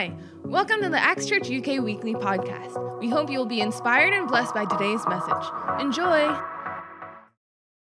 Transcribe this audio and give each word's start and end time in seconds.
Hi, 0.00 0.16
welcome 0.44 0.80
to 0.80 0.88
the 0.88 0.98
Acts 0.98 1.26
Church 1.26 1.50
UK 1.50 1.84
Weekly 1.84 2.14
Podcast. 2.14 3.00
We 3.00 3.10
hope 3.10 3.30
you 3.30 3.36
will 3.36 3.44
be 3.44 3.60
inspired 3.60 4.14
and 4.14 4.26
blessed 4.26 4.54
by 4.54 4.64
today's 4.64 5.06
message. 5.06 5.44
Enjoy! 5.78 6.49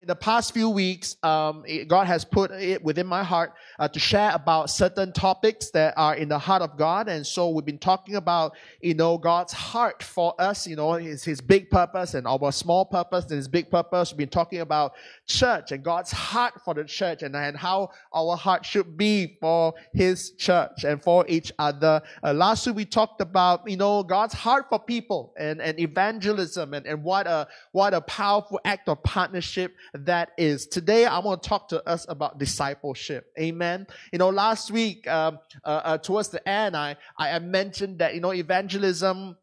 The 0.09 0.17
past 0.17 0.55
few 0.55 0.71
weeks, 0.71 1.17
um, 1.23 1.65
it- 1.67 1.87
God 1.87 2.07
has 2.07 2.25
put 2.25 2.51
it 2.51 2.83
within 2.83 3.07
my 3.07 3.23
heart 3.23 3.53
uh, 3.79 3.89
to 3.89 3.99
share 3.99 4.31
about 4.35 4.71
certain 4.71 5.13
topics 5.13 5.69
that 5.73 5.93
are 5.99 6.15
in 6.15 6.31
the 6.31 6.39
heart 6.39 6.63
of 6.63 6.79
God. 6.79 7.11
And 7.11 7.27
so 7.27 7.51
we've 7.51 7.67
been 7.67 7.79
talking 7.79 8.17
about, 8.17 8.57
you 8.81 8.95
know, 8.95 9.19
God's 9.19 9.53
heart 9.53 10.03
for 10.03 10.35
us, 10.41 10.67
you 10.67 10.77
know, 10.77 10.95
his, 10.95 11.25
his 11.25 11.43
big 11.43 11.69
purpose 11.69 12.15
and 12.15 12.27
our 12.27 12.51
small 12.53 12.87
purpose 12.87 13.25
and 13.27 13.35
his 13.35 13.49
big 13.49 13.71
purpose. 13.71 14.11
We've 14.11 14.17
been 14.17 14.31
talking 14.31 14.61
about 14.61 14.95
church 15.27 15.73
and 15.73 15.85
God's 15.85 16.11
heart 16.11 16.55
for 16.65 16.73
the 16.73 16.85
church 16.85 17.23
and, 17.23 17.37
and 17.37 17.55
how 17.55 17.91
our 18.15 18.35
heart 18.35 18.65
should 18.65 18.97
be 18.97 19.37
for 19.43 19.75
his 19.93 20.31
church 20.39 20.85
and 20.85 21.03
for 21.03 21.27
each 21.29 21.53
other. 21.59 22.01
Uh, 22.25 22.33
last 22.33 22.67
week 22.67 22.77
we 22.77 22.85
talked 22.87 23.21
about, 23.21 23.69
you 23.69 23.77
know, 23.77 24.03
God's 24.03 24.33
heart 24.33 24.71
for 24.71 24.79
people 24.79 25.35
and, 25.39 25.61
and 25.61 25.79
evangelism 25.79 26.73
and, 26.73 26.87
and 26.87 27.05
what 27.05 27.27
a, 27.27 27.47
what 27.73 27.93
a 27.93 28.01
powerful 28.01 28.59
act 28.65 28.89
of 28.89 29.03
partnership 29.03 29.75
that 30.07 30.31
is. 30.39 30.67
Today, 30.67 31.07
I 31.07 31.19
want 31.19 31.43
to 31.43 31.49
talk 31.49 31.69
to 31.69 31.87
us 31.89 32.07
about 32.09 32.39
discipleship. 32.39 33.33
Amen. 33.39 33.87
You 34.13 34.19
know, 34.19 34.31
last 34.31 34.71
week, 34.71 35.07
um, 35.09 35.39
uh, 35.65 35.69
uh, 35.85 35.99
towards 35.99 36.29
the 36.29 36.47
end, 36.49 36.77
I, 36.77 36.97
I 37.19 37.39
mentioned 37.39 37.99
that, 37.99 38.15
you 38.15 38.21
know, 38.21 38.33
evangelism 38.33 39.37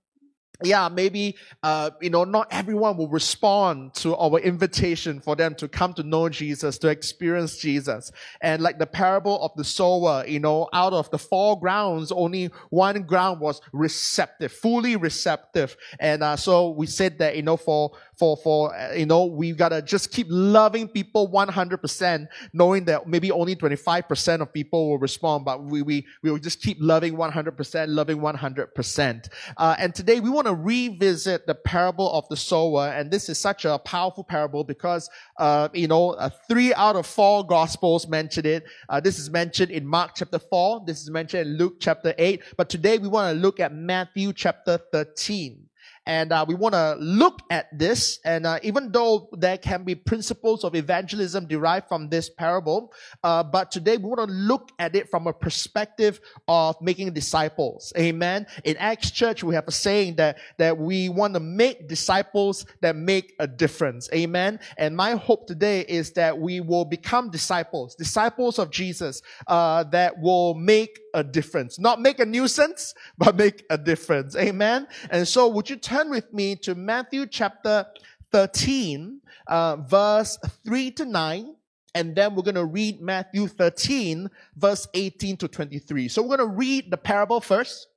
yeah, 0.64 0.88
maybe, 0.88 1.36
uh, 1.64 1.92
you 2.02 2.10
know, 2.10 2.24
not 2.24 2.48
everyone 2.52 2.98
will 2.98 3.10
respond 3.10 3.94
to 3.96 4.16
our 4.16 4.40
invitation 4.40 5.20
for 5.20 5.36
them 5.36 5.56
to 5.56 5.68
come 5.68 5.94
to 5.96 6.04
know 6.04 6.30
Jesus, 6.30 6.78
to 6.80 6.88
experience 6.88 7.58
Jesus. 7.58 8.12
And 8.42 8.62
like 8.62 8.80
the 8.80 8.88
parable 8.88 9.42
of 9.42 9.52
the 9.56 9.64
sower, 9.64 10.26
you 10.28 10.40
know, 10.40 10.70
out 10.72 10.94
of 10.94 11.10
the 11.12 11.18
four 11.18 11.60
grounds, 11.60 12.12
only 12.12 12.52
one 12.70 13.04
ground 13.04 13.42
was 13.42 13.62
receptive, 13.74 14.52
fully 14.52 14.96
receptive. 14.96 15.76
And, 16.00 16.24
uh, 16.24 16.38
so 16.38 16.70
we 16.70 16.88
said 16.88 17.20
that, 17.20 17.36
you 17.36 17.44
know, 17.44 17.58
for, 17.58 17.92
for, 18.18 18.38
for, 18.38 18.76
uh, 18.76 18.94
you 18.94 19.06
know, 19.06 19.26
we've 19.26 19.58
gotta 19.58 19.82
just 19.82 20.12
keep 20.12 20.28
loving 20.30 20.88
people 20.88 21.30
100%, 21.30 22.28
knowing 22.54 22.86
that 22.86 23.08
maybe 23.08 23.32
only 23.32 23.56
25% 23.56 24.42
of 24.42 24.54
people 24.54 24.90
will 24.90 24.98
respond, 24.98 25.46
but 25.46 25.64
we, 25.64 25.82
we, 25.82 26.06
we 26.22 26.32
will 26.32 26.40
just 26.40 26.62
keep 26.62 26.78
loving 26.80 27.16
100%, 27.16 27.86
loving 27.90 28.20
100%. 28.20 29.30
Uh, 29.58 29.76
and 29.80 29.94
today 29.94 30.20
we 30.20 30.30
want 30.30 30.48
to 30.48 30.54
revisit 30.54 31.46
the 31.46 31.56
parable 31.56 32.12
of 32.14 32.28
the 32.30 32.38
sower. 32.38 32.88
And 32.88 33.12
this 33.12 33.30
is 33.30 33.38
such 33.38 33.66
a 33.66 33.78
powerful 33.80 34.24
parable 34.24 34.64
because, 34.64 35.10
uh, 35.38 35.70
you 35.74 35.88
know, 35.88 36.12
uh, 36.12 36.30
three 36.48 36.74
out 36.74 36.96
of 36.96 37.06
four 37.06 37.46
gospels 37.46 38.08
mention 38.08 38.46
it. 38.46 38.66
Uh, 38.90 39.00
this 39.00 39.20
is 39.20 39.30
mentioned 39.30 39.72
in 39.72 39.86
Mark 39.86 40.12
chapter 40.16 40.40
4. 40.40 40.84
This 40.86 41.02
is 41.02 41.10
mentioned 41.10 41.48
in 41.48 41.58
Luke 41.58 41.76
chapter 41.80 42.14
8. 42.18 42.42
But 42.58 42.70
today 42.70 42.98
we 42.98 43.08
want 43.08 43.36
to 43.36 43.40
look 43.40 43.60
at 43.60 43.74
Matthew 43.74 44.34
chapter 44.34 44.80
13. 44.92 45.65
And 46.06 46.32
uh, 46.32 46.46
we 46.48 46.56
want 46.56 46.74
to 46.74 46.96
look 47.00 47.42
at 47.50 47.78
this. 47.78 48.20
And 48.24 48.46
uh, 48.46 48.60
even 48.64 48.92
though 48.92 49.30
there 49.34 49.58
can 49.58 49.84
be 49.84 49.96
principles 49.96 50.64
of 50.64 50.76
evangelism 50.76 51.48
derived 51.48 51.88
from 51.88 52.10
this 52.10 52.30
parable, 52.30 52.94
uh, 53.24 53.44
but 53.44 53.72
today 53.72 53.98
we 53.98 54.04
want 54.04 54.30
to 54.30 54.36
look 54.36 54.72
at 54.80 54.96
it 54.96 55.10
from 55.10 55.28
a 55.28 55.34
perspective 55.34 56.20
of 56.48 56.80
making 56.82 57.14
disciples. 57.14 57.92
Amen. 57.98 58.46
In 58.64 58.78
Acts 58.78 59.12
Church, 59.12 59.44
we 59.44 59.56
have 59.56 59.68
a 59.68 59.72
saying 59.72 60.16
that 60.16 60.38
that 60.58 60.78
we 60.78 61.10
want 61.10 61.34
to 61.34 61.40
make 61.40 61.88
disciples 61.88 62.66
that 62.82 62.96
make 62.96 63.34
a 63.40 63.48
difference. 63.48 64.10
Amen. 64.14 64.60
And 64.78 64.96
my 64.96 65.12
hope 65.12 65.48
today 65.48 65.82
is 65.82 66.12
that 66.14 66.38
we 66.38 66.60
will 66.60 66.86
become 66.86 67.30
disciples, 67.30 67.96
disciples 67.96 68.60
of 68.60 68.70
Jesus, 68.72 69.22
uh, 69.48 69.84
that 69.86 70.20
will 70.20 70.54
make 70.54 71.00
a 71.14 71.24
difference. 71.24 71.80
Not 71.80 72.02
make 72.02 72.20
a 72.20 72.26
nuisance, 72.26 72.94
but 73.18 73.36
make 73.36 73.64
a 73.70 73.78
difference. 73.78 74.36
Amen. 74.36 74.88
And 75.10 75.28
so 75.28 75.48
would 75.48 75.70
you 75.70 75.78
turn 75.96 76.10
with 76.10 76.34
me 76.34 76.58
to 76.58 76.76
Matthew 76.76 77.26
chapter 77.26 77.86
13, 78.34 79.22
uh, 79.48 79.78
verse 79.78 80.38
3 80.66 80.92
to 80.92 81.06
9. 81.06 81.56
And 81.94 82.14
then 82.14 82.36
we're 82.36 82.44
going 82.44 82.56
to 82.56 82.66
read 82.66 83.00
Matthew 83.00 83.48
13, 83.48 84.30
verse 84.58 84.90
18 84.94 85.38
to 85.38 85.48
23. 85.48 86.10
So 86.10 86.22
we're 86.22 86.36
going 86.36 86.50
to 86.50 86.56
read 86.58 86.92
the 86.92 86.98
parable 86.98 87.40
first. 87.40 87.88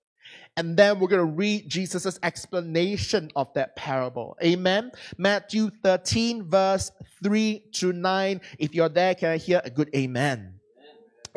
And 0.57 0.77
then 0.77 1.01
we're 1.01 1.09
going 1.09 1.27
to 1.27 1.35
read 1.35 1.69
Jesus' 1.69 2.21
explanation 2.23 3.33
of 3.35 3.53
that 3.55 3.75
parable. 3.75 4.37
Amen. 4.45 4.93
Matthew 5.17 5.71
13, 5.83 6.45
verse 6.45 6.93
3 7.25 7.65
to 7.73 7.93
9. 7.93 8.41
If 8.61 8.77
you're 8.77 8.89
there, 8.89 9.17
can 9.17 9.31
I 9.31 9.37
hear 9.39 9.61
a 9.65 9.71
good 9.71 9.91
amen? 9.93 10.58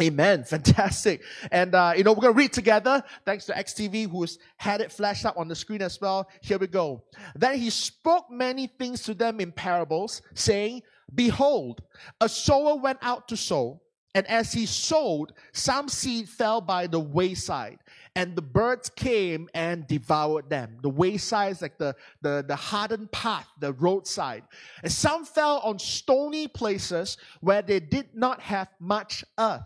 Amen. 0.01 0.43
Fantastic. 0.47 1.21
And, 1.51 1.73
uh, 1.73 1.93
you 1.95 2.03
know, 2.03 2.11
we're 2.11 2.21
going 2.21 2.33
to 2.33 2.37
read 2.37 2.53
together. 2.53 3.03
Thanks 3.25 3.45
to 3.45 3.57
Acts 3.57 3.73
TV 3.73 4.09
who's 4.09 4.39
had 4.57 4.81
it 4.81 4.91
flashed 4.91 5.25
up 5.25 5.37
on 5.37 5.47
the 5.47 5.55
screen 5.55 5.81
as 5.81 5.99
well. 5.99 6.29
Here 6.41 6.57
we 6.57 6.67
go. 6.67 7.03
Then 7.35 7.57
he 7.57 7.69
spoke 7.69 8.29
many 8.29 8.67
things 8.67 9.03
to 9.03 9.13
them 9.13 9.39
in 9.39 9.51
parables, 9.51 10.21
saying, 10.33 10.83
Behold, 11.13 11.81
a 12.21 12.29
sower 12.29 12.75
went 12.75 12.99
out 13.01 13.27
to 13.29 13.37
sow. 13.37 13.81
And 14.13 14.27
as 14.27 14.51
he 14.51 14.65
sowed, 14.65 15.31
some 15.53 15.87
seed 15.87 16.27
fell 16.27 16.59
by 16.59 16.87
the 16.87 16.99
wayside, 16.99 17.79
and 18.13 18.35
the 18.35 18.41
birds 18.41 18.89
came 18.89 19.47
and 19.53 19.87
devoured 19.87 20.49
them. 20.49 20.77
The 20.81 20.89
wayside 20.89 21.53
is 21.53 21.61
like 21.61 21.77
the, 21.77 21.95
the, 22.21 22.43
the 22.45 22.55
hardened 22.55 23.11
path, 23.13 23.47
the 23.59 23.71
roadside. 23.71 24.43
And 24.83 24.91
some 24.91 25.23
fell 25.23 25.59
on 25.59 25.79
stony 25.79 26.49
places 26.49 27.17
where 27.39 27.61
they 27.61 27.79
did 27.79 28.09
not 28.13 28.41
have 28.41 28.67
much 28.81 29.23
earth. 29.39 29.63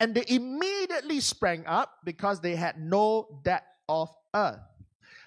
And 0.00 0.14
they 0.14 0.24
immediately 0.28 1.20
sprang 1.20 1.66
up 1.66 1.92
because 2.04 2.40
they 2.40 2.54
had 2.54 2.80
no 2.80 3.40
depth 3.42 3.66
of 3.88 4.08
earth. 4.34 4.60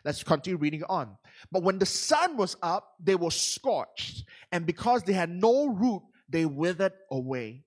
Let's 0.03 0.23
continue 0.23 0.57
reading 0.57 0.83
on. 0.89 1.17
But 1.51 1.63
when 1.63 1.77
the 1.77 1.85
sun 1.85 2.37
was 2.37 2.55
up, 2.61 2.95
they 3.03 3.15
were 3.15 3.31
scorched. 3.31 4.23
And 4.51 4.65
because 4.65 5.03
they 5.03 5.13
had 5.13 5.29
no 5.29 5.67
root, 5.67 6.01
they 6.29 6.45
withered 6.45 6.93
away. 7.11 7.63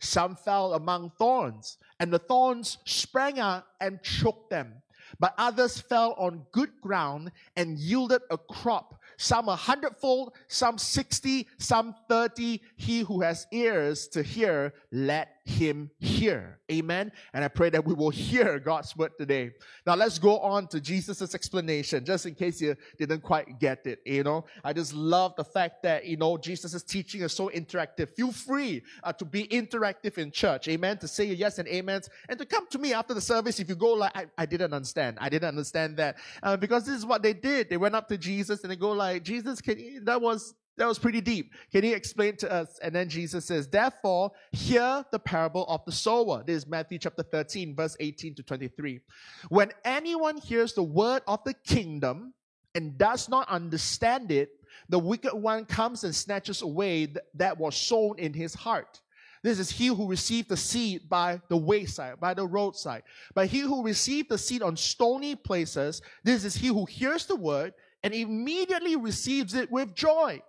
Some 0.00 0.36
fell 0.36 0.74
among 0.74 1.12
thorns, 1.18 1.78
and 1.98 2.12
the 2.12 2.18
thorns 2.18 2.78
sprang 2.84 3.38
up 3.38 3.66
and 3.80 4.02
choked 4.02 4.50
them. 4.50 4.82
But 5.18 5.34
others 5.38 5.80
fell 5.80 6.14
on 6.18 6.44
good 6.52 6.70
ground 6.82 7.32
and 7.56 7.78
yielded 7.78 8.22
a 8.30 8.36
crop, 8.36 9.00
some 9.16 9.48
a 9.48 9.56
hundredfold, 9.56 10.34
some 10.48 10.76
sixty, 10.76 11.46
some 11.58 11.94
thirty. 12.08 12.60
He 12.76 13.00
who 13.00 13.22
has 13.22 13.46
ears 13.52 14.08
to 14.08 14.22
hear, 14.22 14.74
let 14.92 15.28
him 15.46 15.90
hear. 16.00 16.58
Amen. 16.70 17.12
And 17.32 17.44
I 17.44 17.48
pray 17.48 17.70
that 17.70 17.84
we 17.84 17.94
will 17.94 18.10
hear 18.10 18.58
God's 18.58 18.96
word 18.96 19.12
today. 19.16 19.52
Now 19.86 19.94
let's 19.94 20.18
go 20.18 20.40
on 20.40 20.66
to 20.68 20.80
Jesus' 20.80 21.34
explanation, 21.34 22.04
just 22.04 22.26
in 22.26 22.34
case 22.34 22.60
you 22.60 22.74
didn't 22.98 23.20
quite 23.20 23.60
get 23.60 23.86
it. 23.86 24.00
You 24.04 24.24
know, 24.24 24.44
I 24.64 24.72
just 24.72 24.92
love 24.92 25.36
the 25.36 25.44
fact 25.44 25.84
that, 25.84 26.04
you 26.04 26.16
know, 26.16 26.36
Jesus' 26.36 26.82
teaching 26.82 27.22
is 27.22 27.32
so 27.32 27.48
interactive. 27.50 28.10
Feel 28.10 28.32
free 28.32 28.82
uh, 29.04 29.12
to 29.12 29.24
be 29.24 29.46
interactive 29.46 30.18
in 30.18 30.32
church. 30.32 30.66
Amen. 30.66 30.98
To 30.98 31.06
say 31.08 31.26
yes 31.26 31.58
and 31.60 31.68
amens 31.68 32.10
and 32.28 32.38
to 32.38 32.44
come 32.44 32.66
to 32.68 32.78
me 32.78 32.92
after 32.92 33.14
the 33.14 33.20
service 33.20 33.60
if 33.60 33.68
you 33.68 33.76
go 33.76 33.92
like, 33.94 34.16
I, 34.16 34.26
I 34.36 34.46
didn't 34.46 34.72
understand. 34.72 35.16
I 35.20 35.28
didn't 35.28 35.48
understand 35.48 35.96
that. 35.98 36.16
Uh, 36.42 36.56
because 36.56 36.84
this 36.84 36.96
is 36.96 37.06
what 37.06 37.22
they 37.22 37.32
did. 37.32 37.70
They 37.70 37.76
went 37.76 37.94
up 37.94 38.08
to 38.08 38.18
Jesus 38.18 38.62
and 38.62 38.70
they 38.72 38.76
go 38.76 38.90
like, 38.90 39.22
Jesus, 39.22 39.60
can 39.60 39.78
you, 39.78 40.00
that 40.00 40.20
was 40.20 40.54
that 40.76 40.86
was 40.86 40.98
pretty 40.98 41.20
deep. 41.20 41.52
Can 41.72 41.84
you 41.84 41.94
explain 41.94 42.36
to 42.36 42.52
us? 42.52 42.78
And 42.82 42.94
then 42.94 43.08
Jesus 43.08 43.46
says, 43.46 43.68
Therefore, 43.68 44.30
hear 44.52 45.04
the 45.10 45.18
parable 45.18 45.64
of 45.66 45.84
the 45.86 45.92
sower. 45.92 46.42
This 46.46 46.64
is 46.64 46.66
Matthew 46.66 46.98
chapter 46.98 47.22
13, 47.22 47.74
verse 47.74 47.96
18 47.98 48.34
to 48.34 48.42
23. 48.42 49.00
When 49.48 49.72
anyone 49.84 50.36
hears 50.36 50.74
the 50.74 50.82
word 50.82 51.22
of 51.26 51.42
the 51.44 51.54
kingdom 51.54 52.34
and 52.74 52.98
does 52.98 53.28
not 53.28 53.48
understand 53.48 54.30
it, 54.30 54.50
the 54.90 54.98
wicked 54.98 55.34
one 55.34 55.64
comes 55.64 56.04
and 56.04 56.14
snatches 56.14 56.60
away 56.60 57.06
th- 57.06 57.18
that 57.34 57.56
was 57.56 57.74
sown 57.74 58.18
in 58.18 58.34
his 58.34 58.52
heart. 58.52 59.00
This 59.42 59.58
is 59.58 59.70
he 59.70 59.86
who 59.86 60.08
received 60.08 60.48
the 60.48 60.56
seed 60.56 61.08
by 61.08 61.40
the 61.48 61.56
wayside, 61.56 62.20
by 62.20 62.34
the 62.34 62.46
roadside. 62.46 63.02
But 63.34 63.46
he 63.46 63.60
who 63.60 63.84
received 63.84 64.28
the 64.28 64.38
seed 64.38 64.60
on 64.60 64.76
stony 64.76 65.36
places, 65.36 66.02
this 66.24 66.44
is 66.44 66.54
he 66.54 66.66
who 66.66 66.84
hears 66.84 67.26
the 67.26 67.36
word 67.36 67.72
and 68.02 68.12
immediately 68.12 68.96
receives 68.96 69.54
it 69.54 69.70
with 69.70 69.94
joy. 69.94 70.42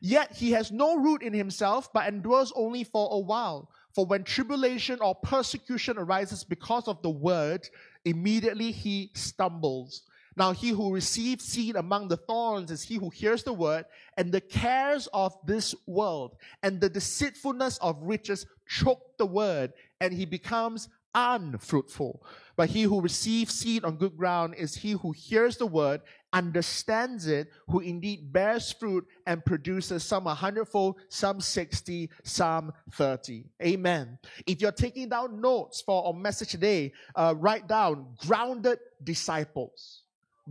Yet 0.00 0.32
he 0.32 0.52
has 0.52 0.70
no 0.70 0.96
root 0.96 1.22
in 1.22 1.32
himself, 1.32 1.92
but 1.92 2.06
endures 2.06 2.52
only 2.54 2.84
for 2.84 3.08
a 3.12 3.18
while. 3.18 3.70
For 3.94 4.06
when 4.06 4.22
tribulation 4.22 5.00
or 5.00 5.14
persecution 5.14 5.98
arises 5.98 6.44
because 6.44 6.86
of 6.86 7.02
the 7.02 7.10
word, 7.10 7.68
immediately 8.04 8.70
he 8.70 9.10
stumbles. 9.14 10.02
Now, 10.36 10.52
he 10.52 10.68
who 10.68 10.94
receives 10.94 11.44
seed 11.44 11.74
among 11.74 12.06
the 12.06 12.16
thorns 12.16 12.70
is 12.70 12.82
he 12.82 12.94
who 12.94 13.10
hears 13.10 13.42
the 13.42 13.52
word, 13.52 13.86
and 14.16 14.30
the 14.30 14.40
cares 14.40 15.08
of 15.12 15.34
this 15.44 15.74
world 15.88 16.36
and 16.62 16.80
the 16.80 16.88
deceitfulness 16.88 17.78
of 17.78 18.00
riches 18.00 18.46
choke 18.68 19.18
the 19.18 19.26
word, 19.26 19.72
and 20.00 20.12
he 20.12 20.24
becomes 20.24 20.88
unfruitful. 21.12 22.22
But 22.54 22.68
he 22.68 22.82
who 22.82 23.00
receives 23.00 23.54
seed 23.54 23.84
on 23.84 23.96
good 23.96 24.16
ground 24.16 24.54
is 24.56 24.76
he 24.76 24.92
who 24.92 25.10
hears 25.10 25.56
the 25.56 25.66
word 25.66 26.02
understands 26.32 27.26
it, 27.26 27.48
who 27.68 27.80
indeed 27.80 28.32
bears 28.32 28.72
fruit 28.72 29.06
and 29.26 29.44
produces 29.44 30.02
some 30.02 30.26
a 30.26 30.34
hundredfold, 30.34 30.96
some 31.08 31.40
60, 31.40 32.10
some 32.22 32.72
30. 32.92 33.44
Amen. 33.62 34.18
If 34.46 34.60
you're 34.60 34.72
taking 34.72 35.08
down 35.08 35.40
notes 35.40 35.80
for 35.80 36.06
our 36.06 36.12
message 36.12 36.50
today, 36.50 36.92
uh, 37.14 37.34
write 37.36 37.66
down 37.68 38.06
grounded 38.26 38.78
disciples. 39.02 40.02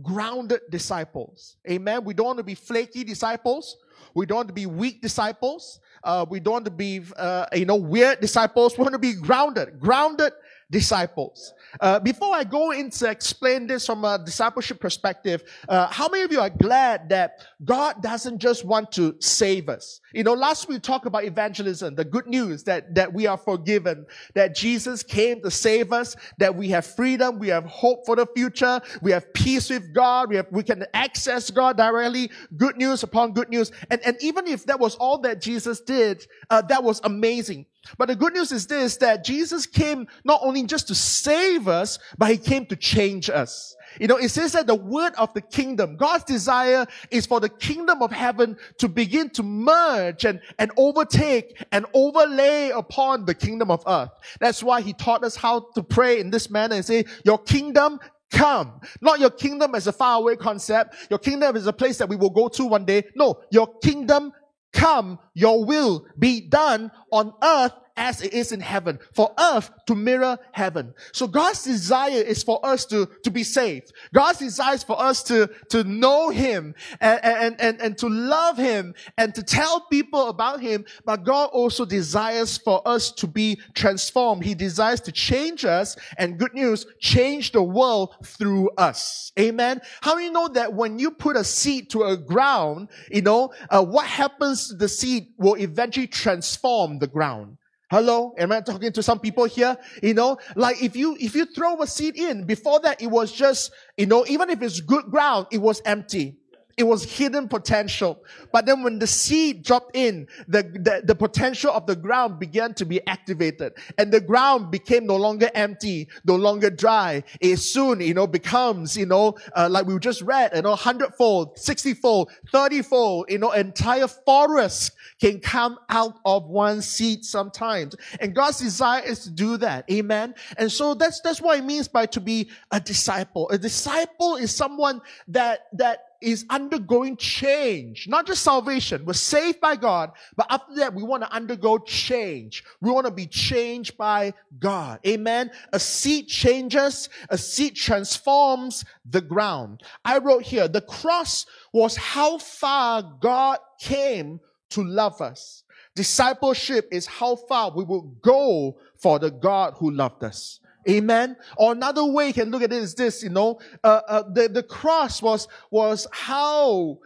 Grounded 0.02 0.60
disciples. 0.70 1.56
Amen. 1.68 2.04
We 2.04 2.14
don't 2.14 2.26
want 2.26 2.38
to 2.38 2.44
be 2.44 2.54
flaky 2.54 3.04
disciples. 3.04 3.76
We 4.14 4.26
don't 4.26 4.36
want 4.36 4.48
to 4.48 4.54
be 4.54 4.66
weak 4.66 5.02
disciples. 5.02 5.80
Uh, 6.04 6.24
we 6.28 6.40
don't 6.40 6.52
want 6.52 6.64
to 6.66 6.70
be, 6.70 7.02
uh, 7.16 7.46
you 7.52 7.64
know, 7.64 7.76
weird 7.76 8.20
disciples. 8.20 8.78
We 8.78 8.82
want 8.82 8.92
to 8.92 8.98
be 8.98 9.14
grounded, 9.14 9.80
grounded 9.80 10.32
disciples. 10.70 11.54
Uh, 11.80 12.00
before 12.00 12.34
I 12.34 12.44
go 12.44 12.70
into 12.70 13.08
explain 13.08 13.66
this 13.66 13.86
from 13.86 14.04
a 14.04 14.18
discipleship 14.18 14.80
perspective, 14.80 15.42
uh, 15.68 15.86
how 15.88 16.08
many 16.08 16.24
of 16.24 16.32
you 16.32 16.40
are 16.40 16.50
glad 16.50 17.08
that 17.10 17.44
God 17.64 18.02
doesn't 18.02 18.38
just 18.38 18.64
want 18.64 18.92
to 18.92 19.14
save 19.20 19.68
us? 19.68 20.00
You 20.12 20.24
know, 20.24 20.34
last 20.34 20.68
week 20.68 20.76
we 20.76 20.80
talked 20.80 21.06
about 21.06 21.24
evangelism, 21.24 21.94
the 21.94 22.04
good 22.04 22.26
news 22.26 22.64
that, 22.64 22.94
that 22.94 23.12
we 23.12 23.26
are 23.26 23.36
forgiven, 23.36 24.06
that 24.34 24.54
Jesus 24.54 25.02
came 25.02 25.42
to 25.42 25.50
save 25.50 25.92
us, 25.92 26.16
that 26.38 26.54
we 26.54 26.68
have 26.70 26.86
freedom, 26.86 27.38
we 27.38 27.48
have 27.48 27.64
hope 27.64 28.06
for 28.06 28.16
the 28.16 28.26
future, 28.34 28.80
we 29.02 29.10
have 29.10 29.32
peace 29.34 29.70
with 29.70 29.92
God, 29.94 30.30
we 30.30 30.36
have, 30.36 30.46
we 30.50 30.62
can 30.62 30.84
access 30.94 31.50
God 31.50 31.76
directly, 31.76 32.30
good 32.56 32.76
news 32.76 33.02
upon 33.02 33.32
good 33.32 33.48
news. 33.48 33.72
And, 33.90 34.00
and 34.04 34.16
even 34.20 34.46
if 34.46 34.64
that 34.66 34.80
was 34.80 34.96
all 34.96 35.18
that 35.18 35.40
Jesus 35.40 35.80
did, 35.80 36.26
uh, 36.50 36.62
that 36.62 36.82
was 36.82 37.00
amazing. 37.04 37.66
But 37.96 38.08
the 38.08 38.16
good 38.16 38.34
news 38.34 38.52
is 38.52 38.66
this, 38.66 38.96
that 38.98 39.24
Jesus 39.24 39.66
came 39.66 40.06
not 40.24 40.40
only 40.42 40.64
just 40.64 40.88
to 40.88 40.94
save 40.94 41.68
us, 41.68 41.98
but 42.18 42.30
he 42.30 42.36
came 42.36 42.66
to 42.66 42.76
change 42.76 43.30
us. 43.30 43.76
You 43.98 44.06
know, 44.06 44.16
it 44.16 44.28
says 44.28 44.52
that 44.52 44.66
the 44.66 44.74
word 44.74 45.14
of 45.16 45.32
the 45.32 45.40
kingdom, 45.40 45.96
God's 45.96 46.24
desire 46.24 46.86
is 47.10 47.26
for 47.26 47.40
the 47.40 47.48
kingdom 47.48 48.02
of 48.02 48.12
heaven 48.12 48.56
to 48.78 48.88
begin 48.88 49.30
to 49.30 49.42
merge 49.42 50.24
and, 50.24 50.40
and 50.58 50.70
overtake 50.76 51.64
and 51.72 51.86
overlay 51.94 52.70
upon 52.70 53.24
the 53.24 53.34
kingdom 53.34 53.70
of 53.70 53.82
earth. 53.86 54.10
That's 54.40 54.62
why 54.62 54.82
he 54.82 54.92
taught 54.92 55.24
us 55.24 55.36
how 55.36 55.66
to 55.74 55.82
pray 55.82 56.20
in 56.20 56.30
this 56.30 56.50
manner 56.50 56.76
and 56.76 56.84
say, 56.84 57.04
your 57.24 57.38
kingdom 57.38 57.98
come. 58.30 58.80
Not 59.00 59.20
your 59.20 59.30
kingdom 59.30 59.74
as 59.74 59.86
a 59.86 59.92
faraway 59.92 60.36
concept. 60.36 60.94
Your 61.10 61.18
kingdom 61.18 61.56
is 61.56 61.66
a 61.66 61.72
place 61.72 61.98
that 61.98 62.08
we 62.08 62.16
will 62.16 62.30
go 62.30 62.48
to 62.48 62.66
one 62.66 62.84
day. 62.84 63.04
No, 63.14 63.40
your 63.50 63.66
kingdom 63.78 64.32
come, 64.72 65.18
your 65.34 65.64
will 65.64 66.06
be 66.18 66.40
done 66.40 66.90
on 67.10 67.32
earth 67.42 67.72
as 67.98 68.22
it 68.22 68.32
is 68.32 68.52
in 68.52 68.60
heaven, 68.60 68.98
for 69.12 69.34
earth 69.38 69.70
to 69.86 69.94
mirror 69.94 70.38
heaven. 70.52 70.94
So 71.12 71.26
God's 71.26 71.64
desire 71.64 72.22
is 72.22 72.42
for 72.42 72.64
us 72.64 72.86
to, 72.86 73.06
to 73.24 73.30
be 73.30 73.42
saved. 73.42 73.92
God's 74.14 74.38
desire 74.38 74.74
is 74.74 74.82
for 74.82 75.00
us 75.00 75.22
to, 75.24 75.50
to 75.70 75.84
know 75.84 76.30
Him 76.30 76.74
and, 77.00 77.20
and, 77.22 77.60
and, 77.60 77.80
and 77.80 77.98
to 77.98 78.08
love 78.08 78.56
Him 78.56 78.94
and 79.18 79.34
to 79.34 79.42
tell 79.42 79.82
people 79.90 80.28
about 80.28 80.60
Him. 80.60 80.84
But 81.04 81.24
God 81.24 81.50
also 81.52 81.84
desires 81.84 82.56
for 82.56 82.86
us 82.86 83.10
to 83.12 83.26
be 83.26 83.60
transformed. 83.74 84.44
He 84.44 84.54
desires 84.54 85.00
to 85.02 85.12
change 85.12 85.64
us 85.64 85.96
and 86.16 86.38
good 86.38 86.54
news, 86.54 86.86
change 87.00 87.52
the 87.52 87.62
world 87.62 88.14
through 88.24 88.70
us. 88.78 89.32
Amen. 89.38 89.80
How 90.00 90.14
do 90.14 90.22
you 90.22 90.30
know 90.30 90.48
that 90.48 90.72
when 90.72 90.98
you 90.98 91.10
put 91.10 91.36
a 91.36 91.44
seed 91.44 91.90
to 91.90 92.04
a 92.04 92.16
ground, 92.16 92.88
you 93.10 93.22
know, 93.22 93.52
uh, 93.70 93.84
what 93.84 94.06
happens 94.06 94.68
to 94.68 94.74
the 94.74 94.88
seed 94.88 95.28
will 95.36 95.54
eventually 95.54 96.06
transform 96.06 96.98
the 96.98 97.06
ground. 97.06 97.57
Hello? 97.90 98.34
Am 98.36 98.52
I 98.52 98.60
talking 98.60 98.92
to 98.92 99.02
some 99.02 99.18
people 99.18 99.44
here? 99.44 99.76
You 100.02 100.12
know, 100.12 100.38
like 100.56 100.82
if 100.82 100.94
you, 100.94 101.16
if 101.18 101.34
you 101.34 101.46
throw 101.46 101.80
a 101.80 101.86
seed 101.86 102.16
in, 102.16 102.44
before 102.44 102.80
that 102.80 103.00
it 103.00 103.06
was 103.06 103.32
just, 103.32 103.72
you 103.96 104.04
know, 104.04 104.26
even 104.28 104.50
if 104.50 104.60
it's 104.60 104.80
good 104.80 105.06
ground, 105.06 105.46
it 105.50 105.58
was 105.58 105.80
empty. 105.86 106.36
It 106.78 106.86
was 106.86 107.02
hidden 107.02 107.48
potential. 107.48 108.22
But 108.52 108.64
then 108.64 108.84
when 108.84 109.00
the 109.00 109.06
seed 109.08 109.64
dropped 109.64 109.96
in, 109.96 110.28
the, 110.46 110.62
the, 110.62 111.02
the, 111.04 111.14
potential 111.16 111.72
of 111.72 111.86
the 111.86 111.96
ground 111.96 112.38
began 112.38 112.72
to 112.74 112.86
be 112.86 113.04
activated. 113.08 113.72
And 113.98 114.12
the 114.12 114.20
ground 114.20 114.70
became 114.70 115.04
no 115.04 115.16
longer 115.16 115.50
empty, 115.56 116.08
no 116.24 116.36
longer 116.36 116.70
dry. 116.70 117.24
It 117.40 117.56
soon, 117.56 118.00
you 118.00 118.14
know, 118.14 118.28
becomes, 118.28 118.96
you 118.96 119.06
know, 119.06 119.36
uh, 119.56 119.68
like 119.68 119.86
we 119.86 119.98
just 119.98 120.22
read, 120.22 120.52
you 120.54 120.62
know, 120.62 120.76
hundredfold, 120.76 121.58
sixtyfold, 121.58 122.30
thirtyfold, 122.54 123.24
you 123.28 123.38
know, 123.38 123.50
entire 123.50 124.06
forests 124.06 124.92
can 125.20 125.40
come 125.40 125.78
out 125.88 126.14
of 126.24 126.46
one 126.46 126.80
seed 126.80 127.24
sometimes. 127.24 127.96
And 128.20 128.36
God's 128.36 128.60
desire 128.60 129.02
is 129.02 129.24
to 129.24 129.30
do 129.30 129.56
that. 129.56 129.84
Amen. 129.90 130.36
And 130.56 130.70
so 130.70 130.94
that's, 130.94 131.20
that's 131.22 131.40
what 131.40 131.58
it 131.58 131.64
means 131.64 131.88
by 131.88 132.06
to 132.06 132.20
be 132.20 132.50
a 132.70 132.78
disciple. 132.78 133.50
A 133.50 133.58
disciple 133.58 134.36
is 134.36 134.54
someone 134.54 135.00
that, 135.26 135.66
that 135.72 136.04
is 136.20 136.44
undergoing 136.50 137.16
change, 137.16 138.08
not 138.08 138.26
just 138.26 138.42
salvation. 138.42 139.04
We're 139.04 139.12
saved 139.12 139.60
by 139.60 139.76
God, 139.76 140.10
but 140.36 140.46
after 140.50 140.74
that, 140.76 140.94
we 140.94 141.02
want 141.02 141.22
to 141.22 141.32
undergo 141.32 141.78
change. 141.78 142.64
We 142.80 142.90
want 142.90 143.06
to 143.06 143.12
be 143.12 143.26
changed 143.26 143.96
by 143.96 144.34
God. 144.58 145.00
Amen. 145.06 145.50
A 145.72 145.78
seed 145.78 146.28
changes, 146.28 147.08
a 147.30 147.38
seed 147.38 147.76
transforms 147.76 148.84
the 149.08 149.20
ground. 149.20 149.82
I 150.04 150.18
wrote 150.18 150.42
here, 150.42 150.68
the 150.68 150.80
cross 150.80 151.46
was 151.72 151.96
how 151.96 152.38
far 152.38 153.02
God 153.20 153.58
came 153.80 154.40
to 154.70 154.82
love 154.82 155.20
us. 155.20 155.62
Discipleship 155.94 156.88
is 156.92 157.06
how 157.06 157.36
far 157.36 157.72
we 157.74 157.84
will 157.84 158.14
go 158.22 158.78
for 158.96 159.18
the 159.18 159.30
God 159.30 159.74
who 159.78 159.90
loved 159.90 160.22
us. 160.22 160.60
Amen. 160.88 161.36
Or 161.56 161.72
another 161.72 162.04
way 162.04 162.28
you 162.28 162.32
can 162.32 162.50
look 162.50 162.62
at 162.62 162.72
it 162.72 162.82
is 162.82 162.94
this, 162.94 163.22
you 163.22 163.30
know, 163.30 163.60
uh, 163.82 164.00
uh, 164.06 164.22
the, 164.30 164.48
the 164.48 164.62
cross 164.62 165.22
was, 165.22 165.48
was 165.70 166.06
how 166.12 166.98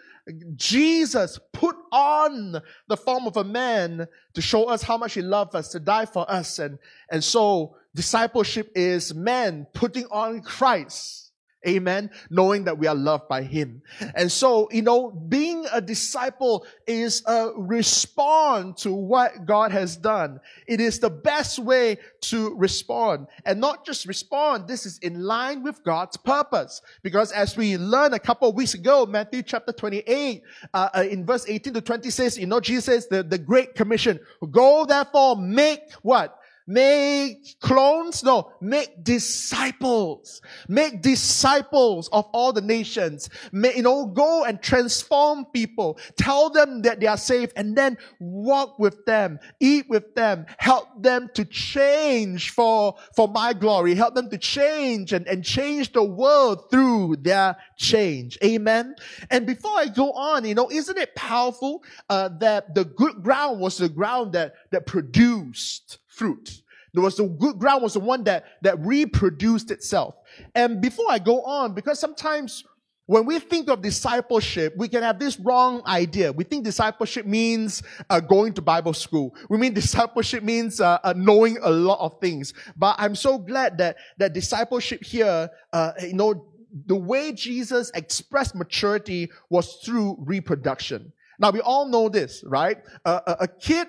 Jesus 0.55 1.39
put 1.53 1.77
on 1.91 2.61
the 2.89 2.97
form 2.97 3.27
of 3.27 3.37
a 3.37 3.45
man 3.45 4.07
to 4.35 4.43
show 4.43 4.69
us 4.69 4.83
how 4.83 4.97
much 4.97 5.15
he 5.15 5.23
loved 5.23 5.55
us, 5.55 5.69
to 5.69 5.81
die 5.81 6.07
for 6.07 6.31
us. 6.31 6.59
And, 6.59 6.79
and 7.11 7.23
so 7.23 7.77
discipleship 7.95 8.71
is 8.75 9.15
man 9.15 9.67
putting 9.73 10.07
on 10.07 10.43
Christ 10.43 11.22
Amen. 11.67 12.11
Knowing 12.29 12.65
that 12.65 12.79
we 12.79 12.87
are 12.87 12.95
loved 12.95 13.29
by 13.29 13.43
Him. 13.43 13.83
And 14.15 14.31
so, 14.31 14.69
you 14.73 14.83
know, 14.83 15.11
being 15.11 15.65
a 15.73 15.81
disciple 15.81 16.67
is 16.87 17.23
a 17.27 17.51
respond 17.57 18.77
to 18.79 18.93
what 18.93 19.47
God 19.47 19.71
has 19.71 19.97
done. 19.97 20.41
It 20.67 20.81
is 20.81 20.99
the 20.99 21.11
best 21.11 21.59
way 21.59 21.99
to 22.23 22.55
respond. 22.57 23.29
And 23.45 23.61
not 23.61 23.87
just 23.87 24.07
respond, 24.07 24.67
this 24.67 24.87
is 24.87 24.99
in 24.99 25.23
line 25.23 25.63
with 25.63 25.85
God's 25.85 26.17
purpose. 26.17 26.83
Because 27.03 27.31
as 27.31 27.57
we 27.57 27.77
learned 27.77 28.15
a 28.15 28.19
couple 28.19 28.49
of 28.49 28.57
weeks 28.57 28.75
ago, 28.75 29.07
Matthew 29.07 29.43
chapter 29.43 29.73
28, 29.73 30.43
uh, 30.75 30.89
uh, 30.95 31.05
in 31.09 31.25
verse 31.25 31.45
18 31.49 31.75
to 31.75 31.81
20 31.81 32.11
says, 32.11 32.39
you 32.39 32.47
know, 32.47 32.61
Jesus 32.61 32.85
says 32.87 33.07
the, 33.07 33.23
the 33.23 33.39
Great 33.39 33.75
Commission, 33.75 34.19
go 34.51 34.85
therefore 34.85 35.37
make 35.37 35.93
what? 36.03 36.39
Make 36.73 37.61
clones? 37.61 38.23
No, 38.23 38.51
make 38.63 39.05
disciples. 39.05 40.41
Make 40.69 41.03
disciples 41.03 42.09
of 42.13 42.25
all 42.33 42.55
the 42.55 42.63
nations. 42.63 43.29
May, 43.53 43.77
you 43.77 43.83
know, 43.83 44.07
go 44.07 44.45
and 44.45 44.63
transform 44.63 45.45
people. 45.53 45.99
Tell 46.17 46.49
them 46.49 46.81
that 46.83 46.99
they 47.01 47.07
are 47.07 47.19
saved 47.19 47.53
and 47.57 47.77
then 47.77 47.99
walk 48.21 48.79
with 48.79 49.05
them, 49.05 49.39
eat 49.61 49.85
with 49.91 50.15
them, 50.15 50.47
help 50.57 50.87
them 51.03 51.29
to 51.35 51.45
change 51.45 52.53
for, 52.53 52.95
for 53.15 53.29
my 53.29 53.53
glory. 53.53 53.95
Help 53.95 54.15
them 54.15 54.31
to 54.31 54.39
change 54.39 55.13
and, 55.13 55.27
and 55.27 55.45
change 55.45 55.93
the 55.93 56.03
world 56.03 56.71
through 56.71 57.17
their 57.21 57.55
change. 57.77 58.39
Amen. 58.43 58.95
And 59.31 59.45
before 59.45 59.73
I 59.77 59.89
go 59.89 60.13
on, 60.13 60.47
you 60.47 60.55
know, 60.55 60.71
isn't 60.71 60.97
it 60.97 61.15
powerful, 61.17 61.83
uh, 62.09 62.31
that 62.41 62.75
the 62.75 62.87
good 62.87 63.23
ground 63.23 63.61
was 63.61 63.77
the 63.77 63.91
ground 63.91 64.33
that, 64.33 64.55
that 64.71 64.87
produced 64.87 65.99
fruit. 66.13 66.63
There 66.95 67.03
was 67.03 67.17
the 67.17 67.25
good 67.27 67.59
ground 67.59 67.83
was 67.83 67.95
the 67.95 68.01
one 68.01 68.25
that, 68.25 68.45
that 68.63 68.79
reproduced 68.85 69.71
itself. 69.71 70.15
And 70.55 70.81
before 70.81 71.07
I 71.09 71.19
go 71.19 71.43
on, 71.43 71.75
because 71.75 71.99
sometimes 71.99 72.65
when 73.07 73.25
we 73.27 73.39
think 73.39 73.69
of 73.69 73.83
discipleship, 73.83 74.75
we 74.77 74.89
can 74.89 75.03
have 75.03 75.19
this 75.19 75.41
wrong 75.41 75.83
idea. 75.87 76.33
We 76.33 76.45
think 76.45 76.65
discipleship 76.65 77.27
means 77.27 77.83
uh, 78.11 78.21
going 78.21 78.53
to 78.55 78.63
Bible 78.63 78.93
school. 78.93 79.35
We 79.49 79.59
mean 79.59 79.75
discipleship 79.83 80.43
means 80.45 80.81
uh, 80.81 80.99
uh, 81.03 81.15
knowing 81.17 81.59
a 81.63 81.71
lot 81.71 81.99
of 82.01 82.21
things. 82.21 82.53
But 82.77 82.97
I'm 82.99 83.15
so 83.15 83.39
glad 83.39 83.79
that 83.79 83.97
that 84.19 84.35
discipleship 84.35 85.03
here, 85.03 85.49
uh, 85.73 85.93
you 86.01 86.15
know, 86.15 86.47
the 86.87 86.97
way 86.97 87.33
Jesus 87.33 87.91
expressed 87.95 88.55
maturity 88.55 89.31
was 89.51 89.77
through 89.85 90.17
reproduction. 90.21 91.13
Now 91.39 91.51
we 91.51 91.61
all 91.61 91.87
know 91.87 92.09
this, 92.09 92.45
right? 92.47 92.79
a, 93.05 93.37
a 93.41 93.49
kid 93.49 93.89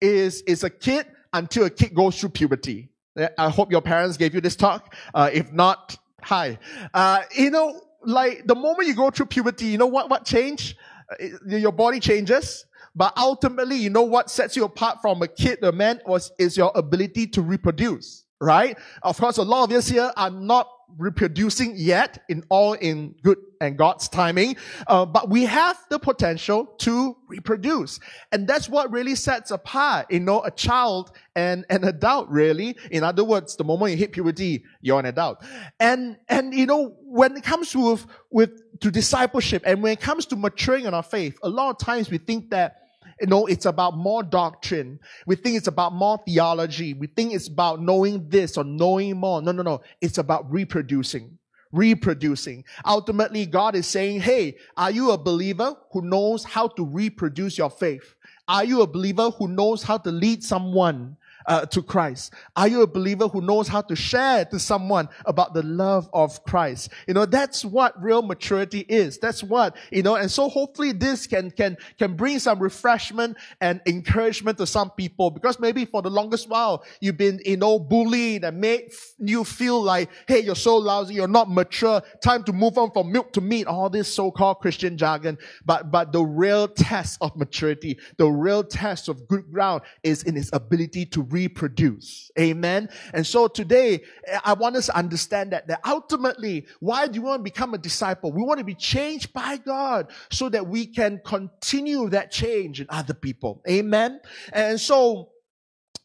is 0.00 0.42
is 0.42 0.62
a 0.62 0.70
kid 0.70 1.06
until 1.32 1.64
a 1.64 1.70
kid 1.70 1.94
goes 1.94 2.18
through 2.20 2.30
puberty. 2.30 2.88
I 3.36 3.48
hope 3.48 3.70
your 3.70 3.82
parents 3.82 4.16
gave 4.16 4.34
you 4.34 4.40
this 4.40 4.56
talk. 4.56 4.94
Uh, 5.12 5.30
if 5.32 5.52
not, 5.52 5.96
hi. 6.22 6.58
Uh, 6.94 7.22
you 7.36 7.50
know, 7.50 7.80
like 8.04 8.46
the 8.46 8.54
moment 8.54 8.86
you 8.86 8.94
go 8.94 9.10
through 9.10 9.26
puberty, 9.26 9.66
you 9.66 9.78
know 9.78 9.86
what, 9.86 10.08
what 10.08 10.24
change? 10.24 10.76
Uh, 11.20 11.56
your 11.56 11.72
body 11.72 12.00
changes. 12.00 12.64
But 12.94 13.12
ultimately, 13.16 13.76
you 13.76 13.90
know 13.90 14.02
what 14.02 14.30
sets 14.30 14.56
you 14.56 14.64
apart 14.64 15.00
from 15.00 15.22
a 15.22 15.28
kid, 15.28 15.62
a 15.62 15.72
man, 15.72 16.00
was, 16.06 16.32
is 16.38 16.56
your 16.56 16.72
ability 16.74 17.28
to 17.28 17.42
reproduce, 17.42 18.24
right? 18.40 18.76
Of 19.02 19.18
course, 19.18 19.36
a 19.36 19.42
lot 19.42 19.70
of 19.70 19.76
us 19.76 19.88
here 19.88 20.10
are 20.16 20.30
not 20.30 20.68
reproducing 20.96 21.74
yet 21.76 22.24
in 22.28 22.44
all 22.48 22.72
in 22.72 23.14
good 23.22 23.38
and 23.60 23.76
God's 23.76 24.08
timing, 24.08 24.56
uh, 24.86 25.04
but 25.04 25.28
we 25.28 25.44
have 25.44 25.76
the 25.90 25.98
potential 25.98 26.66
to 26.78 27.16
reproduce. 27.26 27.98
And 28.32 28.46
that's 28.46 28.68
what 28.68 28.90
really 28.90 29.14
sets 29.14 29.50
apart, 29.50 30.06
you 30.10 30.20
know, 30.20 30.42
a 30.42 30.50
child 30.50 31.12
and 31.34 31.64
an 31.70 31.84
adult, 31.84 32.28
really. 32.28 32.76
In 32.90 33.04
other 33.04 33.24
words, 33.24 33.56
the 33.56 33.64
moment 33.64 33.92
you 33.92 33.96
hit 33.96 34.12
puberty, 34.12 34.64
you're 34.80 35.00
an 35.00 35.06
adult. 35.06 35.42
And, 35.80 36.18
and, 36.28 36.54
you 36.54 36.66
know, 36.66 36.96
when 37.02 37.36
it 37.36 37.42
comes 37.42 37.74
with, 37.74 38.06
with, 38.30 38.80
to 38.80 38.90
discipleship 38.90 39.62
and 39.66 39.82
when 39.82 39.92
it 39.92 40.00
comes 40.00 40.26
to 40.26 40.36
maturing 40.36 40.84
in 40.84 40.94
our 40.94 41.02
faith, 41.02 41.38
a 41.42 41.48
lot 41.48 41.70
of 41.70 41.78
times 41.78 42.10
we 42.10 42.18
think 42.18 42.50
that 42.50 42.87
know, 43.26 43.46
it's 43.46 43.66
about 43.66 43.96
more 43.96 44.22
doctrine. 44.22 45.00
We 45.26 45.36
think 45.36 45.56
it's 45.56 45.66
about 45.66 45.92
more 45.92 46.20
theology. 46.26 46.94
We 46.94 47.08
think 47.08 47.34
it's 47.34 47.48
about 47.48 47.80
knowing 47.80 48.28
this 48.28 48.56
or 48.56 48.64
knowing 48.64 49.16
more. 49.16 49.42
No, 49.42 49.52
no, 49.52 49.62
no. 49.62 49.80
It's 50.00 50.18
about 50.18 50.50
reproducing. 50.50 51.38
Reproducing. 51.72 52.64
Ultimately, 52.86 53.44
God 53.46 53.74
is 53.74 53.86
saying, 53.86 54.20
Hey, 54.20 54.56
are 54.76 54.90
you 54.90 55.10
a 55.10 55.18
believer 55.18 55.74
who 55.92 56.02
knows 56.02 56.44
how 56.44 56.68
to 56.68 56.84
reproduce 56.84 57.58
your 57.58 57.70
faith? 57.70 58.14
Are 58.46 58.64
you 58.64 58.80
a 58.80 58.86
believer 58.86 59.30
who 59.30 59.48
knows 59.48 59.82
how 59.82 59.98
to 59.98 60.10
lead 60.10 60.42
someone 60.42 61.16
uh, 61.48 61.66
to 61.66 61.82
Christ? 61.82 62.32
Are 62.54 62.68
you 62.68 62.82
a 62.82 62.86
believer 62.86 63.26
who 63.26 63.40
knows 63.40 63.66
how 63.66 63.80
to 63.80 63.96
share 63.96 64.44
to 64.46 64.58
someone 64.58 65.08
about 65.24 65.54
the 65.54 65.62
love 65.62 66.08
of 66.12 66.44
Christ? 66.44 66.90
You 67.08 67.14
know, 67.14 67.26
that's 67.26 67.64
what 67.64 68.00
real 68.00 68.22
maturity 68.22 68.84
is. 68.88 69.18
That's 69.18 69.42
what, 69.42 69.76
you 69.90 70.02
know, 70.02 70.14
and 70.14 70.30
so 70.30 70.48
hopefully 70.48 70.92
this 70.92 71.26
can, 71.26 71.50
can, 71.50 71.76
can 71.98 72.14
bring 72.14 72.38
some 72.38 72.60
refreshment 72.60 73.36
and 73.60 73.80
encouragement 73.86 74.58
to 74.58 74.66
some 74.66 74.90
people 74.90 75.30
because 75.30 75.58
maybe 75.58 75.86
for 75.86 76.02
the 76.02 76.10
longest 76.10 76.48
while 76.48 76.84
you've 77.00 77.16
been, 77.16 77.40
you 77.44 77.56
know, 77.56 77.78
bullied 77.78 78.44
and 78.44 78.60
made 78.60 78.92
you 79.18 79.42
feel 79.42 79.80
like, 79.82 80.10
hey, 80.26 80.40
you're 80.40 80.54
so 80.54 80.76
lousy, 80.76 81.14
you're 81.14 81.26
not 81.26 81.50
mature, 81.50 82.02
time 82.22 82.44
to 82.44 82.52
move 82.52 82.76
on 82.76 82.90
from 82.90 83.10
milk 83.10 83.32
to 83.32 83.40
meat, 83.40 83.66
all 83.66 83.88
this 83.88 84.12
so-called 84.12 84.58
Christian 84.60 84.98
jargon. 84.98 85.38
But, 85.64 85.90
but 85.90 86.12
the 86.12 86.22
real 86.22 86.68
test 86.68 87.18
of 87.22 87.34
maturity, 87.36 87.98
the 88.18 88.28
real 88.28 88.62
test 88.62 89.08
of 89.08 89.26
good 89.28 89.50
ground 89.50 89.82
is 90.02 90.24
in 90.24 90.36
its 90.36 90.50
ability 90.52 91.06
to 91.06 91.22
reproduce. 91.38 92.30
Amen. 92.38 92.88
And 93.14 93.24
so 93.26 93.46
today, 93.46 94.02
I 94.44 94.54
want 94.54 94.76
us 94.76 94.86
to 94.86 94.96
understand 94.96 95.52
that, 95.52 95.68
that 95.68 95.80
ultimately, 95.86 96.66
why 96.80 97.06
do 97.06 97.14
you 97.14 97.22
want 97.22 97.40
to 97.40 97.44
become 97.44 97.74
a 97.74 97.78
disciple? 97.78 98.32
We 98.32 98.42
want 98.42 98.58
to 98.58 98.64
be 98.64 98.74
changed 98.74 99.32
by 99.32 99.58
God 99.58 100.10
so 100.30 100.48
that 100.48 100.66
we 100.66 100.86
can 100.86 101.20
continue 101.24 102.08
that 102.10 102.32
change 102.32 102.80
in 102.80 102.86
other 102.88 103.14
people. 103.14 103.62
Amen. 103.68 104.20
And 104.52 104.80
so, 104.80 105.30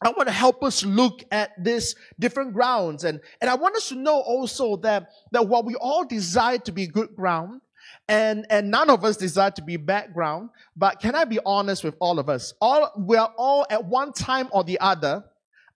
I 0.02 0.10
want 0.10 0.28
to 0.28 0.34
help 0.34 0.62
us 0.62 0.84
look 0.84 1.22
at 1.30 1.50
this 1.56 1.94
different 2.20 2.52
grounds. 2.52 3.04
And, 3.04 3.20
and 3.40 3.48
I 3.48 3.54
want 3.54 3.76
us 3.76 3.88
to 3.88 3.94
know 3.94 4.20
also 4.20 4.76
that, 4.78 5.08
that 5.32 5.48
while 5.48 5.62
we 5.62 5.76
all 5.76 6.04
desire 6.04 6.58
to 6.58 6.72
be 6.72 6.86
good 6.86 7.16
ground, 7.16 7.62
and, 8.08 8.46
and 8.50 8.70
none 8.70 8.90
of 8.90 9.04
us 9.04 9.16
desire 9.16 9.50
to 9.52 9.62
be 9.62 9.76
background, 9.76 10.50
but 10.76 11.00
can 11.00 11.14
I 11.14 11.24
be 11.24 11.38
honest 11.46 11.84
with 11.84 11.94
all 12.00 12.18
of 12.18 12.28
us? 12.28 12.52
All, 12.60 12.92
we 12.98 13.16
are 13.16 13.32
all 13.36 13.66
at 13.70 13.84
one 13.84 14.12
time 14.12 14.48
or 14.52 14.62
the 14.62 14.78
other, 14.80 15.24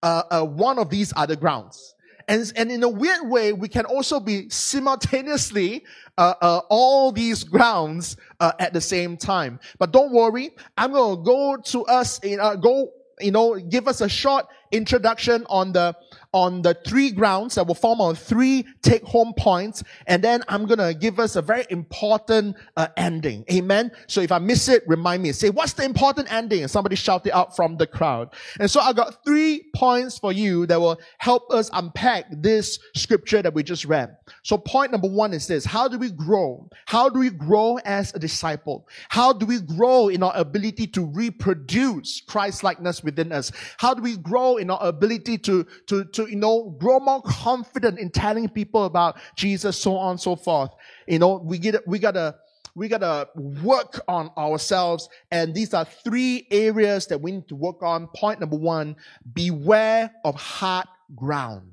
uh, 0.03 0.23
uh, 0.31 0.45
one 0.45 0.79
of 0.79 0.91
these 0.91 1.13
other 1.17 1.37
grounds. 1.37 1.95
And, 2.29 2.53
and 2.57 2.71
in 2.71 2.83
a 2.83 2.89
weird 2.89 3.27
way, 3.31 3.55
we 3.55 3.69
can 3.69 3.87
also 3.87 4.21
be 4.21 4.51
simultaneously 4.51 5.85
uh, 6.19 6.35
uh, 6.43 6.61
all 6.69 7.11
these 7.11 7.43
grounds 7.43 8.19
uh, 8.41 8.53
at 8.59 8.75
the 8.75 8.81
same 8.83 9.17
time. 9.17 9.59
But 9.79 9.93
don't 9.93 10.13
worry, 10.13 10.51
I'm 10.77 10.93
going 10.93 11.17
to 11.17 11.23
go 11.23 11.57
to 11.57 11.87
us, 11.87 12.21
uh, 12.23 12.57
go, 12.57 12.93
you 13.21 13.31
know, 13.31 13.59
give 13.59 13.89
us 13.89 14.03
a 14.03 14.09
short 14.09 14.47
introduction 14.73 15.47
on 15.49 15.73
the 15.73 15.97
on 16.33 16.61
the 16.61 16.75
three 16.87 17.11
grounds 17.11 17.55
that 17.55 17.67
will 17.67 17.75
form 17.75 18.01
our 18.01 18.15
three 18.15 18.65
take 18.83 19.03
home 19.03 19.33
points. 19.37 19.83
And 20.07 20.23
then 20.23 20.43
I'm 20.49 20.67
going 20.67 20.79
to 20.79 20.93
give 20.93 21.19
us 21.19 21.37
a 21.37 21.43
very 21.43 21.65
important 21.71 22.57
uh, 22.77 22.89
ending. 22.97 23.45
Amen. 23.51 23.91
So 24.09 24.21
if 24.21 24.31
I 24.31 24.39
miss 24.39 24.69
it, 24.69 24.83
remind 24.87 25.23
me. 25.23 25.33
Say, 25.33 25.51
what's 25.51 25.73
the 25.73 25.85
important 25.85 26.31
ending? 26.33 26.63
And 26.63 26.71
somebody 26.71 26.97
shout 26.97 27.27
it 27.27 27.33
out 27.33 27.57
from 27.57 27.77
the 27.77 27.87
crowd. 27.87 28.35
And 28.61 28.71
so 28.71 28.81
I 28.81 28.93
got 28.93 29.25
three 29.25 29.67
points 29.75 30.19
for 30.19 30.33
you 30.33 30.67
that 30.67 30.79
will 30.79 31.01
help 31.17 31.51
us 31.51 31.71
unpack 31.73 32.27
this 32.31 32.79
scripture 32.95 33.41
that 33.41 33.55
we 33.55 33.63
just 33.63 33.87
read. 33.87 34.15
So 34.43 34.59
point 34.59 34.93
number 34.93 35.09
one 35.09 35.33
is 35.33 35.47
this. 35.47 35.65
How 35.65 35.89
do 35.89 35.99
we 35.99 36.11
grow? 36.11 36.69
How 36.87 37.09
do 37.09 37.21
we 37.21 37.31
grow 37.31 37.79
as 37.85 38.15
a 38.15 38.19
disciple? 38.19 38.87
How 39.09 39.33
do 39.33 39.47
we 39.47 39.61
grow 39.61 40.09
in 40.09 40.23
our 40.23 40.33
ability 40.37 40.89
to 40.89 41.07
reproduce 41.07 42.21
Christ 42.21 42.63
likeness 42.63 43.03
within 43.03 43.33
us? 43.33 43.51
How 43.79 43.95
do 43.95 44.03
we 44.03 44.17
grow 44.17 44.57
in 44.57 44.71
our 44.71 44.87
ability 44.87 45.39
to, 45.39 45.65
to, 45.87 46.05
to, 46.05 46.18
you 46.27 46.37
know, 46.37 46.71
grow 46.79 47.01
more 47.01 47.23
confident 47.23 47.99
in 47.99 48.11
telling 48.11 48.49
people 48.49 48.85
about 48.85 49.19
Jesus, 49.37 49.79
so 49.79 49.97
on 49.97 50.13
and 50.13 50.21
so 50.21 50.37
forth. 50.37 50.71
You 51.07 51.19
know, 51.19 51.41
we 51.45 51.59
get, 51.59 51.87
we 51.87 51.99
gotta, 51.99 52.37
we 52.75 52.89
gotta 52.89 53.29
work 53.35 54.01
on 54.09 54.31
ourselves. 54.37 55.09
And 55.31 55.55
these 55.55 55.75
are 55.75 55.85
three 55.85 56.47
areas 56.51 57.07
that 57.07 57.21
we 57.21 57.33
need 57.33 57.49
to 57.49 57.57
work 57.57 57.83
on. 57.83 58.09
Point 58.15 58.41
number 58.41 58.57
one, 58.57 58.97
beware 59.33 60.11
of 60.25 60.35
hard 60.35 60.87
ground. 61.15 61.73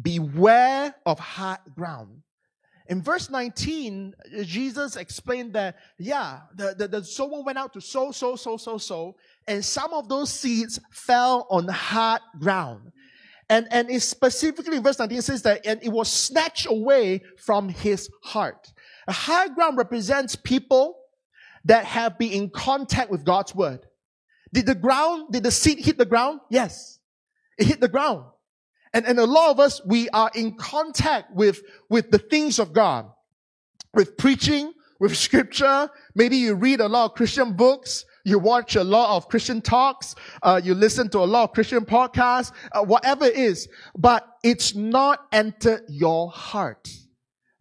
Beware 0.00 0.94
of 1.06 1.18
hard 1.18 1.60
ground. 1.74 2.22
In 2.88 3.02
verse 3.02 3.28
19, 3.28 4.14
Jesus 4.44 4.96
explained 4.96 5.52
that, 5.52 5.76
yeah, 5.98 6.40
the, 6.54 6.74
the, 6.76 6.88
the 6.88 7.04
sower 7.04 7.42
went 7.42 7.58
out 7.58 7.74
to 7.74 7.82
sow, 7.82 8.12
sow, 8.12 8.34
sow, 8.34 8.56
sow, 8.56 8.78
sow, 8.78 9.16
and 9.46 9.62
some 9.62 9.92
of 9.92 10.08
those 10.08 10.30
seeds 10.30 10.80
fell 10.90 11.46
on 11.50 11.68
hard 11.68 12.22
ground. 12.38 12.92
And, 13.50 13.66
and 13.70 13.90
it 13.90 14.00
specifically 14.00 14.78
verse 14.78 14.98
19 14.98 15.22
says 15.22 15.42
that, 15.42 15.64
and 15.64 15.82
it 15.82 15.88
was 15.88 16.10
snatched 16.10 16.66
away 16.66 17.22
from 17.38 17.68
his 17.68 18.10
heart. 18.22 18.72
A 19.06 19.12
high 19.12 19.48
ground 19.48 19.78
represents 19.78 20.36
people 20.36 20.98
that 21.64 21.84
have 21.84 22.18
been 22.18 22.32
in 22.32 22.50
contact 22.50 23.10
with 23.10 23.24
God's 23.24 23.54
word. 23.54 23.86
Did 24.52 24.66
the 24.66 24.74
ground, 24.74 25.32
did 25.32 25.42
the 25.42 25.50
seed 25.50 25.78
hit 25.78 25.98
the 25.98 26.06
ground? 26.06 26.40
Yes. 26.50 26.98
It 27.58 27.66
hit 27.66 27.80
the 27.80 27.88
ground. 27.88 28.24
And, 28.92 29.06
and 29.06 29.18
a 29.18 29.26
lot 29.26 29.50
of 29.50 29.60
us, 29.60 29.80
we 29.84 30.08
are 30.10 30.30
in 30.34 30.56
contact 30.56 31.34
with, 31.34 31.62
with 31.90 32.10
the 32.10 32.18
things 32.18 32.58
of 32.58 32.72
God. 32.72 33.10
With 33.94 34.16
preaching, 34.16 34.72
with 34.98 35.16
scripture. 35.16 35.90
Maybe 36.14 36.36
you 36.36 36.54
read 36.54 36.80
a 36.80 36.88
lot 36.88 37.06
of 37.06 37.14
Christian 37.14 37.54
books. 37.54 38.04
You 38.28 38.38
watch 38.38 38.76
a 38.76 38.84
lot 38.84 39.16
of 39.16 39.28
Christian 39.28 39.62
talks. 39.62 40.14
Uh, 40.42 40.60
you 40.62 40.74
listen 40.74 41.08
to 41.10 41.18
a 41.18 41.24
lot 41.24 41.44
of 41.44 41.52
Christian 41.52 41.86
podcasts, 41.86 42.52
uh, 42.72 42.82
whatever 42.82 43.24
it 43.24 43.36
is, 43.36 43.68
but 43.96 44.28
it's 44.44 44.74
not 44.74 45.20
entered 45.32 45.84
your 45.88 46.30
heart. 46.30 46.90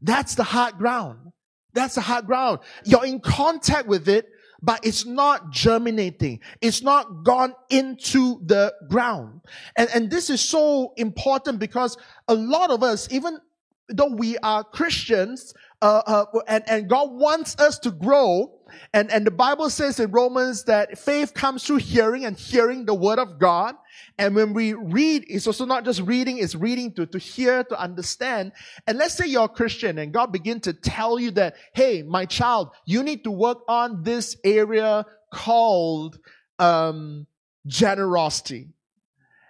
That's 0.02 0.36
the 0.36 0.44
hard 0.44 0.78
ground. 0.78 1.32
That's 1.74 1.96
the 1.96 2.02
hard 2.02 2.26
ground. 2.26 2.60
You're 2.84 3.06
in 3.06 3.22
contact 3.22 3.88
with 3.88 4.10
it, 4.10 4.28
but 4.62 4.86
it's 4.86 5.06
not 5.06 5.52
germinating. 5.52 6.42
It's 6.60 6.82
not 6.82 7.24
gone 7.24 7.54
into 7.70 8.42
the 8.46 8.74
ground. 8.90 9.42
And, 9.78 9.90
and 9.94 10.12
this 10.12 10.30
is 10.30 10.42
so 10.42 10.94
important 10.98 11.60
because 11.60 11.98
a 12.28 12.36
lot 12.36 12.72
of 12.72 12.84
us, 12.84 13.08
even 13.10 13.40
though 13.88 14.14
we 14.14 14.38
are 14.40 14.66
Christians, 14.66 15.54
uh, 15.82 16.02
uh, 16.06 16.26
and, 16.48 16.64
and 16.68 16.90
God 16.90 17.12
wants 17.12 17.56
us 17.58 17.80
to 17.80 17.92
grow, 17.92 18.57
and, 18.94 19.12
and 19.12 19.26
the 19.26 19.32
Bible 19.32 19.70
says 19.70 20.00
in 20.00 20.12
Romans 20.12 20.64
that 20.66 20.98
faith 20.98 21.34
comes 21.34 21.64
through 21.64 21.78
hearing 21.78 22.26
and 22.26 22.38
hearing 22.38 22.86
the 22.86 22.94
word 22.94 23.20
of 23.20 23.40
God. 23.40 23.76
And 24.18 24.36
when 24.36 24.54
we 24.54 24.74
read, 24.74 25.26
it's 25.28 25.48
also 25.48 25.66
not 25.66 25.86
just 25.86 26.02
reading, 26.02 26.38
it's 26.38 26.56
reading 26.56 26.94
to, 26.94 27.06
to 27.06 27.18
hear, 27.18 27.64
to 27.66 27.80
understand. 27.80 28.52
And 28.86 28.98
let's 28.98 29.14
say 29.16 29.28
you're 29.28 29.46
a 29.46 29.50
Christian 29.50 29.98
and 29.98 30.14
God 30.14 30.32
begin 30.32 30.60
to 30.62 30.74
tell 30.74 31.20
you 31.20 31.32
that, 31.32 31.56
hey, 31.74 32.04
my 32.04 32.26
child, 32.26 32.72
you 32.86 33.04
need 33.04 33.24
to 33.24 33.32
work 33.32 33.60
on 33.68 34.04
this 34.04 34.38
area 34.44 35.06
called, 35.32 36.18
um, 36.60 37.28
generosity. 37.66 38.70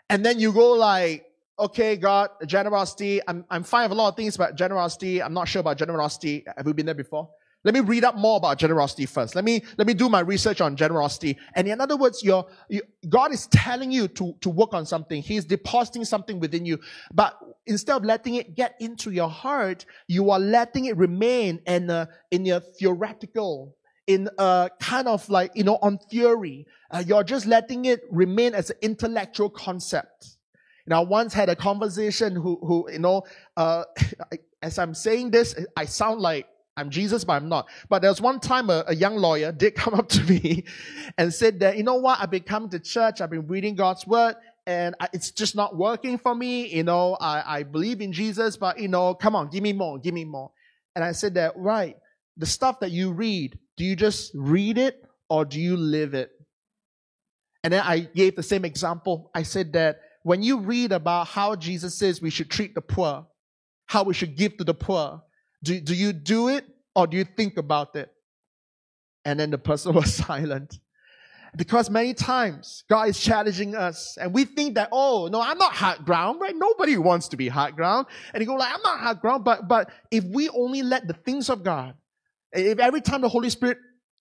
And 0.09 0.25
then 0.25 0.39
you 0.39 0.51
go 0.51 0.73
like, 0.73 1.25
okay, 1.59 1.95
God, 1.95 2.29
generosity, 2.45 3.19
I'm, 3.27 3.45
I'm 3.49 3.63
fine 3.63 3.89
with 3.89 3.97
a 3.97 4.01
lot 4.01 4.09
of 4.09 4.15
things, 4.15 4.37
but 4.37 4.55
generosity, 4.55 5.21
I'm 5.21 5.33
not 5.33 5.47
sure 5.47 5.59
about 5.59 5.77
generosity. 5.77 6.45
Have 6.55 6.65
we 6.65 6.73
been 6.73 6.85
there 6.85 6.95
before? 6.95 7.29
Let 7.67 7.73
me 7.73 7.81
read 7.81 8.05
up 8.05 8.15
more 8.15 8.37
about 8.37 8.59
generosity 8.59 9.05
first. 9.05 9.35
Let 9.35 9.43
me, 9.43 9.61
let 9.77 9.87
me 9.87 9.93
do 9.93 10.07
my 10.07 10.21
research 10.21 10.61
on 10.61 10.77
generosity. 10.77 11.37
And 11.53 11.67
in 11.67 11.81
other 11.81 11.97
words, 11.97 12.23
you, 12.23 12.45
God 13.09 13.33
is 13.33 13.47
telling 13.47 13.91
you 13.91 14.07
to, 14.07 14.33
to 14.39 14.49
work 14.49 14.73
on 14.73 14.85
something. 14.85 15.21
He's 15.21 15.43
depositing 15.43 16.05
something 16.05 16.39
within 16.39 16.65
you. 16.65 16.79
But 17.13 17.37
instead 17.65 17.97
of 17.97 18.05
letting 18.05 18.35
it 18.35 18.55
get 18.55 18.77
into 18.79 19.11
your 19.11 19.27
heart, 19.27 19.85
you 20.07 20.31
are 20.31 20.39
letting 20.39 20.85
it 20.85 20.95
remain 20.95 21.59
in 21.67 21.89
a, 21.89 22.07
in 22.31 22.45
your 22.45 22.61
theoretical, 22.61 23.75
in 24.07 24.29
a 24.37 24.69
kind 24.79 25.09
of 25.09 25.27
like, 25.27 25.51
you 25.53 25.65
know, 25.65 25.77
on 25.81 25.97
theory. 26.09 26.65
Uh, 26.89 27.03
you're 27.05 27.25
just 27.25 27.45
letting 27.45 27.83
it 27.83 27.99
remain 28.09 28.53
as 28.53 28.69
an 28.69 28.77
intellectual 28.81 29.49
concept. 29.49 30.37
Know, 30.85 30.99
I 30.99 31.03
once 31.03 31.33
had 31.33 31.49
a 31.49 31.55
conversation 31.57 32.33
who, 32.33 32.59
who, 32.61 32.89
you 32.89 32.99
know, 32.99 33.23
uh, 33.57 33.83
as 34.61 34.79
I'm 34.79 34.93
saying 34.93 35.31
this, 35.31 35.53
I 35.75 35.83
sound 35.83 36.21
like 36.21 36.47
I'm 36.77 36.91
Jesus, 36.91 37.23
but 37.23 37.33
I'm 37.33 37.49
not. 37.49 37.67
But 37.89 38.03
there 38.03 38.11
was 38.11 38.21
one 38.21 38.39
time 38.39 38.69
a, 38.69 38.83
a, 38.87 38.95
young 38.95 39.17
lawyer 39.17 39.51
did 39.51 39.73
come 39.75 39.95
up 39.95 40.07
to 40.09 40.23
me 40.29 40.63
and 41.17 41.33
said 41.33 41.59
that, 41.61 41.75
you 41.75 41.83
know 41.83 41.95
what, 41.95 42.19
I've 42.21 42.29
been 42.29 42.43
coming 42.43 42.69
to 42.69 42.79
church, 42.79 43.19
I've 43.19 43.31
been 43.31 43.47
reading 43.47 43.75
God's 43.75 44.05
word, 44.05 44.35
and 44.67 44.95
I, 44.99 45.09
it's 45.11 45.31
just 45.31 45.55
not 45.55 45.75
working 45.75 46.19
for 46.19 46.35
me. 46.35 46.67
You 46.67 46.83
know, 46.83 47.17
I, 47.19 47.59
I 47.59 47.63
believe 47.63 47.99
in 47.99 48.13
Jesus, 48.13 48.55
but 48.57 48.79
you 48.79 48.87
know, 48.87 49.15
come 49.15 49.35
on, 49.35 49.49
give 49.49 49.63
me 49.63 49.73
more, 49.73 49.97
give 49.97 50.13
me 50.13 50.23
more. 50.23 50.51
And 50.95 51.03
I 51.03 51.13
said 51.13 51.33
that, 51.33 51.53
right, 51.57 51.97
the 52.37 52.45
stuff 52.45 52.79
that 52.81 52.91
you 52.91 53.11
read, 53.11 53.57
do 53.75 53.83
you 53.83 53.95
just 53.95 54.31
read 54.35 54.77
it 54.77 55.03
or 55.29 55.45
do 55.45 55.59
you 55.59 55.75
live 55.75 56.13
it? 56.13 56.31
And 57.63 57.73
then 57.73 57.81
I 57.83 58.01
gave 58.01 58.35
the 58.35 58.43
same 58.43 58.65
example. 58.65 59.31
I 59.33 59.43
said 59.43 59.73
that 59.73 59.99
when 60.23 60.43
you 60.43 60.59
read 60.59 60.91
about 60.91 61.27
how 61.27 61.55
Jesus 61.55 61.97
says 61.97 62.21
we 62.21 62.29
should 62.29 62.49
treat 62.49 62.75
the 62.75 62.81
poor, 62.81 63.25
how 63.87 64.03
we 64.03 64.13
should 64.13 64.35
give 64.35 64.57
to 64.57 64.63
the 64.63 64.73
poor, 64.73 65.23
do, 65.67 65.81
do 65.81 65.95
you 65.95 66.13
do 66.13 66.47
it 66.47 66.65
or 66.95 67.07
do 67.07 67.17
you 67.17 67.25
think 67.25 67.57
about 67.57 67.95
it? 67.95 68.09
And 69.25 69.39
then 69.39 69.51
the 69.51 69.57
person 69.57 69.93
was 70.01 70.13
silent. 70.13 70.79
Because 71.55 71.89
many 71.89 72.13
times 72.13 72.83
God 72.89 73.09
is 73.09 73.19
challenging 73.19 73.75
us 73.75 74.17
and 74.19 74.33
we 74.33 74.45
think 74.45 74.75
that, 74.75 74.89
oh, 74.91 75.27
no, 75.31 75.41
I'm 75.41 75.57
not 75.57 75.73
hard 75.73 76.05
ground, 76.05 76.39
right? 76.39 76.53
Nobody 76.55 76.97
wants 76.97 77.29
to 77.29 77.37
be 77.37 77.47
hard 77.47 77.75
ground. 77.75 78.07
And 78.33 78.41
you 78.41 78.47
go 78.47 78.55
like, 78.55 78.73
I'm 78.73 78.81
not 78.81 78.99
hard 78.99 79.21
ground. 79.21 79.43
But, 79.43 79.67
but 79.67 79.89
if 80.11 80.23
we 80.25 80.49
only 80.49 80.83
let 80.83 81.07
the 81.07 81.13
things 81.13 81.49
of 81.49 81.63
God, 81.63 81.95
if 82.51 82.79
every 82.79 83.01
time 83.01 83.21
the 83.21 83.29
Holy 83.29 83.49
Spirit 83.49 83.77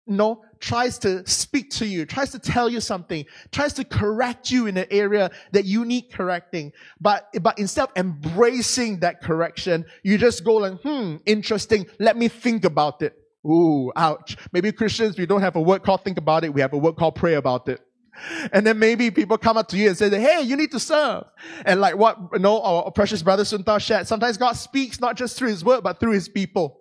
know, 0.06 0.42
tries 0.60 0.98
to 1.00 1.26
speak 1.28 1.70
to 1.70 1.86
you, 1.86 2.06
tries 2.06 2.30
to 2.30 2.38
tell 2.38 2.68
you 2.68 2.80
something, 2.80 3.24
tries 3.50 3.72
to 3.74 3.84
correct 3.84 4.50
you 4.50 4.66
in 4.66 4.76
an 4.76 4.86
area 4.90 5.30
that 5.52 5.64
you 5.64 5.84
need 5.84 6.12
correcting. 6.12 6.72
But, 7.00 7.28
but 7.40 7.58
instead 7.58 7.84
of 7.84 7.92
embracing 7.96 9.00
that 9.00 9.20
correction, 9.22 9.84
you 10.02 10.18
just 10.18 10.44
go 10.44 10.54
like, 10.54 10.80
hmm, 10.82 11.16
interesting. 11.26 11.86
Let 11.98 12.16
me 12.16 12.28
think 12.28 12.64
about 12.64 13.02
it. 13.02 13.16
Ooh, 13.46 13.92
ouch. 13.94 14.36
Maybe 14.52 14.72
Christians, 14.72 15.16
we 15.18 15.26
don't 15.26 15.40
have 15.40 15.56
a 15.56 15.60
word 15.60 15.82
called 15.82 16.04
think 16.04 16.18
about 16.18 16.44
it. 16.44 16.52
We 16.52 16.60
have 16.60 16.72
a 16.72 16.78
word 16.78 16.96
called 16.96 17.14
pray 17.14 17.34
about 17.34 17.68
it. 17.68 17.80
And 18.52 18.66
then 18.66 18.78
maybe 18.78 19.10
people 19.10 19.36
come 19.38 19.56
up 19.56 19.68
to 19.68 19.76
you 19.76 19.88
and 19.88 19.96
say, 19.96 20.08
Hey, 20.08 20.40
you 20.42 20.56
need 20.56 20.70
to 20.72 20.80
serve. 20.80 21.24
And 21.64 21.80
like 21.80 21.96
what, 21.96 22.18
you 22.32 22.38
know, 22.38 22.60
our 22.62 22.90
precious 22.90 23.22
brother 23.22 23.44
Sunta 23.44 23.78
shared, 23.80 24.06
sometimes 24.06 24.36
God 24.36 24.52
speaks 24.52 25.00
not 25.00 25.16
just 25.16 25.36
through 25.36 25.48
his 25.48 25.64
word, 25.64 25.82
but 25.82 26.00
through 26.00 26.12
his 26.12 26.28
people. 26.28 26.80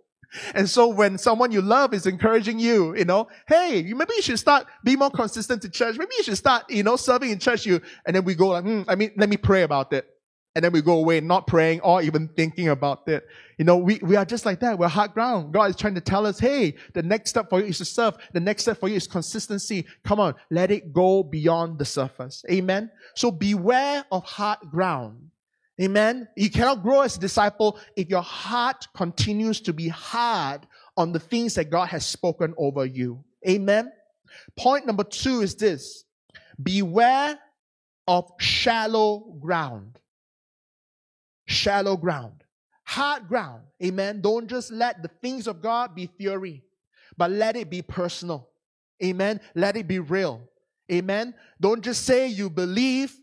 And 0.54 0.70
so 0.70 0.88
when 0.88 1.18
someone 1.18 1.52
you 1.52 1.62
love 1.62 1.94
is 1.94 2.06
encouraging 2.06 2.60
you, 2.60 2.96
you 2.96 3.06
know, 3.06 3.28
hey, 3.48 3.82
maybe 3.84 4.14
you 4.16 4.22
should 4.22 4.40
start 4.40 4.68
be 4.84 4.96
more 4.96 5.12
consistent 5.12 5.62
to 5.64 5.70
church. 5.70 5.98
Maybe 5.98 6.12
you 6.18 6.24
should 6.24 6.38
start, 6.38 6.70
you 6.70 6.84
know, 6.84 6.96
serving 6.96 7.32
in 7.32 7.40
church. 7.40 7.66
You 7.66 7.82
and 8.06 8.16
then 8.16 8.24
we 8.24 8.36
go 8.36 8.50
like, 8.50 8.64
hmm, 8.64 8.82
I 8.88 8.96
mean, 8.96 9.12
let 9.18 9.30
me 9.30 9.38
pray 9.38 9.64
about 9.64 9.94
it. 9.94 10.08
And 10.56 10.64
then 10.64 10.72
we 10.72 10.82
go 10.82 10.94
away 10.94 11.20
not 11.20 11.48
praying 11.48 11.82
or 11.82 12.02
even 12.02 12.30
thinking 12.30 12.70
about 12.70 13.08
it. 13.10 13.28
You 13.58 13.66
know, 13.66 13.76
we, 13.76 14.00
we 14.02 14.16
are 14.16 14.24
just 14.24 14.46
like 14.46 14.62
that. 14.62 14.80
We're 14.80 14.88
hard 14.88 15.14
ground. 15.14 15.54
God 15.54 15.70
is 15.70 15.76
trying 15.76 15.96
to 15.96 16.02
tell 16.02 16.26
us, 16.26 16.40
hey, 16.40 16.76
the 16.94 17.04
next 17.04 17.32
step 17.32 17.50
for 17.50 17.60
you 17.60 17.66
is 17.66 17.78
to 17.80 17.86
serve. 17.86 18.16
The 18.32 18.40
next 18.40 18.64
step 18.64 18.80
for 18.80 18.88
you 18.88 18.96
is 18.96 19.06
consistency. 19.06 19.86
Come 20.06 20.22
on, 20.22 20.34
let 20.50 20.72
it 20.72 20.94
go 20.94 21.24
beyond 21.24 21.78
the 21.78 21.84
surface. 21.84 22.46
Amen. 22.50 22.90
So 23.16 23.32
beware 23.32 24.06
of 24.12 24.24
hard 24.24 24.60
ground. 24.72 25.30
Amen. 25.82 26.28
You 26.38 26.50
cannot 26.50 26.84
grow 26.84 27.02
as 27.02 27.18
a 27.18 27.20
disciple 27.20 27.78
if 27.98 28.10
your 28.10 28.22
heart 28.22 28.88
continues 28.96 29.60
to 29.62 29.74
be 29.74 29.90
hard 29.90 30.66
on 30.96 31.12
the 31.12 31.20
things 31.20 31.56
that 31.56 31.70
God 31.70 31.88
has 31.88 32.06
spoken 32.06 32.54
over 32.58 32.86
you. 32.86 33.24
Amen. 33.48 33.92
Point 34.56 34.86
number 34.86 35.04
two 35.04 35.42
is 35.42 35.56
this. 35.56 36.06
Beware 36.62 37.38
of 38.08 38.32
shallow 38.40 39.36
ground. 39.40 40.00
Shallow 41.48 41.98
ground. 41.98 42.44
Hard 42.84 43.28
ground. 43.28 43.64
Amen. 43.84 44.22
Don't 44.22 44.48
just 44.48 44.72
let 44.72 45.02
the 45.02 45.10
things 45.22 45.48
of 45.48 45.62
God 45.62 45.94
be 45.94 46.06
theory, 46.06 46.64
but 47.18 47.32
let 47.32 47.56
it 47.56 47.70
be 47.70 47.82
personal. 47.82 48.50
Amen. 49.04 49.42
Let 49.56 49.76
it 49.76 49.88
be 49.88 50.00
real. 50.00 50.42
Amen. 50.92 51.34
Don't 51.60 51.84
just 51.84 52.06
say 52.06 52.28
you 52.28 52.50
believe 52.50 53.14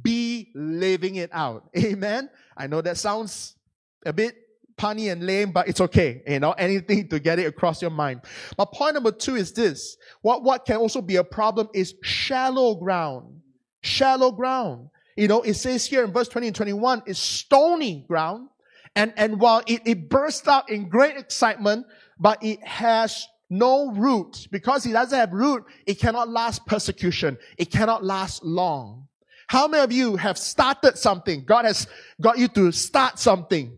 be 0.00 0.50
living 0.54 1.16
it 1.16 1.30
out. 1.32 1.68
Amen. 1.76 2.30
I 2.56 2.66
know 2.66 2.80
that 2.80 2.96
sounds 2.96 3.56
a 4.04 4.12
bit 4.12 4.36
punny 4.76 5.12
and 5.12 5.24
lame, 5.24 5.52
but 5.52 5.68
it's 5.68 5.80
okay. 5.80 6.22
You 6.26 6.40
know, 6.40 6.52
anything 6.52 7.08
to 7.08 7.20
get 7.20 7.38
it 7.38 7.46
across 7.46 7.80
your 7.80 7.90
mind. 7.90 8.22
But 8.56 8.72
point 8.72 8.94
number 8.94 9.12
two 9.12 9.36
is 9.36 9.52
this. 9.52 9.96
What, 10.22 10.42
what 10.42 10.64
can 10.64 10.76
also 10.76 11.00
be 11.00 11.16
a 11.16 11.24
problem 11.24 11.68
is 11.74 11.94
shallow 12.02 12.74
ground. 12.74 13.40
Shallow 13.82 14.32
ground. 14.32 14.88
You 15.16 15.28
know, 15.28 15.42
it 15.42 15.54
says 15.54 15.86
here 15.86 16.04
in 16.04 16.12
verse 16.12 16.28
20 16.28 16.48
and 16.48 16.56
21, 16.56 17.02
it's 17.06 17.18
stony 17.18 18.04
ground. 18.08 18.48
And, 18.96 19.12
and 19.16 19.40
while 19.40 19.62
it, 19.66 19.82
it 19.86 20.08
bursts 20.08 20.48
out 20.48 20.70
in 20.70 20.88
great 20.88 21.16
excitement, 21.16 21.86
but 22.18 22.42
it 22.42 22.62
has 22.64 23.26
no 23.50 23.92
root. 23.92 24.48
Because 24.50 24.86
it 24.86 24.92
doesn't 24.92 25.18
have 25.18 25.32
root, 25.32 25.64
it 25.86 25.94
cannot 25.98 26.28
last 26.28 26.66
persecution. 26.66 27.38
It 27.58 27.70
cannot 27.70 28.04
last 28.04 28.42
long. 28.42 29.08
How 29.52 29.68
many 29.68 29.84
of 29.84 29.92
you 29.92 30.16
have 30.16 30.38
started 30.38 30.96
something? 30.96 31.44
God 31.44 31.66
has 31.66 31.86
got 32.18 32.38
you 32.38 32.48
to 32.48 32.72
start 32.72 33.18
something, 33.18 33.76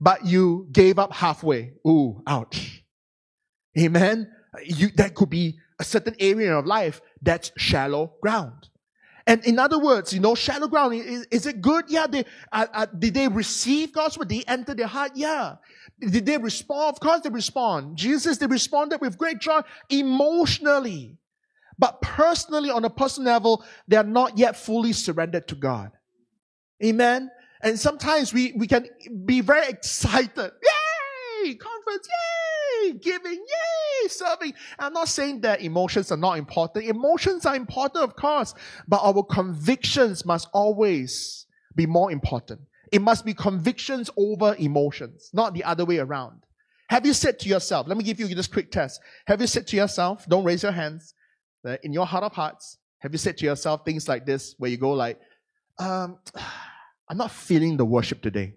but 0.00 0.24
you 0.24 0.68
gave 0.70 1.00
up 1.00 1.12
halfway. 1.12 1.72
Ooh, 1.84 2.22
ouch. 2.24 2.84
Amen. 3.76 4.30
You, 4.64 4.90
that 4.94 5.16
could 5.16 5.28
be 5.28 5.58
a 5.80 5.82
certain 5.82 6.14
area 6.20 6.56
of 6.56 6.66
life 6.66 7.00
that's 7.20 7.50
shallow 7.56 8.14
ground. 8.22 8.68
And 9.26 9.44
in 9.44 9.58
other 9.58 9.80
words, 9.80 10.12
you 10.12 10.20
know, 10.20 10.36
shallow 10.36 10.68
ground, 10.68 10.94
is, 10.94 11.26
is 11.32 11.46
it 11.46 11.60
good? 11.60 11.86
Yeah. 11.88 12.06
They, 12.06 12.24
uh, 12.52 12.66
uh, 12.72 12.86
did 12.96 13.14
they 13.14 13.26
receive 13.26 13.92
God's 13.92 14.16
word? 14.16 14.28
Did 14.28 14.42
they 14.42 14.52
enter 14.52 14.72
their 14.72 14.86
heart? 14.86 15.10
Yeah. 15.16 15.56
Did 15.98 16.26
they 16.26 16.38
respond? 16.38 16.94
Of 16.94 17.00
course 17.00 17.22
they 17.22 17.30
respond. 17.30 17.96
Jesus, 17.96 18.38
they 18.38 18.46
responded 18.46 19.00
with 19.00 19.18
great 19.18 19.40
joy 19.40 19.62
emotionally. 19.90 21.18
But 21.78 22.00
personally, 22.00 22.70
on 22.70 22.84
a 22.84 22.90
personal 22.90 23.32
level, 23.32 23.64
they 23.86 23.96
are 23.96 24.04
not 24.04 24.38
yet 24.38 24.56
fully 24.56 24.92
surrendered 24.92 25.46
to 25.48 25.54
God. 25.54 25.92
Amen. 26.84 27.30
And 27.60 27.78
sometimes 27.78 28.32
we, 28.32 28.52
we 28.56 28.66
can 28.66 28.86
be 29.24 29.40
very 29.40 29.68
excited. 29.68 30.52
Yay! 31.42 31.54
Conference, 31.54 32.08
yay! 32.08 32.92
Giving, 32.92 33.32
yay! 33.32 34.08
Serving. 34.08 34.54
I'm 34.78 34.92
not 34.92 35.08
saying 35.08 35.40
that 35.42 35.60
emotions 35.62 36.12
are 36.12 36.16
not 36.16 36.38
important. 36.38 36.86
Emotions 36.86 37.46
are 37.46 37.56
important, 37.56 38.04
of 38.04 38.16
course, 38.16 38.54
but 38.86 39.00
our 39.02 39.22
convictions 39.22 40.24
must 40.24 40.48
always 40.52 41.46
be 41.74 41.86
more 41.86 42.10
important. 42.10 42.60
It 42.92 43.02
must 43.02 43.24
be 43.24 43.34
convictions 43.34 44.10
over 44.16 44.54
emotions, 44.58 45.30
not 45.32 45.54
the 45.54 45.64
other 45.64 45.84
way 45.84 45.98
around. 45.98 46.42
Have 46.88 47.04
you 47.04 47.12
said 47.12 47.38
to 47.40 47.48
yourself, 47.48 47.88
let 47.88 47.96
me 47.96 48.04
give 48.04 48.20
you 48.20 48.32
this 48.32 48.46
quick 48.46 48.70
test. 48.70 49.00
Have 49.26 49.40
you 49.40 49.48
said 49.48 49.66
to 49.68 49.76
yourself, 49.76 50.24
don't 50.28 50.44
raise 50.44 50.62
your 50.62 50.72
hands, 50.72 51.14
that 51.66 51.84
in 51.84 51.92
your 51.92 52.06
heart 52.06 52.22
of 52.22 52.32
hearts, 52.32 52.78
have 53.00 53.12
you 53.12 53.18
said 53.18 53.36
to 53.38 53.44
yourself 53.44 53.84
things 53.84 54.08
like 54.08 54.24
this 54.24 54.54
where 54.58 54.70
you 54.70 54.76
go 54.76 54.92
like, 54.92 55.20
um, 55.78 56.18
I'm 57.08 57.18
not 57.18 57.30
feeling 57.30 57.76
the 57.76 57.84
worship 57.84 58.22
today. 58.22 58.54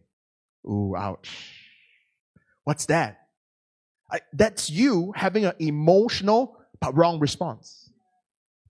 Ooh, 0.65 0.95
ouch. 0.97 1.53
What's 2.63 2.85
that? 2.87 3.27
I, 4.11 4.21
that's 4.33 4.69
you 4.69 5.11
having 5.15 5.45
an 5.45 5.53
emotional 5.59 6.57
but 6.79 6.95
wrong 6.95 7.19
response. 7.19 7.91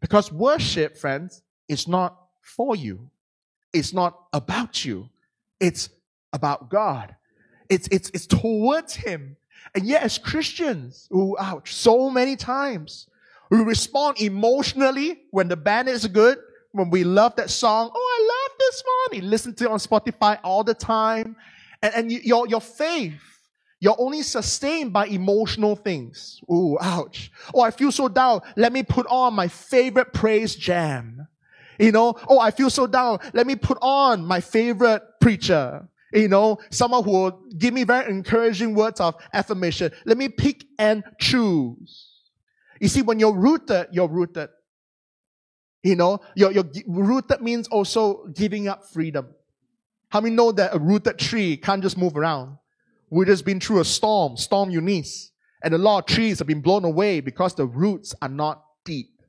Because 0.02 0.32
worship, 0.32 0.98
friends, 0.98 1.42
is 1.68 1.88
not 1.88 2.18
for 2.42 2.76
you. 2.76 3.10
It's 3.74 3.94
not 3.94 4.20
about 4.34 4.84
you. 4.84 5.10
It's 5.60 5.90
about 6.34 6.70
God. 6.70 7.16
It's, 7.70 7.88
it's, 7.90 8.10
it's 8.14 8.26
towards 8.26 8.96
Him. 8.96 9.38
And 9.76 9.86
yet 9.86 10.04
as 10.04 10.18
Christians, 10.18 11.08
ooh, 11.14 11.36
ouch, 11.40 11.74
so 11.74 12.10
many 12.10 12.36
times, 12.36 13.08
we 13.50 13.60
respond 13.64 14.20
emotionally 14.22 15.22
when 15.32 15.48
the 15.48 15.58
band 15.58 15.90
is 15.90 16.06
good, 16.08 16.38
when 16.72 16.90
we 16.90 17.04
love 17.04 17.36
that 17.38 17.50
song. 17.50 17.90
Oh, 17.94 18.20
I 18.20 18.50
love 18.50 18.58
this 18.60 18.84
one. 18.86 19.22
You 19.24 19.30
listen 19.30 19.56
to 19.56 19.66
it 19.66 19.72
on 19.72 19.80
Spotify 19.80 20.40
all 20.44 20.64
the 20.64 20.74
time. 20.74 21.36
And, 21.82 21.94
and 21.96 22.12
you, 22.12 22.20
your, 22.24 22.48
your 22.48 22.62
faith, 22.62 23.20
you're 23.80 23.96
only 23.98 24.22
sustained 24.22 24.94
by 24.94 25.08
emotional 25.08 25.76
things. 25.76 26.42
Ooh, 26.52 26.78
ouch. 26.82 27.32
Oh, 27.54 27.62
I 27.62 27.72
feel 27.72 27.92
so 27.92 28.08
down. 28.08 28.42
Let 28.56 28.74
me 28.74 28.84
put 28.84 29.08
on 29.08 29.34
my 29.34 29.48
favorite 29.48 30.14
praise 30.14 30.56
jam. 30.56 31.28
You 31.80 31.94
know, 31.94 32.16
oh, 32.28 32.40
I 32.40 32.52
feel 32.52 32.70
so 32.70 32.88
down. 32.88 33.20
Let 33.34 33.48
me 33.48 33.56
put 33.56 33.78
on 33.82 34.24
my 34.26 34.42
favorite 34.42 35.02
preacher. 35.22 35.88
You 36.12 36.28
know, 36.28 36.60
someone 36.70 37.04
who 37.04 37.12
will 37.12 37.44
give 37.58 37.74
me 37.74 37.84
very 37.84 38.12
encouraging 38.12 38.76
words 38.76 39.00
of 39.00 39.16
affirmation. 39.32 39.92
Let 40.06 40.18
me 40.18 40.28
pick 40.28 40.66
and 40.78 41.04
choose. 41.20 42.09
You 42.80 42.88
see, 42.88 43.02
when 43.02 43.20
you're 43.20 43.36
rooted, 43.36 43.88
you're 43.92 44.08
rooted. 44.08 44.50
You 45.84 45.96
know, 45.96 46.20
you're, 46.36 46.52
you're 46.52 46.70
rooted 46.88 47.42
means 47.42 47.68
also 47.68 48.28
giving 48.28 48.68
up 48.68 48.90
freedom. 48.90 49.28
How 50.10 50.22
many 50.22 50.36
know 50.36 50.52
that 50.52 50.76
a 50.76 50.80
rooted 50.80 51.18
tree 51.18 51.56
can't 51.56 51.82
just 51.82 51.98
move 51.98 52.18
around? 52.18 52.58
We've 53.10 53.28
just 53.28 53.46
been 53.46 53.60
through 53.60 53.80
a 53.80 53.86
storm, 53.86 54.38
storm 54.38 54.70
Eunice, 54.70 55.32
and 55.64 55.74
a 55.74 55.78
lot 55.78 56.00
of 56.00 56.06
trees 56.06 56.40
have 56.40 56.48
been 56.48 56.62
blown 56.62 56.84
away 56.84 57.22
because 57.22 57.56
the 57.56 57.66
roots 57.66 58.14
are 58.22 58.30
not 58.30 58.64
deep. 58.84 59.22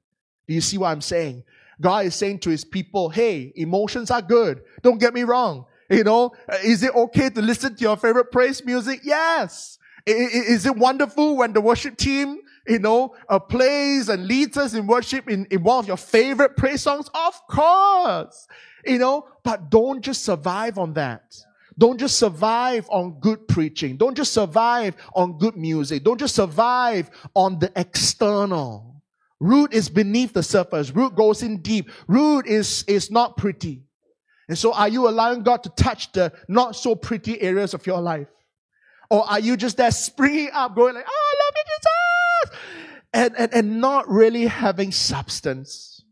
Do 0.48 0.54
you 0.54 0.60
see 0.60 0.78
what 0.78 0.88
I'm 0.88 1.00
saying? 1.00 1.44
God 1.80 2.06
is 2.06 2.14
saying 2.14 2.40
to 2.40 2.50
his 2.50 2.64
people, 2.64 3.08
hey, 3.08 3.52
emotions 3.56 4.10
are 4.10 4.20
good. 4.20 4.62
Don't 4.82 4.98
get 4.98 5.14
me 5.14 5.22
wrong. 5.22 5.66
You 5.88 6.04
know, 6.04 6.32
uh, 6.48 6.58
is 6.62 6.82
it 6.82 6.94
okay 6.94 7.30
to 7.30 7.42
listen 7.42 7.74
to 7.74 7.80
your 7.80 7.96
favorite 7.96 8.30
praise 8.30 8.64
music? 8.64 9.00
Yes. 9.02 9.78
Is 10.06 10.66
it 10.66 10.76
wonderful 10.76 11.36
when 11.36 11.52
the 11.52 11.60
worship 11.60 11.96
team 11.96 12.40
you 12.66 12.79
know, 12.79 13.14
uh, 13.29 13.38
plays 13.38 14.09
and 14.09 14.27
leads 14.27 14.57
us 14.57 14.75
in 14.75 14.87
worship 14.87 15.29
in, 15.29 15.46
in 15.51 15.62
one 15.62 15.79
of 15.79 15.88
your 15.88 15.96
favorite 15.96 16.57
praise 16.57 16.83
songs? 16.83 17.09
Of 17.14 17.46
course. 17.49 18.46
You 18.85 18.99
know, 18.99 19.29
but 19.42 19.70
don't 19.70 20.03
just 20.03 20.25
survive 20.25 20.79
on 20.79 20.94
that. 20.94 21.37
Don't 21.79 21.99
just 21.99 22.18
survive 22.18 22.87
on 22.90 23.18
good 23.20 23.49
preaching. 23.49 23.96
Don't 23.96 24.16
just 24.16 24.33
survive 24.33 24.96
on 25.14 25.38
good 25.38 25.57
music. 25.57 26.05
Don't 26.05 26.18
just 26.18 26.35
survive 26.35 27.11
on 27.35 27.59
the 27.59 27.73
external. 27.77 29.03
Root 29.40 29.73
is 29.73 29.88
beneath 29.88 30.35
the 30.35 30.42
surface. 30.42 30.90
Root 30.90 31.14
goes 31.14 31.42
in 31.42 31.62
deep. 31.62 31.90
Root 32.07 32.46
is, 32.46 32.85
is 32.87 33.11
not 33.11 33.38
pretty. 33.38 33.83
And 34.49 34.59
so 34.59 34.75
are 34.75 34.88
you 34.88 35.09
allowing 35.09 35.42
God 35.42 35.62
to 35.62 35.70
touch 35.70 36.12
the 36.12 36.33
not 36.49 36.77
so 36.77 36.94
pretty 36.94 37.40
areas 37.40 37.73
of 37.73 37.87
your 37.87 38.01
life? 38.01 38.29
Or 39.09 39.29
are 39.29 39.40
you 39.40 39.57
just 39.57 39.77
there 39.77 39.90
springing 39.90 40.51
up, 40.53 40.75
going 40.75 40.94
like, 40.94 41.07
oh, 41.09 41.11
I 41.11 41.44
love 41.44 41.55
you, 41.57 41.62
Jesus! 41.66 41.99
And, 43.12 43.35
and, 43.37 43.53
and 43.53 43.81
not 43.81 44.09
really 44.09 44.46
having 44.46 44.92
substance. 44.92 46.05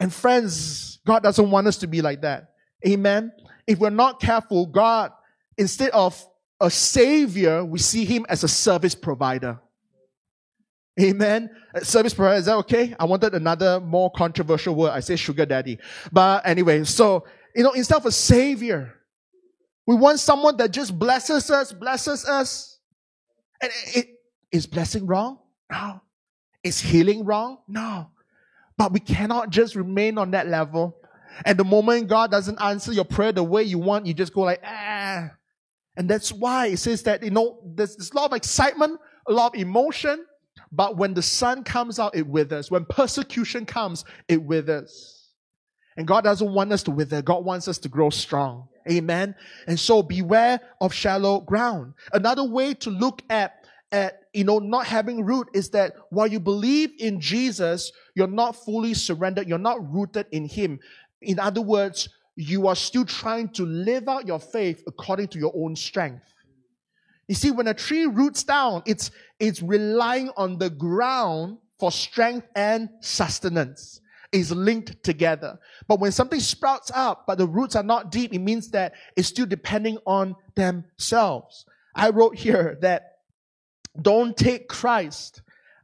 And 0.00 0.12
friends, 0.12 0.98
God 1.06 1.22
doesn't 1.22 1.50
want 1.50 1.66
us 1.66 1.78
to 1.78 1.86
be 1.86 2.02
like 2.02 2.22
that. 2.22 2.50
Amen. 2.86 3.32
If 3.66 3.78
we're 3.78 3.90
not 3.90 4.20
careful, 4.20 4.66
God, 4.66 5.12
instead 5.56 5.90
of 5.90 6.20
a 6.60 6.70
savior, 6.70 7.64
we 7.64 7.78
see 7.78 8.04
him 8.04 8.26
as 8.28 8.42
a 8.42 8.48
service 8.48 8.94
provider. 8.94 9.60
Amen. 11.00 11.50
Service 11.82 12.14
provider, 12.14 12.38
is 12.38 12.46
that 12.46 12.56
okay? 12.56 12.94
I 12.98 13.04
wanted 13.04 13.34
another 13.34 13.78
more 13.78 14.10
controversial 14.10 14.74
word. 14.74 14.90
I 14.90 15.00
say 15.00 15.14
sugar 15.14 15.46
daddy. 15.46 15.78
But 16.10 16.44
anyway, 16.44 16.82
so, 16.84 17.24
you 17.54 17.62
know, 17.62 17.72
instead 17.72 17.98
of 17.98 18.06
a 18.06 18.12
savior, 18.12 18.94
we 19.86 19.94
want 19.94 20.18
someone 20.18 20.56
that 20.56 20.72
just 20.72 20.98
blesses 20.98 21.50
us, 21.50 21.72
blesses 21.72 22.24
us. 22.24 22.80
And 23.62 23.70
it, 23.94 24.08
is 24.50 24.66
blessing 24.66 25.06
wrong? 25.06 25.38
No. 25.70 26.00
Is 26.64 26.80
healing 26.80 27.24
wrong? 27.24 27.58
No. 27.68 28.08
But 28.76 28.92
we 28.92 29.00
cannot 29.00 29.50
just 29.50 29.74
remain 29.74 30.18
on 30.18 30.32
that 30.32 30.48
level. 30.48 30.96
And 31.44 31.58
the 31.58 31.64
moment 31.64 32.08
God 32.08 32.30
doesn't 32.30 32.60
answer 32.60 32.92
your 32.92 33.04
prayer 33.04 33.32
the 33.32 33.42
way 33.42 33.62
you 33.62 33.78
want, 33.78 34.06
you 34.06 34.14
just 34.14 34.32
go 34.32 34.42
like, 34.42 34.60
ah. 34.64 35.30
And 35.96 36.08
that's 36.08 36.32
why 36.32 36.66
it 36.66 36.78
says 36.78 37.02
that, 37.04 37.22
you 37.22 37.30
know, 37.30 37.58
there's, 37.64 37.96
there's 37.96 38.12
a 38.12 38.16
lot 38.16 38.30
of 38.30 38.36
excitement, 38.36 39.00
a 39.26 39.32
lot 39.32 39.54
of 39.54 39.60
emotion, 39.60 40.24
but 40.70 40.96
when 40.96 41.14
the 41.14 41.22
sun 41.22 41.64
comes 41.64 41.98
out, 41.98 42.14
it 42.14 42.26
withers. 42.26 42.70
When 42.70 42.84
persecution 42.84 43.66
comes, 43.66 44.04
it 44.28 44.42
withers. 44.42 45.32
And 45.96 46.06
God 46.06 46.22
doesn't 46.22 46.52
want 46.52 46.72
us 46.72 46.84
to 46.84 46.92
wither. 46.92 47.22
God 47.22 47.44
wants 47.44 47.66
us 47.66 47.78
to 47.78 47.88
grow 47.88 48.10
strong. 48.10 48.68
Amen. 48.88 49.34
And 49.66 49.78
so 49.78 50.02
beware 50.02 50.60
of 50.80 50.94
shallow 50.94 51.40
ground. 51.40 51.94
Another 52.12 52.44
way 52.44 52.74
to 52.74 52.90
look 52.90 53.22
at, 53.28 53.66
at, 53.90 54.22
you 54.38 54.44
know, 54.44 54.60
not 54.60 54.86
having 54.86 55.24
root 55.24 55.48
is 55.52 55.70
that 55.70 55.94
while 56.10 56.28
you 56.28 56.38
believe 56.38 56.92
in 57.00 57.20
Jesus, 57.20 57.90
you're 58.14 58.28
not 58.28 58.54
fully 58.54 58.94
surrendered. 58.94 59.48
You're 59.48 59.58
not 59.58 59.92
rooted 59.92 60.26
in 60.30 60.44
Him. 60.44 60.78
In 61.20 61.40
other 61.40 61.60
words, 61.60 62.08
you 62.36 62.68
are 62.68 62.76
still 62.76 63.04
trying 63.04 63.48
to 63.54 63.66
live 63.66 64.08
out 64.08 64.28
your 64.28 64.38
faith 64.38 64.84
according 64.86 65.26
to 65.28 65.40
your 65.40 65.52
own 65.56 65.74
strength. 65.74 66.22
You 67.26 67.34
see, 67.34 67.50
when 67.50 67.66
a 67.66 67.74
tree 67.74 68.06
roots 68.06 68.44
down, 68.44 68.84
it's, 68.86 69.10
it's 69.40 69.60
relying 69.60 70.30
on 70.36 70.56
the 70.56 70.70
ground 70.70 71.58
for 71.80 71.90
strength 71.90 72.46
and 72.54 72.88
sustenance. 73.00 74.00
Is 74.30 74.52
linked 74.52 75.02
together. 75.02 75.58
But 75.88 76.00
when 76.00 76.12
something 76.12 76.38
sprouts 76.38 76.90
up, 76.94 77.24
but 77.26 77.38
the 77.38 77.46
roots 77.46 77.74
are 77.76 77.82
not 77.82 78.12
deep, 78.12 78.34
it 78.34 78.40
means 78.40 78.70
that 78.72 78.92
it's 79.16 79.26
still 79.26 79.46
depending 79.46 79.96
on 80.06 80.36
themselves. 80.54 81.64
I 81.94 82.10
wrote 82.10 82.36
here 82.36 82.76
that 82.82 83.17
don't 84.00 84.36
take 84.36 84.68
Christ 84.68 85.42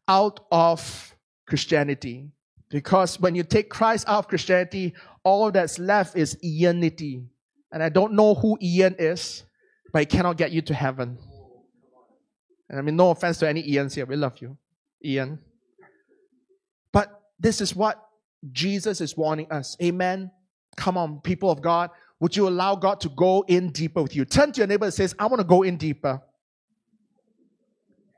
out 0.09 0.41
of 0.51 1.15
Christianity. 1.47 2.31
Because 2.71 3.21
when 3.21 3.35
you 3.35 3.43
take 3.45 3.71
Christ 3.71 4.09
out 4.09 4.19
of 4.19 4.29
Christianity, 4.29 4.95
all 5.23 5.51
that's 5.51 5.79
left 5.79 6.17
is 6.17 6.37
Ianity. 6.45 7.25
And 7.73 7.83
I 7.83 7.89
don't 7.89 8.15
know 8.15 8.35
who 8.35 8.59
Ian 8.61 8.97
is, 8.99 9.45
but 9.93 10.03
it 10.03 10.09
cannot 10.09 10.37
get 10.37 10.53
you 10.53 10.63
to 10.63 10.75
heaven. 10.75 11.19
And 12.69 12.79
I 12.79 12.83
mean, 12.83 12.97
no 12.97 13.11
offense 13.11 13.39
to 13.39 13.49
any 13.49 13.63
Ians 13.63 13.95
here. 13.95 14.07
We 14.07 14.17
love 14.17 14.39
you, 14.41 14.57
Ian. 15.05 15.39
But 16.93 17.21
this 17.39 17.61
is 17.61 17.75
what 17.77 18.05
Jesus 18.53 19.01
is 19.01 19.17
warning 19.17 19.51
us. 19.51 19.77
Amen. 19.83 20.31
Come 20.77 20.97
on, 20.97 21.21
people 21.21 21.51
of 21.51 21.61
God. 21.61 21.91
Would 22.21 22.37
you 22.37 22.49
allow 22.49 22.75
God 22.75 23.01
to 23.01 23.09
go 23.09 23.45
in 23.49 23.71
deeper 23.71 24.03
with 24.03 24.17
you? 24.17 24.25
Turn 24.25 24.53
to 24.53 24.59
your 24.59 24.67
neighbor 24.67 24.87
and 24.87 24.95
says, 24.95 25.15
I 25.19 25.27
want 25.27 25.41
to 25.41 25.47
go 25.47 25.63
in 25.63 25.77
deeper. 25.77 26.23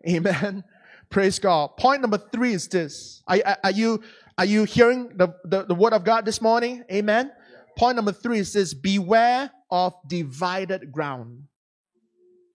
Amen. 0.08 0.64
Praise 1.10 1.38
God. 1.38 1.76
Point 1.76 2.02
number 2.02 2.18
three 2.18 2.52
is 2.52 2.68
this. 2.68 3.22
Are, 3.26 3.38
are 3.62 3.70
you 3.70 4.02
are 4.38 4.44
you 4.44 4.64
hearing 4.64 5.16
the, 5.16 5.34
the, 5.44 5.64
the 5.64 5.74
word 5.74 5.94
of 5.94 6.04
God 6.04 6.26
this 6.26 6.42
morning? 6.42 6.84
Amen. 6.92 7.32
Point 7.76 7.96
number 7.96 8.12
three 8.12 8.38
is 8.38 8.52
this 8.52 8.74
beware 8.74 9.50
of 9.70 9.94
divided 10.06 10.92
ground. 10.92 11.44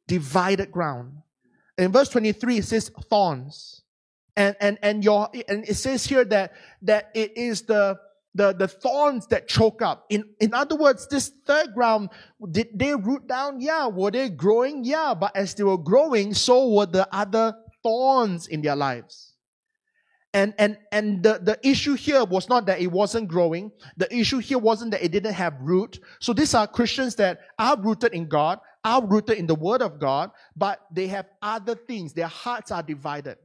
Divided 0.07 0.71
ground. 0.71 1.13
In 1.77 1.91
verse 1.91 2.09
23, 2.09 2.57
it 2.57 2.65
says 2.65 2.91
thorns. 3.09 3.81
And 4.35 4.55
and 4.61 4.77
and 4.81 5.03
your 5.03 5.29
and 5.49 5.67
it 5.67 5.75
says 5.75 6.05
here 6.05 6.23
that 6.25 6.53
that 6.83 7.09
it 7.13 7.37
is 7.37 7.63
the 7.63 7.99
the, 8.33 8.53
the 8.53 8.67
thorns 8.67 9.27
that 9.27 9.47
choke 9.47 9.81
up. 9.81 10.05
In, 10.09 10.23
in 10.39 10.53
other 10.53 10.75
words, 10.75 11.07
this 11.07 11.31
third 11.45 11.73
ground, 11.73 12.09
did 12.51 12.67
they 12.73 12.95
root 12.95 13.27
down? 13.27 13.59
Yeah. 13.59 13.87
Were 13.87 14.11
they 14.11 14.29
growing? 14.29 14.83
Yeah. 14.83 15.13
But 15.13 15.35
as 15.35 15.53
they 15.53 15.63
were 15.63 15.77
growing, 15.77 16.33
so 16.33 16.69
were 16.69 16.85
the 16.85 17.07
other 17.13 17.53
thorns 17.83 18.47
in 18.47 18.61
their 18.61 18.75
lives. 18.75 19.33
And, 20.33 20.53
and, 20.57 20.77
and 20.93 21.21
the, 21.21 21.41
the 21.43 21.59
issue 21.67 21.95
here 21.95 22.23
was 22.23 22.47
not 22.47 22.65
that 22.67 22.79
it 22.79 22.87
wasn't 22.87 23.27
growing. 23.27 23.69
The 23.97 24.13
issue 24.15 24.37
here 24.37 24.59
wasn't 24.59 24.91
that 24.91 25.03
it 25.03 25.11
didn't 25.11 25.33
have 25.33 25.55
root. 25.59 25.99
So 26.21 26.31
these 26.31 26.53
are 26.53 26.65
Christians 26.67 27.15
that 27.15 27.39
are 27.59 27.77
rooted 27.77 28.13
in 28.13 28.29
God, 28.29 28.59
are 28.85 29.05
rooted 29.05 29.37
in 29.37 29.45
the 29.45 29.55
Word 29.55 29.81
of 29.81 29.99
God, 29.99 30.31
but 30.55 30.79
they 30.89 31.07
have 31.07 31.25
other 31.41 31.75
things. 31.75 32.13
Their 32.13 32.27
hearts 32.27 32.71
are 32.71 32.81
divided. 32.81 33.37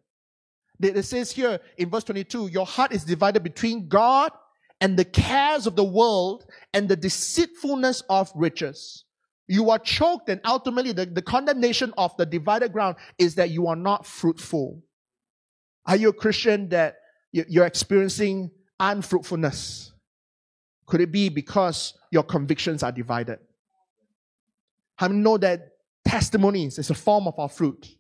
It 0.81 1.05
says 1.05 1.33
here 1.33 1.59
in 1.77 1.90
verse 1.90 2.05
22, 2.05 2.49
your 2.49 2.66
heart 2.66 2.92
is 2.92 3.03
divided 3.03 3.42
between 3.42 3.88
God 3.88 4.31
and 4.80 4.98
the 4.98 5.04
cares 5.04 5.66
of 5.66 5.76
the 5.76 5.84
world 5.84 6.44
and 6.74 6.88
the 6.88 6.96
deceitfulness 6.96 8.02
of 8.08 8.30
riches. 8.34 9.04
You 9.48 9.70
are 9.70 9.78
choked 9.78 10.28
and 10.28 10.40
ultimately 10.44 10.92
the, 10.92 11.06
the 11.06 11.22
condemnation 11.22 11.94
of 11.96 12.16
the 12.16 12.26
divided 12.26 12.72
ground 12.72 12.96
is 13.18 13.36
that 13.36 13.50
you 13.50 13.68
are 13.68 13.76
not 13.76 14.04
fruitful. 14.04 14.82
Are 15.86 15.96
you 15.96 16.08
a 16.08 16.12
Christian 16.12 16.68
that 16.70 16.96
you're 17.32 17.66
experiencing 17.66 18.50
unfruitfulness? 18.80 19.92
Could 20.86 21.00
it 21.00 21.12
be 21.12 21.28
because 21.28 21.94
your 22.10 22.24
convictions 22.24 22.82
are 22.82 22.92
divided? 22.92 23.38
How 24.96 25.08
many 25.08 25.20
know 25.20 25.36
that 25.38 25.72
testimonies 26.04 26.78
is 26.78 26.90
a 26.90 26.94
form 26.94 27.26
of 27.26 27.38
our 27.38 27.48
fruit? 27.48 27.95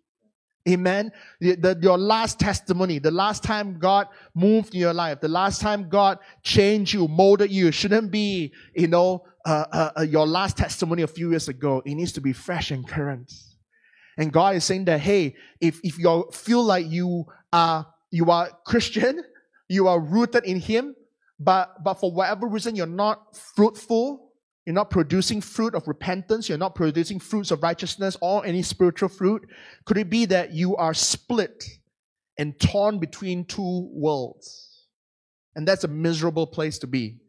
Amen. 0.68 1.12
The, 1.40 1.54
the, 1.54 1.78
your 1.80 1.96
last 1.96 2.40
testimony, 2.40 2.98
the 2.98 3.10
last 3.10 3.44
time 3.44 3.78
God 3.78 4.08
moved 4.34 4.74
in 4.74 4.80
your 4.80 4.94
life, 4.94 5.20
the 5.20 5.28
last 5.28 5.60
time 5.60 5.88
God 5.88 6.18
changed 6.42 6.92
you, 6.92 7.06
molded 7.06 7.52
you, 7.52 7.70
shouldn't 7.70 8.10
be, 8.10 8.52
you 8.74 8.88
know, 8.88 9.24
uh, 9.44 9.64
uh, 9.72 9.90
uh, 9.98 10.02
your 10.02 10.26
last 10.26 10.56
testimony 10.56 11.02
a 11.02 11.06
few 11.06 11.30
years 11.30 11.48
ago. 11.48 11.82
It 11.86 11.94
needs 11.94 12.12
to 12.12 12.20
be 12.20 12.32
fresh 12.32 12.72
and 12.72 12.86
current. 12.86 13.32
And 14.18 14.32
God 14.32 14.56
is 14.56 14.64
saying 14.64 14.86
that, 14.86 15.00
hey, 15.00 15.36
if, 15.60 15.78
if 15.84 15.98
you 15.98 16.28
feel 16.32 16.64
like 16.64 16.86
you 16.88 17.26
are, 17.52 17.86
you 18.10 18.30
are 18.32 18.50
Christian, 18.64 19.22
you 19.68 19.86
are 19.86 20.00
rooted 20.00 20.44
in 20.44 20.58
Him, 20.58 20.96
but, 21.38 21.84
but 21.84 21.94
for 21.94 22.10
whatever 22.10 22.48
reason 22.48 22.74
you're 22.74 22.86
not 22.86 23.36
fruitful, 23.54 24.25
you're 24.66 24.74
not 24.74 24.90
producing 24.90 25.40
fruit 25.40 25.76
of 25.76 25.86
repentance, 25.86 26.48
you're 26.48 26.58
not 26.58 26.74
producing 26.74 27.20
fruits 27.20 27.52
of 27.52 27.62
righteousness 27.62 28.16
or 28.20 28.44
any 28.44 28.62
spiritual 28.62 29.08
fruit, 29.08 29.48
could 29.84 29.96
it 29.96 30.10
be 30.10 30.26
that 30.26 30.52
you 30.52 30.74
are 30.74 30.92
split 30.92 31.64
and 32.36 32.58
torn 32.58 32.98
between 32.98 33.44
two 33.44 33.88
worlds? 33.92 34.86
And 35.54 35.66
that's 35.66 35.84
a 35.84 35.88
miserable 35.88 36.46
place 36.46 36.78
to 36.80 36.86
be. 36.86 37.20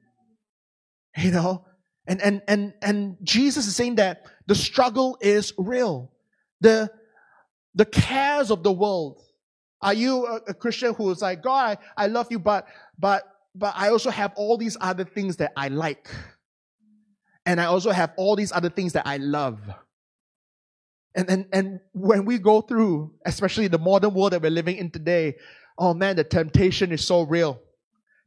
You 1.19 1.31
know? 1.31 1.65
And, 2.05 2.21
and, 2.21 2.41
and, 2.47 2.73
and 2.83 3.17
Jesus 3.23 3.65
is 3.65 3.75
saying 3.75 3.95
that 3.95 4.23
the 4.45 4.53
struggle 4.53 5.17
is 5.19 5.51
real. 5.57 6.11
The, 6.61 6.91
the 7.73 7.85
cares 7.85 8.51
of 8.51 8.61
the 8.61 8.71
world. 8.71 9.23
Are 9.81 9.93
you 9.93 10.27
a, 10.27 10.35
a 10.47 10.53
Christian 10.53 10.93
who 10.93 11.09
is 11.09 11.23
like, 11.23 11.41
God, 11.41 11.79
I, 11.97 12.03
I 12.03 12.07
love 12.07 12.27
you, 12.29 12.37
but, 12.37 12.67
but, 12.99 13.23
but 13.55 13.73
I 13.75 13.89
also 13.89 14.11
have 14.11 14.31
all 14.35 14.57
these 14.57 14.77
other 14.79 15.05
things 15.05 15.37
that 15.37 15.53
I 15.57 15.69
like. 15.69 16.07
And 17.47 17.61
I 17.61 17.65
also 17.65 17.91
have 17.91 18.11
all 18.17 18.35
these 18.35 18.51
other 18.51 18.69
things 18.69 18.91
that 18.93 19.07
I 19.07 19.17
love. 19.17 19.59
And, 21.15 21.29
and, 21.29 21.45
and 21.53 21.79
when 21.93 22.25
we 22.25 22.39
go 22.39 22.59
through, 22.59 23.13
especially 23.25 23.67
the 23.67 23.79
modern 23.79 24.13
world 24.13 24.33
that 24.33 24.41
we're 24.41 24.51
living 24.51 24.75
in 24.75 24.91
today, 24.91 25.37
oh 25.77 25.93
man, 25.93 26.17
the 26.17 26.25
temptation 26.25 26.91
is 26.91 27.05
so 27.05 27.21
real. 27.21 27.61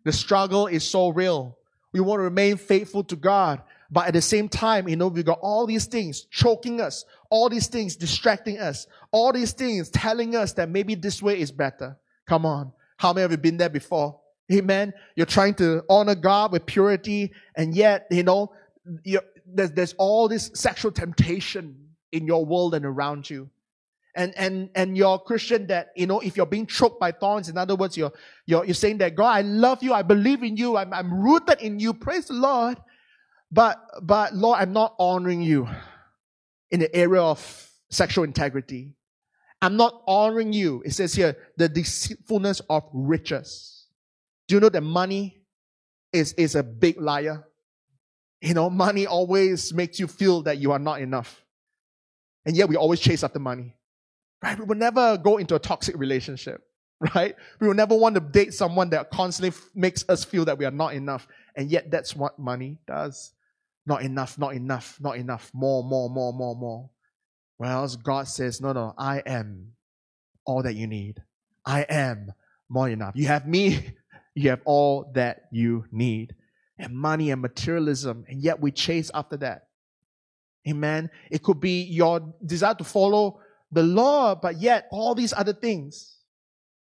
The 0.06 0.12
struggle 0.12 0.66
is 0.66 0.84
so 0.84 1.10
real. 1.10 1.58
We 1.92 2.00
want 2.00 2.20
to 2.20 2.24
remain 2.24 2.56
faithful 2.56 3.04
to 3.04 3.16
God. 3.16 3.60
But 3.90 4.06
at 4.06 4.14
the 4.14 4.22
same 4.22 4.48
time, 4.48 4.88
you 4.88 4.96
know, 4.96 5.08
we 5.08 5.22
got 5.22 5.40
all 5.42 5.66
these 5.66 5.84
things 5.84 6.22
choking 6.30 6.80
us, 6.80 7.04
all 7.28 7.50
these 7.50 7.66
things 7.66 7.96
distracting 7.96 8.58
us, 8.58 8.86
all 9.10 9.32
these 9.32 9.52
things 9.52 9.90
telling 9.90 10.34
us 10.34 10.54
that 10.54 10.70
maybe 10.70 10.94
this 10.94 11.22
way 11.22 11.38
is 11.38 11.52
better. 11.52 11.98
Come 12.26 12.46
on. 12.46 12.72
How 12.96 13.12
many 13.12 13.26
of 13.26 13.32
you 13.32 13.36
been 13.36 13.58
there 13.58 13.68
before? 13.68 14.18
Amen. 14.50 14.94
You're 15.14 15.26
trying 15.26 15.54
to 15.54 15.84
honor 15.88 16.14
God 16.14 16.52
with 16.52 16.66
purity, 16.66 17.32
and 17.54 17.74
yet, 17.74 18.06
you 18.10 18.22
know, 18.22 18.52
there's, 18.84 19.72
there's 19.72 19.94
all 19.94 20.28
this 20.28 20.50
sexual 20.54 20.92
temptation 20.92 21.90
in 22.12 22.26
your 22.26 22.44
world 22.44 22.74
and 22.74 22.84
around 22.84 23.28
you. 23.28 23.50
And, 24.16 24.34
and, 24.36 24.70
and 24.74 24.96
you're 24.96 25.14
a 25.14 25.18
Christian 25.18 25.68
that, 25.68 25.90
you 25.94 26.06
know, 26.06 26.18
if 26.20 26.36
you're 26.36 26.46
being 26.46 26.66
choked 26.66 26.98
by 26.98 27.12
thorns, 27.12 27.48
in 27.48 27.56
other 27.56 27.76
words, 27.76 27.96
you're, 27.96 28.12
you're, 28.44 28.64
you're 28.64 28.74
saying 28.74 28.98
that, 28.98 29.14
God, 29.14 29.30
I 29.30 29.42
love 29.42 29.82
you, 29.82 29.92
I 29.92 30.02
believe 30.02 30.42
in 30.42 30.56
you, 30.56 30.76
I'm, 30.76 30.92
I'm 30.92 31.14
rooted 31.14 31.60
in 31.60 31.78
you, 31.78 31.94
praise 31.94 32.26
the 32.26 32.34
Lord. 32.34 32.78
But, 33.52 33.80
but 34.02 34.34
Lord, 34.34 34.60
I'm 34.60 34.72
not 34.72 34.94
honoring 34.98 35.42
you 35.42 35.68
in 36.70 36.80
the 36.80 36.94
area 36.94 37.20
of 37.20 37.70
sexual 37.90 38.24
integrity. 38.24 38.94
I'm 39.62 39.76
not 39.76 40.02
honoring 40.06 40.52
you. 40.52 40.82
It 40.84 40.92
says 40.92 41.14
here, 41.14 41.36
the 41.56 41.68
deceitfulness 41.68 42.60
of 42.70 42.84
riches. 42.92 43.86
Do 44.48 44.54
you 44.54 44.60
know 44.60 44.70
that 44.70 44.80
money 44.80 45.42
is, 46.12 46.32
is 46.34 46.54
a 46.54 46.62
big 46.62 47.00
liar? 47.00 47.44
You 48.40 48.54
know, 48.54 48.70
money 48.70 49.06
always 49.06 49.72
makes 49.74 50.00
you 50.00 50.06
feel 50.06 50.42
that 50.42 50.58
you 50.58 50.72
are 50.72 50.78
not 50.78 51.00
enough. 51.00 51.44
And 52.46 52.56
yet 52.56 52.68
we 52.68 52.76
always 52.76 53.00
chase 53.00 53.22
after 53.22 53.38
money. 53.38 53.74
Right? 54.42 54.58
We 54.58 54.64
will 54.64 54.76
never 54.76 55.18
go 55.18 55.36
into 55.36 55.54
a 55.54 55.58
toxic 55.58 55.96
relationship. 55.96 56.62
Right? 57.14 57.34
We 57.58 57.66
will 57.66 57.74
never 57.74 57.96
want 57.96 58.16
to 58.16 58.20
date 58.20 58.52
someone 58.52 58.90
that 58.90 59.10
constantly 59.10 59.58
makes 59.74 60.04
us 60.10 60.22
feel 60.22 60.44
that 60.44 60.58
we 60.58 60.66
are 60.66 60.70
not 60.70 60.92
enough. 60.92 61.26
And 61.56 61.70
yet 61.70 61.90
that's 61.90 62.14
what 62.14 62.38
money 62.38 62.76
does. 62.86 63.32
Not 63.86 64.02
enough, 64.02 64.36
not 64.36 64.52
enough, 64.52 64.98
not 65.00 65.16
enough. 65.16 65.50
More, 65.54 65.82
more, 65.82 66.10
more, 66.10 66.34
more, 66.34 66.54
more. 66.54 66.90
Whereas 67.56 67.96
God 67.96 68.28
says, 68.28 68.60
no, 68.60 68.72
no, 68.72 68.92
I 68.98 69.20
am 69.24 69.72
all 70.44 70.62
that 70.62 70.74
you 70.74 70.86
need. 70.86 71.22
I 71.64 71.82
am 71.88 72.32
more 72.68 72.88
enough. 72.88 73.14
You 73.14 73.28
have 73.28 73.46
me, 73.46 73.94
you 74.34 74.50
have 74.50 74.60
all 74.64 75.10
that 75.14 75.44
you 75.50 75.86
need. 75.90 76.34
And 76.82 76.96
money 76.96 77.30
and 77.30 77.42
materialism, 77.42 78.24
and 78.26 78.42
yet 78.42 78.58
we 78.58 78.72
chase 78.72 79.10
after 79.12 79.36
that. 79.36 79.68
Amen. 80.66 81.10
It 81.30 81.42
could 81.42 81.60
be 81.60 81.82
your 81.82 82.34
desire 82.44 82.74
to 82.74 82.84
follow 82.84 83.40
the 83.70 83.82
law, 83.82 84.34
but 84.34 84.58
yet 84.60 84.88
all 84.90 85.14
these 85.14 85.34
other 85.34 85.52
things. 85.52 86.16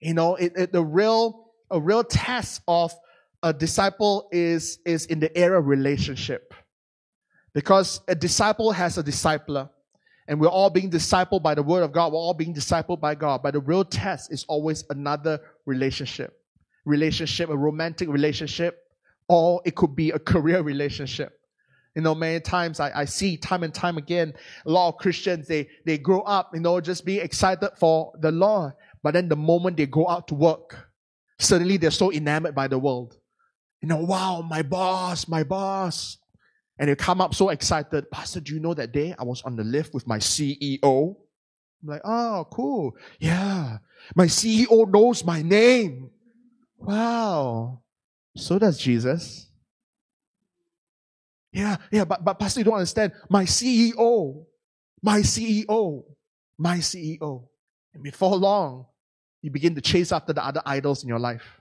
You 0.01 0.15
know, 0.15 0.37
it, 0.37 0.53
it, 0.57 0.73
the 0.73 0.83
real, 0.83 1.53
a 1.71 1.79
real 1.79 2.05
test 2.05 2.63
of 2.67 2.95
a 3.43 3.53
disciple 3.53 4.29
is, 4.33 4.79
is 4.87 5.05
in 5.07 5.21
the 5.21 5.37
area 5.37 5.59
of 5.59 5.67
relationship. 5.67 6.55
Because 7.53 8.01
a 8.09 8.15
disciple 8.15 8.73
has 8.73 8.97
a 8.97 9.03
discipler. 9.03 9.69
And 10.27 10.41
we're 10.41 10.49
all 10.49 10.71
being 10.71 10.91
discipled 10.91 11.43
by 11.43 11.55
the 11.55 11.63
word 11.63 11.83
of 11.83 11.93
God. 11.93 12.13
We're 12.13 12.19
all 12.19 12.33
being 12.33 12.55
discipled 12.55 13.01
by 13.01 13.15
God. 13.15 13.43
But 13.43 13.53
the 13.53 13.61
real 13.61 13.85
test 13.85 14.33
is 14.33 14.47
always 14.49 14.85
another 14.89 15.39
relationship. 15.67 16.39
Relationship, 16.87 17.51
a 17.51 17.57
romantic 17.57 18.09
relationship, 18.09 18.82
or 19.33 19.63
it 19.65 19.75
could 19.75 19.97
be 19.97 20.11
a 20.11 20.19
career 20.19 20.61
relationship. 20.61 21.33
You 21.95 22.03
know, 22.03 22.15
many 22.15 22.39
times 22.41 22.81
I, 22.81 23.01
I 23.01 23.05
see 23.07 23.39
time 23.39 23.63
and 23.63 23.73
time 23.73 23.97
again, 23.97 24.35
a 24.67 24.71
lot 24.71 24.89
of 24.89 24.99
Christians, 24.99 25.49
they, 25.49 25.69
they 25.87 25.97
grow 25.97 26.21
up, 26.21 26.51
you 26.55 26.61
know, 26.61 26.81
just 26.81 27.05
be 27.07 27.19
excited 27.19 27.71
for 27.79 28.13
the 28.21 28.31
Lord. 28.31 28.75
But 29.03 29.15
then 29.15 29.29
the 29.29 29.37
moment 29.37 29.79
they 29.79 29.87
go 29.87 30.07
out 30.07 30.29
to 30.29 30.35
work, 30.35 30.89
suddenly 31.39 31.79
they're 31.79 31.91
so 31.91 32.13
enamored 32.13 32.55
by 32.55 32.69
the 32.69 32.79
world. 32.79 33.17
You 33.81 33.89
know, 33.89 33.97
wow, 33.97 34.43
my 34.43 34.63
boss, 34.63 35.27
my 35.27 35.45
boss. 35.45 36.19
And 36.79 36.91
they 36.91 36.95
come 36.95 37.21
up 37.21 37.35
so 37.35 37.49
excited. 37.49 38.11
Pastor, 38.11 38.41
do 38.41 38.55
you 38.55 38.61
know 38.61 38.75
that 38.75 38.93
day 38.93 39.15
I 39.19 39.25
was 39.25 39.43
on 39.43 39.57
the 39.57 39.65
lift 39.65 39.95
with 39.95 40.07
my 40.07 40.19
CEO? 40.19 41.17
I'm 41.83 41.89
like, 41.89 42.03
oh, 42.05 42.47
cool. 42.51 42.97
Yeah. 43.19 43.79
My 44.15 44.27
CEO 44.27 44.91
knows 44.91 45.25
my 45.25 45.43
name. 45.43 46.11
Wow. 46.79 47.82
So 48.37 48.59
does 48.59 48.79
Jesus. 48.79 49.49
Yeah, 51.53 51.77
yeah, 51.91 52.05
but, 52.05 52.25
but 52.25 52.39
Pastor, 52.39 52.61
you 52.61 52.65
don't 52.65 52.75
understand. 52.75 53.13
My 53.29 53.45
CEO, 53.45 54.45
my 55.03 55.21
CEO, 55.21 56.05
my 56.59 56.79
CEO. 56.79 57.45
And 57.93 58.03
before 58.03 58.37
long, 58.37 58.87
you 59.43 59.51
begin 59.51 59.75
to 59.75 59.81
chase 59.81 60.13
after 60.13 60.33
the 60.33 60.45
other 60.45 60.63
idols 60.65 61.03
in 61.03 61.09
your 61.09 61.19
life. 61.19 61.61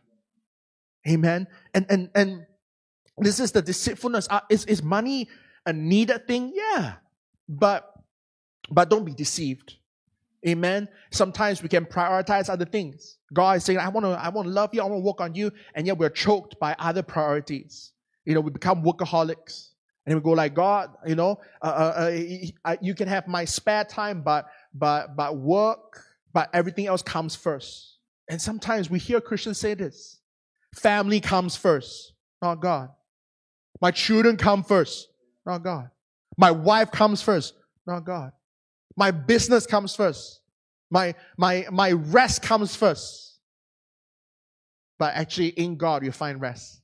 Amen. 1.07 1.47
And 1.73 1.85
and 1.89 2.09
and 2.13 2.45
this 3.17 3.39
is 3.39 3.51
the 3.51 3.61
deceitfulness. 3.61 4.27
Uh, 4.29 4.41
is, 4.49 4.65
is 4.65 4.83
money 4.83 5.27
a 5.65 5.73
needed 5.73 6.27
thing? 6.27 6.53
Yeah. 6.55 6.93
But 7.49 7.91
but 8.69 8.89
don't 8.89 9.03
be 9.03 9.13
deceived. 9.13 9.77
Amen. 10.47 10.87
Sometimes 11.11 11.61
we 11.61 11.69
can 11.69 11.85
prioritize 11.85 12.49
other 12.49 12.65
things. 12.65 13.17
God 13.33 13.57
is 13.57 13.63
saying, 13.63 13.79
I 13.79 13.89
want 13.89 14.05
to, 14.05 14.11
I 14.11 14.29
want 14.29 14.47
to 14.47 14.53
love 14.53 14.73
you, 14.73 14.81
I 14.81 14.85
want 14.85 15.01
to 15.01 15.05
work 15.05 15.21
on 15.21 15.35
you, 15.35 15.51
and 15.75 15.85
yet 15.85 15.97
we're 15.97 16.09
choked 16.09 16.59
by 16.59 16.75
other 16.79 17.03
priorities. 17.03 17.91
You 18.25 18.33
know, 18.33 18.41
we 18.41 18.51
become 18.51 18.83
workaholics. 18.83 19.69
And 20.05 20.15
we 20.15 20.21
go 20.21 20.31
like, 20.31 20.55
God, 20.55 20.89
you 21.05 21.15
know, 21.15 21.39
uh, 21.61 21.65
uh, 21.65 22.11
uh, 22.65 22.75
you 22.81 22.95
can 22.95 23.07
have 23.07 23.27
my 23.27 23.45
spare 23.45 23.83
time, 23.83 24.23
but 24.23 24.47
but 24.73 25.15
but 25.15 25.37
work, 25.37 26.03
but 26.33 26.49
everything 26.53 26.87
else 26.87 27.03
comes 27.03 27.35
first. 27.35 27.97
And 28.27 28.41
sometimes 28.41 28.89
we 28.89 28.97
hear 28.97 29.21
Christians 29.21 29.59
say 29.59 29.75
this: 29.75 30.19
family 30.73 31.19
comes 31.19 31.55
first, 31.55 32.13
not 32.41 32.55
God. 32.55 32.89
My 33.79 33.91
children 33.91 34.37
come 34.37 34.63
first, 34.63 35.07
not 35.45 35.63
God. 35.63 35.91
My 36.35 36.49
wife 36.49 36.91
comes 36.91 37.21
first, 37.21 37.53
not 37.85 38.03
God. 38.03 38.31
My 38.95 39.11
business 39.11 39.65
comes 39.65 39.95
first. 39.95 40.41
My 40.89 41.15
my 41.37 41.65
my 41.71 41.91
rest 41.91 42.41
comes 42.41 42.75
first. 42.75 43.39
But 44.99 45.15
actually, 45.15 45.47
in 45.47 45.77
God 45.77 46.05
you 46.05 46.11
find 46.11 46.39
rest. 46.39 46.81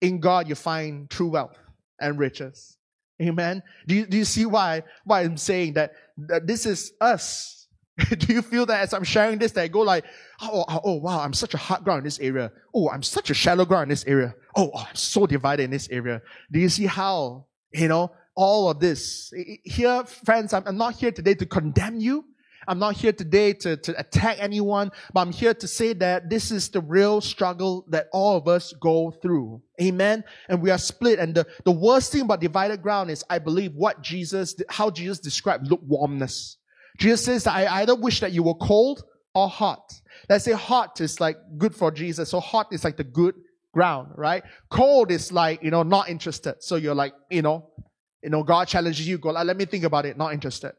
In 0.00 0.18
God 0.18 0.48
you 0.48 0.54
find 0.54 1.10
true 1.10 1.28
wealth 1.28 1.58
and 2.00 2.18
riches. 2.18 2.76
Amen. 3.20 3.62
Do 3.86 3.94
you, 3.94 4.06
do 4.06 4.16
you 4.16 4.24
see 4.24 4.46
why, 4.46 4.82
why 5.04 5.22
I'm 5.22 5.36
saying 5.36 5.74
that, 5.74 5.92
that 6.16 6.46
this 6.46 6.66
is 6.66 6.92
us? 7.00 7.68
do 8.18 8.32
you 8.32 8.42
feel 8.42 8.66
that 8.66 8.80
as 8.80 8.94
I'm 8.94 9.04
sharing 9.04 9.38
this, 9.38 9.52
that 9.52 9.62
I 9.62 9.68
go 9.68 9.80
like, 9.80 10.04
oh, 10.40 10.64
oh, 10.68 10.80
oh, 10.82 10.94
wow, 10.94 11.20
I'm 11.20 11.32
such 11.32 11.54
a 11.54 11.58
hard 11.58 11.84
ground 11.84 11.98
in 11.98 12.04
this 12.04 12.18
area. 12.18 12.50
Oh, 12.74 12.88
I'm 12.90 13.02
such 13.02 13.30
a 13.30 13.34
shallow 13.34 13.64
ground 13.64 13.84
in 13.84 13.88
this 13.90 14.04
area. 14.06 14.34
Oh, 14.56 14.70
oh, 14.74 14.86
I'm 14.88 14.94
so 14.94 15.26
divided 15.26 15.64
in 15.64 15.70
this 15.70 15.88
area. 15.90 16.20
Do 16.50 16.58
you 16.58 16.68
see 16.68 16.86
how, 16.86 17.46
you 17.72 17.88
know, 17.88 18.10
all 18.34 18.70
of 18.70 18.80
this? 18.80 19.32
Here, 19.64 20.04
friends, 20.04 20.52
I'm, 20.52 20.76
not 20.76 20.94
here 20.94 21.12
today 21.12 21.34
to 21.34 21.46
condemn 21.46 22.00
you. 22.00 22.24
I'm 22.68 22.78
not 22.78 22.94
here 22.94 23.12
today 23.12 23.54
to, 23.54 23.76
to 23.76 23.98
attack 23.98 24.36
anyone, 24.40 24.92
but 25.12 25.20
I'm 25.20 25.32
here 25.32 25.52
to 25.54 25.66
say 25.66 25.94
that 25.94 26.30
this 26.30 26.50
is 26.50 26.68
the 26.68 26.80
real 26.80 27.20
struggle 27.20 27.84
that 27.88 28.06
all 28.12 28.36
of 28.36 28.46
us 28.46 28.72
go 28.80 29.10
through. 29.10 29.62
Amen. 29.80 30.22
And 30.48 30.62
we 30.62 30.70
are 30.70 30.78
split. 30.78 31.18
And 31.18 31.34
the, 31.34 31.46
the 31.64 31.72
worst 31.72 32.12
thing 32.12 32.22
about 32.22 32.40
divided 32.40 32.80
ground 32.80 33.10
is, 33.10 33.24
I 33.28 33.40
believe, 33.40 33.74
what 33.74 34.00
Jesus, 34.02 34.54
how 34.68 34.90
Jesus 34.90 35.18
described 35.18 35.66
lukewarmness. 35.66 36.58
Jesus 36.98 37.24
says 37.24 37.44
that 37.44 37.56
I 37.56 37.80
either 37.80 37.94
wish 37.94 38.20
that 38.20 38.32
you 38.32 38.42
were 38.42 38.54
cold 38.54 39.02
or 39.34 39.48
hot. 39.48 39.92
Let's 40.28 40.44
say 40.44 40.52
hot 40.52 41.00
is 41.00 41.20
like 41.20 41.36
good 41.58 41.74
for 41.74 41.90
Jesus. 41.90 42.30
So 42.30 42.38
hot 42.38 42.68
is 42.70 42.84
like 42.84 42.96
the 42.96 43.04
good 43.04 43.34
ground, 43.72 44.12
right? 44.16 44.44
Cold 44.70 45.10
is 45.10 45.32
like, 45.32 45.62
you 45.62 45.70
know, 45.70 45.82
not 45.82 46.08
interested. 46.08 46.56
So 46.60 46.76
you're 46.76 46.94
like, 46.94 47.14
you 47.30 47.42
know, 47.42 47.70
you 48.22 48.30
know, 48.30 48.42
God 48.42 48.68
challenges 48.68 49.06
you, 49.06 49.18
go, 49.18 49.36
uh, 49.36 49.44
let 49.44 49.56
me 49.56 49.64
think 49.64 49.84
about 49.84 50.06
it, 50.06 50.16
not 50.16 50.32
interested. 50.32 50.72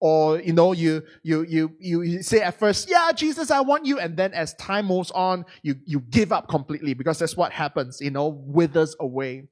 Or 0.00 0.40
you 0.40 0.54
know 0.54 0.72
you 0.72 1.02
you 1.22 1.42
you 1.42 1.76
you 1.78 2.22
say 2.22 2.40
at 2.40 2.58
first 2.58 2.88
yeah 2.88 3.12
jesus 3.12 3.50
i 3.50 3.60
want 3.60 3.84
you 3.84 3.98
and 3.98 4.16
then 4.16 4.32
as 4.32 4.54
time 4.54 4.86
moves 4.86 5.10
on 5.10 5.44
you 5.62 5.74
you 5.84 6.00
give 6.00 6.32
up 6.32 6.48
completely 6.48 6.94
because 6.94 7.18
that's 7.18 7.36
what 7.36 7.52
happens 7.52 8.00
you 8.00 8.10
know 8.10 8.28
withers 8.28 8.96
away. 8.98 9.48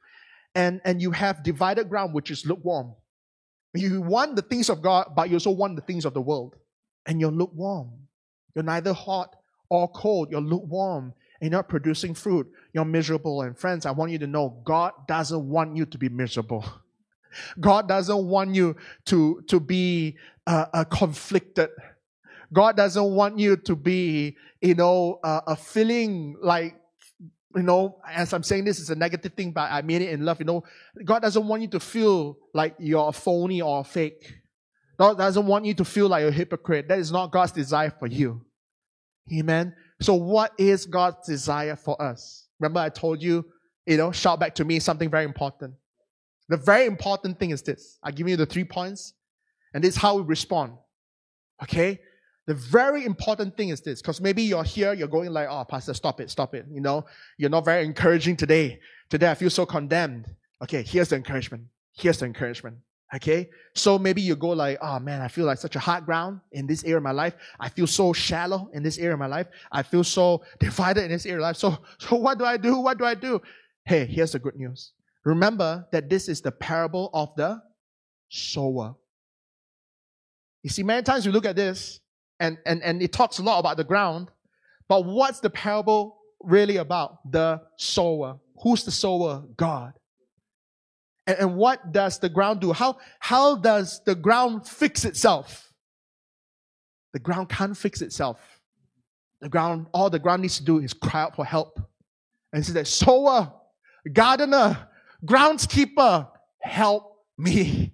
And 0.54 0.80
and 0.86 1.02
you 1.02 1.10
have 1.10 1.42
divided 1.42 1.90
ground 1.90 2.14
which 2.14 2.30
is 2.30 2.46
lukewarm. 2.46 2.94
You 3.74 4.00
want 4.00 4.36
the 4.36 4.42
things 4.42 4.70
of 4.70 4.80
god 4.80 5.12
but 5.14 5.28
you 5.28 5.36
also 5.36 5.50
want 5.50 5.76
the 5.76 5.82
things 5.82 6.06
of 6.06 6.14
the 6.14 6.22
world. 6.22 6.56
And 7.04 7.20
you're 7.20 7.30
lukewarm. 7.30 7.90
You're 8.54 8.64
neither 8.64 8.94
hot 8.94 9.36
or 9.68 9.86
cold. 9.88 10.30
You're 10.30 10.40
lukewarm. 10.40 11.12
And 11.40 11.50
you're 11.50 11.58
not 11.58 11.68
producing 11.68 12.14
fruit. 12.14 12.50
You're 12.72 12.86
miserable. 12.86 13.42
And 13.42 13.56
friends 13.56 13.84
i 13.84 13.90
want 13.90 14.12
you 14.12 14.18
to 14.20 14.26
know 14.26 14.62
god 14.64 14.92
doesn't 15.06 15.46
want 15.46 15.76
you 15.76 15.84
to 15.84 15.98
be 15.98 16.08
miserable 16.08 16.64
God 17.60 17.88
doesn't 17.88 18.26
want 18.26 18.54
you 18.54 18.76
to, 19.06 19.42
to 19.48 19.60
be 19.60 20.16
uh, 20.46 20.66
uh, 20.72 20.84
conflicted. 20.84 21.70
God 22.52 22.76
doesn't 22.76 23.14
want 23.14 23.38
you 23.38 23.56
to 23.56 23.76
be, 23.76 24.36
you 24.60 24.74
know, 24.74 25.20
uh, 25.22 25.40
a 25.46 25.56
feeling 25.56 26.36
like, 26.40 26.74
you 27.54 27.62
know, 27.62 28.00
as 28.08 28.32
I'm 28.32 28.42
saying 28.42 28.64
this 28.64 28.78
is 28.78 28.90
a 28.90 28.94
negative 28.94 29.34
thing, 29.34 29.52
but 29.52 29.70
I 29.70 29.82
mean 29.82 30.02
it 30.02 30.10
in 30.10 30.24
love. 30.24 30.38
You 30.38 30.46
know, 30.46 30.64
God 31.04 31.20
doesn't 31.20 31.46
want 31.46 31.62
you 31.62 31.68
to 31.68 31.80
feel 31.80 32.38
like 32.54 32.74
you're 32.78 33.08
a 33.08 33.12
phony 33.12 33.60
or 33.60 33.80
a 33.80 33.84
fake. 33.84 34.34
God 34.98 35.18
doesn't 35.18 35.46
want 35.46 35.64
you 35.64 35.74
to 35.74 35.84
feel 35.84 36.08
like 36.08 36.24
a 36.24 36.32
hypocrite. 36.32 36.88
That 36.88 36.98
is 36.98 37.12
not 37.12 37.30
God's 37.30 37.52
desire 37.52 37.90
for 37.90 38.06
you. 38.06 38.44
Amen. 39.32 39.74
So 40.00 40.14
what 40.14 40.52
is 40.58 40.86
God's 40.86 41.26
desire 41.26 41.76
for 41.76 42.00
us? 42.00 42.46
Remember 42.58 42.80
I 42.80 42.88
told 42.88 43.22
you, 43.22 43.44
you 43.86 43.96
know, 43.96 44.12
shout 44.12 44.40
back 44.40 44.54
to 44.56 44.64
me 44.64 44.78
something 44.80 45.10
very 45.10 45.24
important. 45.24 45.74
The 46.48 46.56
very 46.56 46.86
important 46.86 47.38
thing 47.38 47.50
is 47.50 47.62
this. 47.62 47.98
I 48.02 48.10
give 48.10 48.28
you 48.28 48.36
the 48.36 48.46
three 48.46 48.64
points, 48.64 49.14
and 49.74 49.84
this 49.84 49.96
is 49.96 50.00
how 50.00 50.16
we 50.16 50.22
respond. 50.22 50.72
Okay? 51.62 52.00
The 52.46 52.54
very 52.54 53.04
important 53.04 53.56
thing 53.56 53.68
is 53.68 53.82
this, 53.82 54.00
because 54.00 54.22
maybe 54.22 54.42
you're 54.42 54.64
here, 54.64 54.94
you're 54.94 55.08
going 55.08 55.30
like, 55.30 55.48
oh, 55.50 55.64
Pastor, 55.64 55.92
stop 55.92 56.20
it, 56.20 56.30
stop 56.30 56.54
it. 56.54 56.64
You 56.70 56.80
know, 56.80 57.04
you're 57.36 57.50
not 57.50 57.66
very 57.66 57.84
encouraging 57.84 58.36
today. 58.36 58.80
Today 59.10 59.30
I 59.30 59.34
feel 59.34 59.50
so 59.50 59.66
condemned. 59.66 60.34
Okay, 60.62 60.82
here's 60.82 61.08
the 61.08 61.16
encouragement. 61.16 61.64
Here's 61.92 62.18
the 62.18 62.26
encouragement. 62.26 62.78
Okay? 63.14 63.50
So 63.74 63.98
maybe 63.98 64.22
you 64.22 64.34
go 64.34 64.48
like, 64.48 64.78
oh 64.80 64.98
man, 64.98 65.20
I 65.20 65.28
feel 65.28 65.44
like 65.44 65.58
such 65.58 65.76
a 65.76 65.78
hard 65.78 66.06
ground 66.06 66.40
in 66.52 66.66
this 66.66 66.84
area 66.84 66.96
of 66.96 67.02
my 67.02 67.10
life. 67.10 67.34
I 67.60 67.68
feel 67.68 67.86
so 67.86 68.14
shallow 68.14 68.70
in 68.72 68.82
this 68.82 68.96
area 68.96 69.12
of 69.12 69.18
my 69.18 69.26
life. 69.26 69.48
I 69.70 69.82
feel 69.82 70.04
so 70.04 70.42
divided 70.58 71.04
in 71.04 71.10
this 71.10 71.26
area 71.26 71.38
of 71.38 71.42
life. 71.42 71.56
So, 71.56 71.76
so 71.98 72.16
what 72.16 72.38
do 72.38 72.46
I 72.46 72.56
do? 72.56 72.78
What 72.78 72.96
do 72.96 73.04
I 73.04 73.14
do? 73.14 73.42
Hey, 73.84 74.06
here's 74.06 74.32
the 74.32 74.38
good 74.38 74.56
news. 74.56 74.92
Remember 75.24 75.86
that 75.92 76.08
this 76.08 76.28
is 76.28 76.40
the 76.40 76.52
parable 76.52 77.10
of 77.12 77.34
the 77.36 77.60
sower. 78.28 78.94
You 80.62 80.70
see, 80.70 80.82
many 80.82 81.02
times 81.02 81.26
we 81.26 81.32
look 81.32 81.46
at 81.46 81.56
this 81.56 82.00
and, 82.40 82.58
and, 82.66 82.82
and 82.82 83.02
it 83.02 83.12
talks 83.12 83.38
a 83.38 83.42
lot 83.42 83.58
about 83.58 83.76
the 83.76 83.84
ground, 83.84 84.30
but 84.88 85.04
what's 85.04 85.40
the 85.40 85.50
parable 85.50 86.18
really 86.40 86.76
about? 86.76 87.30
The 87.30 87.60
sower. 87.76 88.38
Who's 88.62 88.84
the 88.84 88.90
sower? 88.90 89.44
God. 89.56 89.92
And, 91.26 91.38
and 91.38 91.56
what 91.56 91.92
does 91.92 92.18
the 92.18 92.28
ground 92.28 92.60
do? 92.60 92.72
How, 92.72 92.98
how 93.20 93.56
does 93.56 94.00
the 94.04 94.14
ground 94.14 94.66
fix 94.66 95.04
itself? 95.04 95.72
The 97.12 97.18
ground 97.18 97.48
can't 97.48 97.76
fix 97.76 98.02
itself. 98.02 98.38
The 99.40 99.48
ground, 99.48 99.86
all 99.92 100.10
the 100.10 100.18
ground 100.18 100.42
needs 100.42 100.58
to 100.58 100.64
do 100.64 100.78
is 100.78 100.92
cry 100.92 101.22
out 101.22 101.36
for 101.36 101.44
help. 101.44 101.80
And 102.52 102.64
say 102.64 102.72
that 102.72 102.86
sower, 102.86 103.52
gardener, 104.12 104.88
groundskeeper, 105.24 106.28
help 106.60 107.16
me. 107.36 107.92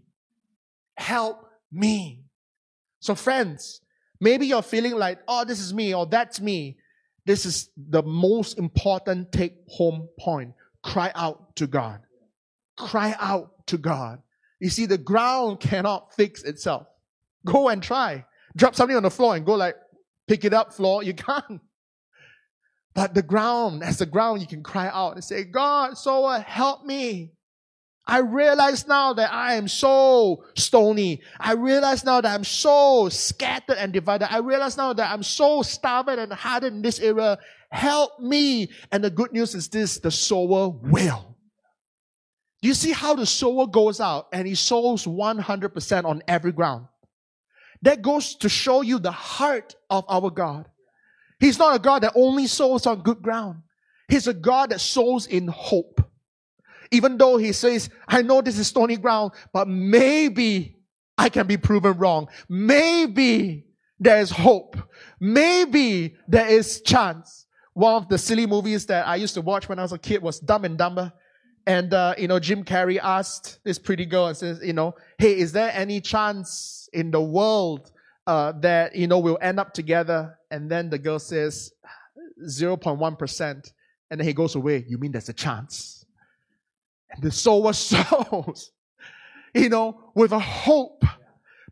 Help 0.97 1.47
me. 1.73 2.25
So 3.01 3.15
friends, 3.15 3.81
maybe 4.21 4.47
you're 4.47 4.63
feeling 4.63 4.97
like, 4.97 5.19
oh, 5.29 5.45
this 5.45 5.61
is 5.61 5.75
me 5.75 5.95
or 5.95 6.07
that's 6.07 6.41
me. 6.41 6.79
This 7.27 7.47
is 7.47 7.71
the 7.77 8.03
most 8.03 8.59
important 8.59 9.33
take 9.33 9.55
home 9.69 10.09
point. 10.19 10.55
Cry 10.83 11.11
out 11.15 11.57
to 11.57 11.67
God. 11.67 12.01
Cry 12.77 13.15
out 13.19 13.67
to 13.69 13.79
God. 13.79 14.21
You 14.61 14.69
see, 14.69 14.87
the 14.87 14.99
ground 14.99 15.61
cannot 15.61 16.15
fix 16.15 16.43
itself. 16.43 16.87
Go 17.47 17.69
and 17.69 17.83
try. 17.83 18.25
Drop 18.57 18.75
something 18.75 18.97
on 18.97 19.03
the 19.03 19.11
floor 19.11 19.37
and 19.37 19.45
go 19.45 19.55
like, 19.55 19.77
pick 20.29 20.45
it 20.45 20.55
up, 20.55 20.73
floor. 20.73 21.03
You 21.03 21.15
can't. 21.15 21.61
But 22.95 23.15
the 23.15 23.23
ground, 23.23 23.83
as 23.83 23.99
the 23.99 24.07
ground, 24.07 24.41
you 24.41 24.47
can 24.47 24.63
cry 24.63 24.89
out 24.89 25.15
and 25.15 25.25
say, 25.25 25.45
God, 25.45 25.99
so 25.99 26.29
help 26.29 26.85
me. 26.85 27.33
I 28.07 28.19
realize 28.19 28.87
now 28.87 29.15
that 29.15 29.33
I 29.33 29.55
am 29.55 29.67
so 29.67 30.45
stony. 30.57 31.23
I 31.41 31.55
realize 31.55 32.05
now 32.05 32.21
that 32.21 32.33
I'm 32.33 32.45
so 32.45 33.09
scattered 33.09 33.79
and 33.79 33.93
divided. 33.93 34.33
I 34.33 34.39
realize 34.39 34.77
now 34.77 34.93
that 34.93 35.11
I'm 35.11 35.23
so 35.23 35.63
stubborn 35.63 36.19
and 36.19 36.33
hardened 36.33 36.77
in 36.77 36.83
this 36.83 37.01
area. 37.01 37.39
Help 37.71 38.21
me. 38.21 38.71
And 38.93 39.03
the 39.03 39.11
good 39.11 39.33
news 39.33 39.55
is 39.55 39.69
this, 39.69 39.99
the 39.99 40.11
sower 40.11 40.69
will. 40.69 41.35
Do 42.61 42.69
you 42.69 42.75
see 42.75 42.93
how 42.93 43.15
the 43.15 43.27
sower 43.27 43.67
goes 43.67 44.01
out 44.01 44.29
and 44.33 44.47
he 44.47 44.55
sows 44.55 45.05
100% 45.05 46.05
on 46.05 46.23
every 46.29 46.53
ground? 46.53 46.87
That 47.83 48.03
goes 48.03 48.37
to 48.37 48.49
show 48.49 48.83
you 48.83 48.99
the 48.99 49.13
heart 49.13 49.75
of 49.91 50.05
our 50.09 50.31
God. 50.31 50.67
He's 51.45 51.59
not 51.59 51.77
a 51.77 51.79
God 51.79 52.03
that 52.05 52.13
only 52.15 52.47
sows 52.47 52.87
on 52.87 53.03
good 53.03 53.21
ground. 53.21 53.59
He's 54.09 54.27
a 54.27 54.33
God 54.33 54.71
that 54.71 54.81
sows 54.81 55.27
in 55.27 55.47
hope. 55.47 56.01
Even 56.91 57.19
though 57.19 57.37
he 57.37 57.53
says, 57.53 57.91
I 58.09 58.23
know 58.23 58.41
this 58.41 58.59
is 58.59 58.69
stony 58.69 58.97
ground, 58.97 59.33
but 59.53 59.69
maybe 59.69 60.75
I 61.19 61.29
can 61.29 61.47
be 61.47 61.59
proven 61.59 61.99
wrong. 61.99 62.29
Maybe 62.49 63.67
there 64.01 64.21
is 64.21 64.31
hope. 64.31 64.79
Maybe 65.21 66.17
there 66.27 66.49
is 66.49 66.81
chance. 66.81 67.45
One 67.75 67.95
of 67.97 68.09
the 68.09 68.17
silly 68.17 68.47
movies 68.47 68.87
that 68.87 69.07
I 69.07 69.17
used 69.17 69.35
to 69.35 69.43
watch 69.43 69.69
when 69.69 69.79
I 69.79 69.83
was 69.83 69.93
a 69.93 69.99
kid 69.99 70.23
was 70.23 70.41
Dumb 70.41 70.65
and 70.65 70.79
Dumber. 70.79 71.13
And, 71.67 71.93
uh, 71.93 72.15
you 72.17 72.27
know, 72.27 72.39
Jim 72.39 72.65
Carrey 72.65 72.99
asked 73.03 73.59
this 73.65 73.79
pretty 73.79 74.07
girl 74.07 74.29
and 74.29 74.37
says, 74.37 74.61
you 74.65 74.73
know, 74.73 74.95
hey, 75.19 75.39
is 75.39 75.53
there 75.53 75.71
any 75.75 76.01
chance 76.01 76.89
in 76.95 77.11
the 77.11 77.21
world, 77.21 77.91
uh, 78.27 78.53
that, 78.61 78.95
you 78.95 79.07
know, 79.07 79.19
we'll 79.19 79.39
end 79.41 79.61
up 79.61 79.73
together? 79.75 80.39
And 80.51 80.71
then 80.71 80.91
the 80.91 80.99
girl 80.99 81.19
says, 81.19 81.73
0.1%. 82.43 83.73
And 84.11 84.21
then 84.21 84.27
he 84.27 84.33
goes 84.33 84.55
away. 84.55 84.85
You 84.87 84.99
mean 84.99 85.13
there's 85.13 85.29
a 85.29 85.35
chance? 85.35 86.05
And 87.11 87.23
the 87.23 87.31
sower 87.31 87.73
sows, 87.73 88.73
you 89.55 89.69
know, 89.69 90.13
with 90.15 90.33
a 90.33 90.39
hope. 90.39 91.05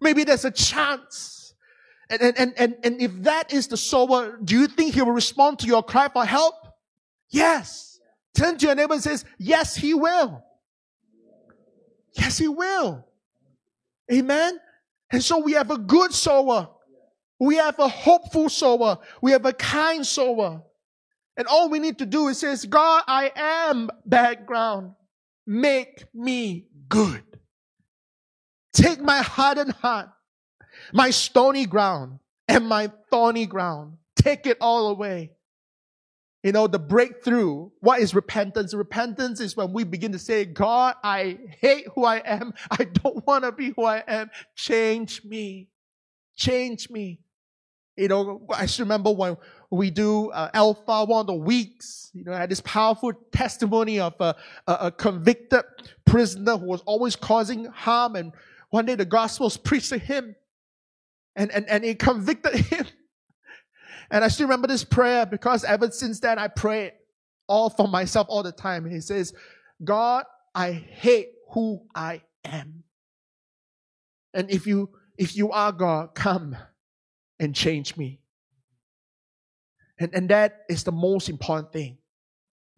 Maybe 0.00 0.24
there's 0.24 0.44
a 0.44 0.50
chance. 0.50 1.54
And, 2.10 2.20
and, 2.20 2.38
and, 2.38 2.54
and, 2.56 2.74
and 2.84 3.00
if 3.00 3.12
that 3.22 3.52
is 3.52 3.68
the 3.68 3.76
sower, 3.76 4.38
do 4.42 4.58
you 4.58 4.66
think 4.66 4.94
he 4.94 5.02
will 5.02 5.12
respond 5.12 5.58
to 5.60 5.66
your 5.66 5.82
cry 5.82 6.08
for 6.08 6.24
help? 6.24 6.54
Yes. 7.30 8.00
Turn 8.34 8.58
to 8.58 8.66
your 8.66 8.74
neighbor 8.74 8.94
and 8.94 9.02
says, 9.02 9.24
yes, 9.38 9.74
he 9.74 9.94
will. 9.94 10.42
Yes, 12.14 12.38
he 12.38 12.48
will. 12.48 13.06
Amen. 14.12 14.58
And 15.12 15.22
so 15.22 15.38
we 15.38 15.52
have 15.52 15.70
a 15.70 15.78
good 15.78 16.12
sower. 16.12 16.68
We 17.38 17.56
have 17.56 17.78
a 17.78 17.88
hopeful 17.88 18.48
sower. 18.48 18.98
We 19.20 19.32
have 19.32 19.44
a 19.44 19.52
kind 19.52 20.06
sower. 20.06 20.62
And 21.36 21.46
all 21.46 21.68
we 21.68 21.78
need 21.78 21.98
to 21.98 22.06
do 22.06 22.28
is 22.28 22.38
say, 22.38 22.56
God, 22.68 23.04
I 23.06 23.30
am 23.36 23.90
background. 24.06 24.92
Make 25.46 26.04
me 26.14 26.66
good. 26.88 27.22
Take 28.72 29.00
my 29.00 29.18
hardened 29.18 29.72
heart, 29.72 30.08
my 30.92 31.10
stony 31.10 31.66
ground, 31.66 32.20
and 32.48 32.66
my 32.66 32.90
thorny 33.10 33.46
ground. 33.46 33.98
Take 34.16 34.46
it 34.46 34.56
all 34.60 34.88
away 34.88 35.32
you 36.42 36.52
know, 36.52 36.66
the 36.66 36.78
breakthrough. 36.78 37.70
What 37.80 38.00
is 38.00 38.14
repentance? 38.14 38.74
Repentance 38.74 39.40
is 39.40 39.56
when 39.56 39.72
we 39.72 39.84
begin 39.84 40.12
to 40.12 40.18
say, 40.18 40.44
God, 40.44 40.96
I 41.02 41.38
hate 41.60 41.86
who 41.94 42.04
I 42.04 42.18
am. 42.18 42.52
I 42.70 42.84
don't 42.84 43.24
want 43.26 43.44
to 43.44 43.52
be 43.52 43.72
who 43.76 43.84
I 43.84 44.02
am. 44.06 44.30
Change 44.56 45.24
me. 45.24 45.68
Change 46.36 46.90
me. 46.90 47.20
You 47.96 48.08
know, 48.08 48.46
I 48.52 48.62
just 48.62 48.80
remember 48.80 49.12
when 49.12 49.36
we 49.70 49.90
do 49.90 50.30
uh, 50.30 50.50
Alpha 50.54 51.04
one 51.04 51.20
of 51.20 51.26
the 51.26 51.34
weeks, 51.34 52.10
you 52.14 52.24
know, 52.24 52.32
I 52.32 52.38
had 52.38 52.50
this 52.50 52.62
powerful 52.62 53.12
testimony 53.32 54.00
of 54.00 54.14
a, 54.18 54.34
a, 54.66 54.72
a 54.72 54.90
convicted 54.90 55.62
prisoner 56.04 56.56
who 56.56 56.66
was 56.66 56.80
always 56.82 57.16
causing 57.16 57.66
harm. 57.66 58.16
And 58.16 58.32
one 58.70 58.86
day 58.86 58.94
the 58.94 59.04
gospel 59.04 59.44
was 59.44 59.58
preached 59.58 59.90
to 59.90 59.98
him 59.98 60.34
and, 61.36 61.50
and, 61.52 61.68
and 61.68 61.84
it 61.84 61.98
convicted 61.98 62.54
him. 62.66 62.86
And 64.12 64.22
I 64.22 64.28
still 64.28 64.46
remember 64.46 64.68
this 64.68 64.84
prayer 64.84 65.24
because 65.24 65.64
ever 65.64 65.90
since 65.90 66.20
then 66.20 66.38
I 66.38 66.46
pray 66.46 66.84
it 66.84 67.00
all 67.48 67.70
for 67.70 67.88
myself 67.88 68.26
all 68.28 68.42
the 68.42 68.52
time. 68.52 68.88
He 68.88 69.00
says, 69.00 69.32
God, 69.82 70.26
I 70.54 70.72
hate 70.72 71.30
who 71.52 71.82
I 71.94 72.20
am. 72.44 72.84
And 74.34 74.50
if 74.50 74.66
you, 74.66 74.90
if 75.16 75.34
you 75.34 75.50
are 75.50 75.72
God, 75.72 76.14
come 76.14 76.54
and 77.40 77.54
change 77.54 77.96
me. 77.96 78.20
And, 79.98 80.14
and 80.14 80.28
that 80.28 80.60
is 80.68 80.84
the 80.84 80.92
most 80.92 81.30
important 81.30 81.72
thing. 81.72 81.96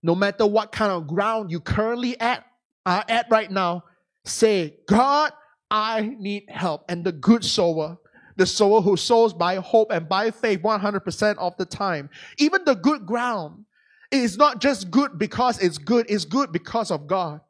No 0.04 0.14
matter 0.14 0.46
what 0.46 0.70
kind 0.70 0.92
of 0.92 1.08
ground 1.08 1.50
you 1.50 1.58
currently 1.58 2.18
at, 2.20 2.44
are 2.86 3.04
at 3.08 3.26
right 3.28 3.50
now, 3.50 3.82
say, 4.24 4.76
God, 4.86 5.32
I 5.68 6.14
need 6.16 6.44
help. 6.48 6.84
And 6.88 7.02
the 7.02 7.12
good 7.12 7.44
sower 7.44 7.98
the 8.36 8.46
sower 8.46 8.80
who 8.80 8.96
sows 8.96 9.32
by 9.32 9.56
hope 9.56 9.90
and 9.90 10.08
by 10.08 10.30
faith 10.30 10.62
100% 10.62 11.36
of 11.38 11.56
the 11.56 11.64
time. 11.64 12.10
Even 12.38 12.64
the 12.64 12.74
good 12.74 13.06
ground 13.06 13.64
is 14.10 14.36
not 14.36 14.60
just 14.60 14.90
good 14.90 15.18
because 15.18 15.58
it's 15.60 15.78
good, 15.78 16.06
it's 16.08 16.24
good 16.24 16.52
because 16.52 16.90
of 16.90 17.06
God. 17.06 17.40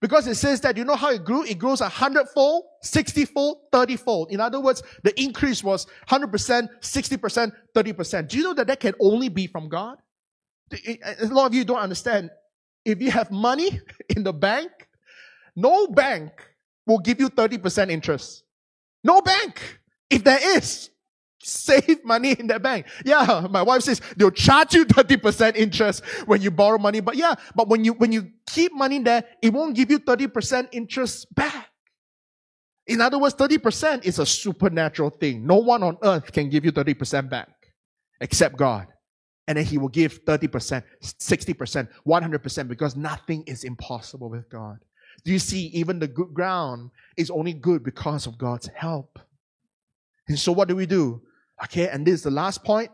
Because 0.00 0.26
it 0.26 0.36
says 0.36 0.62
that, 0.62 0.78
you 0.78 0.84
know 0.84 0.96
how 0.96 1.10
it 1.10 1.24
grew? 1.24 1.44
It 1.44 1.58
grows 1.58 1.82
a 1.82 1.88
hundredfold, 1.88 2.64
sixty-fold, 2.80 3.58
thirty-fold. 3.70 4.30
In 4.30 4.40
other 4.40 4.58
words, 4.58 4.82
the 5.02 5.18
increase 5.20 5.62
was 5.62 5.86
100%, 6.08 6.68
60%, 6.80 7.52
30%. 7.74 8.28
Do 8.28 8.38
you 8.38 8.44
know 8.44 8.54
that 8.54 8.66
that 8.66 8.80
can 8.80 8.94
only 8.98 9.28
be 9.28 9.46
from 9.46 9.68
God? 9.68 9.98
A 10.72 11.26
lot 11.26 11.46
of 11.46 11.54
you 11.54 11.64
don't 11.64 11.78
understand. 11.78 12.30
If 12.84 13.02
you 13.02 13.10
have 13.10 13.30
money 13.30 13.78
in 14.16 14.22
the 14.22 14.32
bank, 14.32 14.70
no 15.54 15.86
bank 15.88 16.32
will 16.86 16.98
give 16.98 17.20
you 17.20 17.28
30% 17.28 17.90
interest. 17.90 18.44
No 19.04 19.20
bank. 19.20 19.79
If 20.10 20.24
there 20.24 20.56
is, 20.56 20.90
save 21.42 22.04
money 22.04 22.32
in 22.32 22.48
that 22.48 22.62
bank. 22.62 22.86
Yeah, 23.04 23.46
my 23.50 23.62
wife 23.62 23.82
says 23.82 24.00
they'll 24.16 24.30
charge 24.30 24.74
you 24.74 24.84
30% 24.84 25.56
interest 25.56 26.04
when 26.26 26.42
you 26.42 26.50
borrow 26.50 26.78
money. 26.78 27.00
But 27.00 27.16
yeah, 27.16 27.34
but 27.54 27.68
when 27.68 27.84
you, 27.84 27.94
when 27.94 28.12
you 28.12 28.30
keep 28.46 28.74
money 28.74 28.98
there, 28.98 29.24
it 29.40 29.52
won't 29.52 29.74
give 29.74 29.90
you 29.90 29.98
30% 30.00 30.68
interest 30.72 31.34
back. 31.34 31.68
In 32.86 33.00
other 33.00 33.18
words, 33.18 33.34
30% 33.36 34.04
is 34.04 34.18
a 34.18 34.26
supernatural 34.26 35.10
thing. 35.10 35.46
No 35.46 35.56
one 35.56 35.82
on 35.82 35.96
earth 36.02 36.32
can 36.32 36.50
give 36.50 36.64
you 36.64 36.72
30% 36.72 37.30
back 37.30 37.48
except 38.20 38.56
God. 38.56 38.88
And 39.46 39.56
then 39.56 39.64
he 39.64 39.78
will 39.78 39.88
give 39.88 40.24
30%, 40.24 40.82
60%, 41.02 41.88
100% 42.06 42.68
because 42.68 42.96
nothing 42.96 43.42
is 43.46 43.64
impossible 43.64 44.28
with 44.28 44.48
God. 44.50 44.78
Do 45.24 45.32
you 45.32 45.38
see, 45.38 45.66
even 45.68 45.98
the 45.98 46.08
good 46.08 46.32
ground 46.32 46.90
is 47.16 47.30
only 47.30 47.52
good 47.52 47.82
because 47.82 48.26
of 48.26 48.38
God's 48.38 48.68
help. 48.74 49.18
And 50.30 50.38
so 50.38 50.52
what 50.52 50.68
do 50.68 50.76
we 50.76 50.86
do? 50.86 51.22
Okay, 51.64 51.88
and 51.88 52.06
this 52.06 52.14
is 52.14 52.22
the 52.22 52.30
last 52.30 52.62
point. 52.62 52.88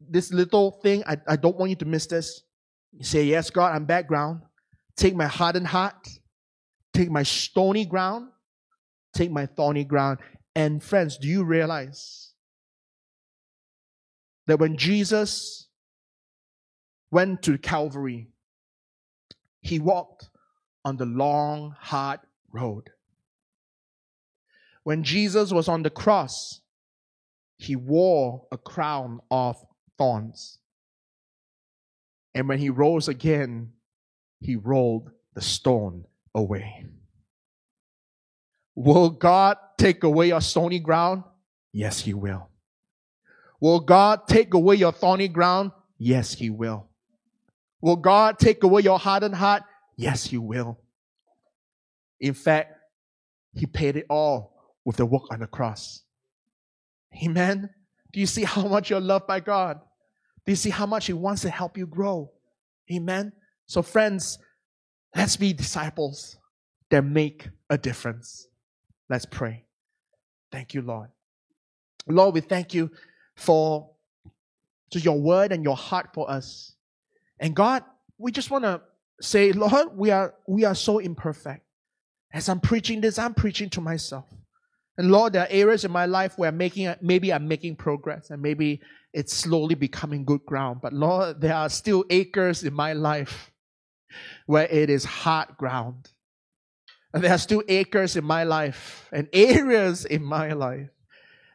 This 0.00 0.32
little 0.32 0.70
thing, 0.82 1.04
I, 1.06 1.18
I 1.28 1.36
don't 1.36 1.54
want 1.54 1.68
you 1.68 1.76
to 1.76 1.84
miss 1.84 2.06
this. 2.06 2.44
You 2.92 3.04
say, 3.04 3.24
Yes, 3.24 3.50
God, 3.50 3.74
I'm 3.74 3.84
background. 3.84 4.40
Take 4.96 5.14
my 5.14 5.26
hardened 5.26 5.66
heart, 5.66 6.08
take 6.94 7.10
my 7.10 7.24
stony 7.24 7.84
ground, 7.84 8.30
take 9.14 9.30
my 9.30 9.44
thorny 9.44 9.84
ground. 9.84 10.20
And 10.56 10.82
friends, 10.82 11.18
do 11.18 11.28
you 11.28 11.44
realize 11.44 12.32
that 14.46 14.58
when 14.58 14.78
Jesus 14.78 15.68
went 17.10 17.42
to 17.42 17.58
Calvary, 17.58 18.28
he 19.60 19.78
walked 19.78 20.30
on 20.86 20.96
the 20.96 21.04
long, 21.04 21.76
hard 21.78 22.20
road. 22.50 22.88
When 24.84 25.02
Jesus 25.02 25.52
was 25.52 25.68
on 25.68 25.82
the 25.82 25.90
cross, 25.90 26.62
he 27.58 27.76
wore 27.76 28.46
a 28.50 28.56
crown 28.56 29.20
of 29.30 29.56
thorns. 29.98 30.58
And 32.34 32.48
when 32.48 32.58
he 32.58 32.70
rose 32.70 33.08
again, 33.08 33.72
he 34.40 34.56
rolled 34.56 35.10
the 35.34 35.40
stone 35.40 36.04
away. 36.34 36.86
Will 38.76 39.10
God 39.10 39.56
take 39.76 40.04
away 40.04 40.28
your 40.28 40.40
stony 40.40 40.78
ground? 40.78 41.24
Yes, 41.72 42.00
he 42.00 42.14
will. 42.14 42.48
Will 43.60 43.80
God 43.80 44.28
take 44.28 44.54
away 44.54 44.76
your 44.76 44.92
thorny 44.92 45.26
ground? 45.26 45.72
Yes, 45.98 46.32
he 46.32 46.48
will. 46.48 46.86
Will 47.80 47.96
God 47.96 48.38
take 48.38 48.62
away 48.62 48.82
your 48.82 49.00
hardened 49.00 49.34
heart? 49.34 49.64
Yes, 49.96 50.24
he 50.24 50.38
will. 50.38 50.78
In 52.20 52.34
fact, 52.34 52.74
he 53.54 53.66
paid 53.66 53.96
it 53.96 54.06
all 54.08 54.76
with 54.84 54.96
the 54.96 55.06
work 55.06 55.24
on 55.32 55.40
the 55.40 55.48
cross. 55.48 56.02
Amen. 57.22 57.70
Do 58.12 58.20
you 58.20 58.26
see 58.26 58.44
how 58.44 58.66
much 58.66 58.90
you're 58.90 59.00
loved 59.00 59.26
by 59.26 59.40
God? 59.40 59.80
Do 60.44 60.52
you 60.52 60.56
see 60.56 60.70
how 60.70 60.86
much 60.86 61.06
He 61.06 61.12
wants 61.12 61.42
to 61.42 61.50
help 61.50 61.76
you 61.76 61.86
grow? 61.86 62.30
Amen. 62.92 63.32
So, 63.66 63.82
friends, 63.82 64.38
let's 65.14 65.36
be 65.36 65.52
disciples 65.52 66.38
that 66.90 67.04
make 67.04 67.48
a 67.68 67.76
difference. 67.76 68.48
Let's 69.10 69.26
pray. 69.26 69.66
Thank 70.50 70.74
you, 70.74 70.82
Lord. 70.82 71.08
Lord, 72.06 72.34
we 72.34 72.40
thank 72.40 72.72
you 72.72 72.90
for 73.36 73.90
just 74.90 75.04
your 75.04 75.20
word 75.20 75.52
and 75.52 75.62
your 75.62 75.76
heart 75.76 76.10
for 76.14 76.30
us. 76.30 76.74
And 77.38 77.54
God, 77.54 77.84
we 78.16 78.32
just 78.32 78.50
want 78.50 78.64
to 78.64 78.80
say, 79.20 79.52
Lord, 79.52 79.88
we 79.94 80.10
are 80.10 80.34
we 80.46 80.64
are 80.64 80.74
so 80.74 80.98
imperfect. 80.98 81.64
As 82.32 82.48
I'm 82.48 82.60
preaching 82.60 83.00
this, 83.00 83.18
I'm 83.18 83.34
preaching 83.34 83.70
to 83.70 83.80
myself. 83.80 84.26
And 84.98 85.12
Lord, 85.12 85.32
there 85.32 85.42
are 85.42 85.48
areas 85.48 85.84
in 85.84 85.92
my 85.92 86.06
life 86.06 86.36
where 86.36 86.50
making, 86.50 86.92
maybe 87.00 87.32
I'm 87.32 87.46
making 87.46 87.76
progress 87.76 88.30
and 88.30 88.42
maybe 88.42 88.80
it's 89.12 89.32
slowly 89.32 89.76
becoming 89.76 90.24
good 90.24 90.44
ground. 90.44 90.80
But 90.82 90.92
Lord, 90.92 91.40
there 91.40 91.54
are 91.54 91.68
still 91.68 92.04
acres 92.10 92.64
in 92.64 92.74
my 92.74 92.94
life 92.94 93.52
where 94.46 94.66
it 94.66 94.90
is 94.90 95.04
hard 95.04 95.56
ground. 95.56 96.10
And 97.14 97.22
there 97.22 97.32
are 97.32 97.38
still 97.38 97.62
acres 97.68 98.16
in 98.16 98.24
my 98.24 98.42
life 98.42 99.08
and 99.12 99.28
areas 99.32 100.04
in 100.04 100.24
my 100.24 100.52
life 100.52 100.90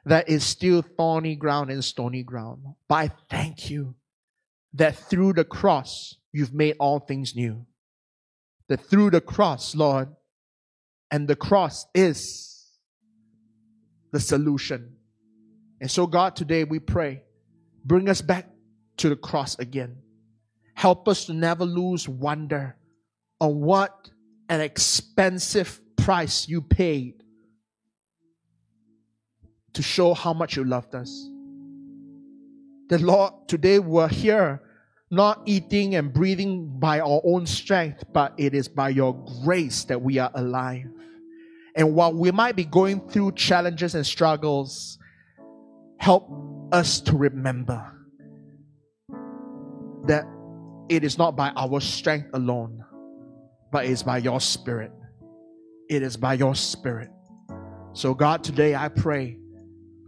that 0.06 0.30
is 0.30 0.46
still 0.46 0.82
thorny 0.82 1.36
ground 1.36 1.70
and 1.70 1.84
stony 1.84 2.24
ground. 2.24 2.64
But 2.88 2.96
I 2.96 3.12
thank 3.30 3.70
you 3.70 3.96
that 4.74 4.96
through 4.96 5.34
the 5.34 5.46
cross, 5.46 6.16
you've 6.32 6.54
made 6.54 6.78
all 6.80 7.00
things 7.00 7.36
new. 7.36 7.66
That 8.70 8.80
through 8.80 9.12
the 9.12 9.22
cross, 9.22 9.76
Lord, 9.76 10.08
and 11.12 11.28
the 11.28 11.36
cross 11.36 11.86
is 11.94 12.53
the 14.14 14.20
solution. 14.20 14.96
And 15.82 15.92
so, 15.92 16.08
God, 16.08 16.38
today 16.38 16.64
we 16.64 16.80
pray, 16.80 17.24
bring 17.84 18.08
us 18.08 18.22
back 18.22 18.48
to 18.98 19.10
the 19.10 19.16
cross 19.18 19.60
again. 19.60 19.98
Help 20.76 21.08
us 21.10 21.26
to 21.26 21.34
never 21.34 21.66
lose 21.66 22.08
wonder 22.08 22.78
on 23.42 23.60
what 23.60 24.12
an 24.48 24.62
expensive 24.62 25.82
price 25.98 26.48
you 26.48 26.62
paid 26.62 27.24
to 29.74 29.82
show 29.82 30.14
how 30.14 30.32
much 30.32 30.56
you 30.56 30.64
loved 30.64 30.94
us. 30.94 31.28
The 32.90 33.00
Lord, 33.00 33.34
today 33.48 33.80
we're 33.80 34.08
here 34.08 34.62
not 35.10 35.42
eating 35.46 35.96
and 35.96 36.14
breathing 36.14 36.80
by 36.80 37.00
our 37.00 37.22
own 37.24 37.48
strength, 37.48 38.04
but 38.14 38.34
it 38.38 38.54
is 38.54 38.68
by 38.68 38.90
your 38.90 39.14
grace 39.44 39.86
that 39.86 40.02
we 40.02 40.20
are 40.20 40.32
alive. 40.36 40.88
And 41.76 41.96
while 41.96 42.14
we 42.14 42.32
might 42.32 42.56
be 42.56 42.66
going 42.66 43.08
through 43.10 43.34
challenges 43.34 43.96
and 43.96 44.06
struggles, 44.06 44.98
help 45.98 46.30
us 46.72 47.02
to 47.02 47.18
remember 47.18 47.92
that 50.06 50.26
it 50.90 51.04
is 51.04 51.18
not 51.18 51.36
by 51.36 51.50
our 51.56 51.80
strength 51.80 52.30
alone, 52.34 52.84
but 53.72 53.86
it's 53.86 54.04
by 54.04 54.20
your 54.20 54.40
spirit. 54.40 54.92
It 55.90 56.04
is 56.04 56.18
by 56.18 56.36
your 56.36 56.56
spirit. 56.56 57.10
So 57.94 58.14
God, 58.14 58.44
today 58.44 58.76
I 58.76 58.90
pray 58.90 59.38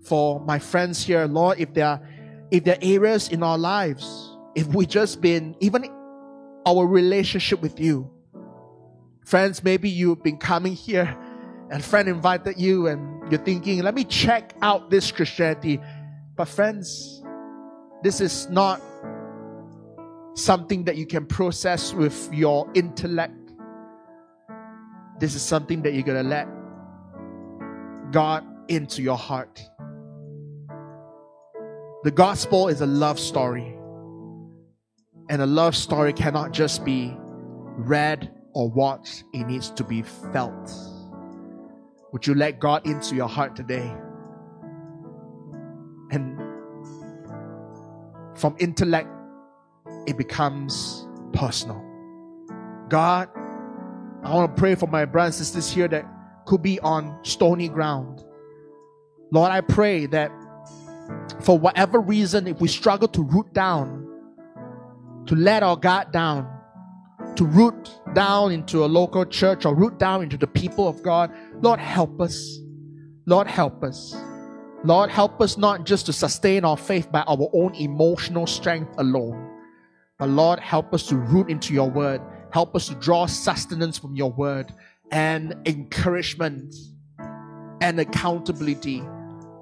for 0.04 0.40
my 0.40 0.60
friends 0.60 1.04
here, 1.04 1.26
Lord, 1.26 1.60
if 1.60 1.74
there 1.74 1.88
are, 1.88 2.10
if 2.52 2.64
there 2.64 2.76
are 2.76 2.84
areas 2.84 3.30
in 3.30 3.42
our 3.42 3.58
lives, 3.58 4.38
if 4.54 4.68
we 4.68 4.86
just 4.86 5.22
been, 5.22 5.56
even 5.60 5.86
our 6.66 6.86
relationship 6.86 7.62
with 7.62 7.80
you, 7.80 8.12
friends, 9.26 9.64
maybe 9.64 9.90
you've 9.90 10.22
been 10.22 10.38
coming 10.38 10.74
here 10.74 11.18
and 11.70 11.84
friend 11.84 12.08
invited 12.08 12.60
you 12.60 12.88
and 12.88 13.32
you're 13.32 13.42
thinking, 13.42 13.82
let 13.82 13.96
me 13.96 14.04
check 14.04 14.54
out 14.62 14.90
this 14.90 15.12
Christianity. 15.12 15.80
But 16.36 16.48
friends, 16.48 17.24
this 18.04 18.22
is 18.22 18.48
not 18.50 18.82
something 20.36 20.84
that 20.84 20.96
you 20.96 21.06
can 21.06 21.26
process 21.26 21.94
with 21.94 22.30
your 22.32 22.70
intellect. 22.76 23.34
This 25.20 25.34
is 25.34 25.42
something 25.42 25.82
that 25.84 25.94
you're 25.94 26.04
going 26.04 26.22
to 26.22 26.30
let 26.30 26.48
God 28.12 28.46
into 28.68 29.02
your 29.02 29.18
heart. 29.18 29.62
The 32.04 32.12
gospel 32.12 32.68
is 32.68 32.82
a 32.82 32.86
love 32.86 33.20
story. 33.20 33.76
And 35.30 35.42
a 35.42 35.48
love 35.48 35.76
story 35.76 36.14
cannot 36.14 36.52
just 36.52 36.86
be 36.86 37.18
read 37.78 38.32
or 38.54 38.70
watched, 38.70 39.24
it 39.34 39.48
needs 39.48 39.72
to 39.72 39.84
be 39.84 40.04
felt. 40.32 40.72
Would 42.16 42.26
you 42.26 42.34
let 42.34 42.62
God 42.62 42.88
into 42.88 43.14
your 43.14 43.28
heart 43.28 43.58
today? 43.58 43.94
And 46.12 46.40
from 48.36 48.56
intellect, 48.58 49.10
it 50.08 50.18
becomes 50.18 51.10
personal. 51.34 51.84
God, 52.88 53.28
I 54.24 54.34
want 54.34 54.56
to 54.56 54.58
pray 54.58 54.76
for 54.76 54.88
my 54.88 55.04
brothers 55.04 55.40
and 55.40 55.46
sisters 55.46 55.70
here 55.70 55.90
that 55.90 56.06
could 56.46 56.62
be 56.62 56.80
on 56.80 57.20
stony 57.24 57.68
ground. 57.68 58.24
Lord, 59.34 59.52
I 59.52 59.60
pray 59.60 60.06
that 60.06 60.32
for 61.42 61.60
whatever 61.60 62.00
reason, 62.00 62.48
if 62.48 62.62
we 62.62 62.70
struggle 62.70 63.10
to 63.10 63.24
root 63.24 63.52
down, 63.54 64.08
to 65.26 65.36
let 65.36 65.64
our 65.64 65.76
God 65.76 66.14
down, 66.14 66.48
to 67.36 67.46
root 67.46 68.00
down 68.14 68.54
into 68.54 68.86
a 68.86 68.88
local 68.88 69.26
church 69.26 69.66
or 69.66 69.76
root 69.76 70.00
down 70.00 70.24
into 70.24 70.38
the 70.38 70.48
people 70.48 70.88
of 70.88 71.04
God. 71.04 71.30
Lord, 71.62 71.80
help 71.80 72.22
us. 72.22 72.60
Lord, 73.26 73.48
help 73.48 73.84
us. 73.84 74.16
Lord, 74.84 75.10
help 75.10 75.42
us 75.42 75.58
not 75.58 75.86
just 75.86 76.06
to 76.06 76.14
sustain 76.14 76.64
our 76.64 76.78
faith 76.78 77.12
by 77.12 77.22
our 77.22 77.50
own 77.54 77.74
emotional 77.76 78.46
strength 78.46 78.94
alone, 79.00 79.50
but 80.20 80.30
Lord, 80.30 80.60
help 80.60 80.94
us 80.94 81.08
to 81.08 81.16
root 81.16 81.50
into 81.50 81.74
your 81.74 81.90
word. 81.90 82.22
Help 82.52 82.76
us 82.76 82.88
to 82.88 82.96
draw 82.96 83.26
sustenance 83.26 83.98
from 83.98 84.16
your 84.16 84.32
word 84.32 84.72
and 85.12 85.56
encouragement 85.66 86.74
and 87.82 88.00
accountability 88.00 89.02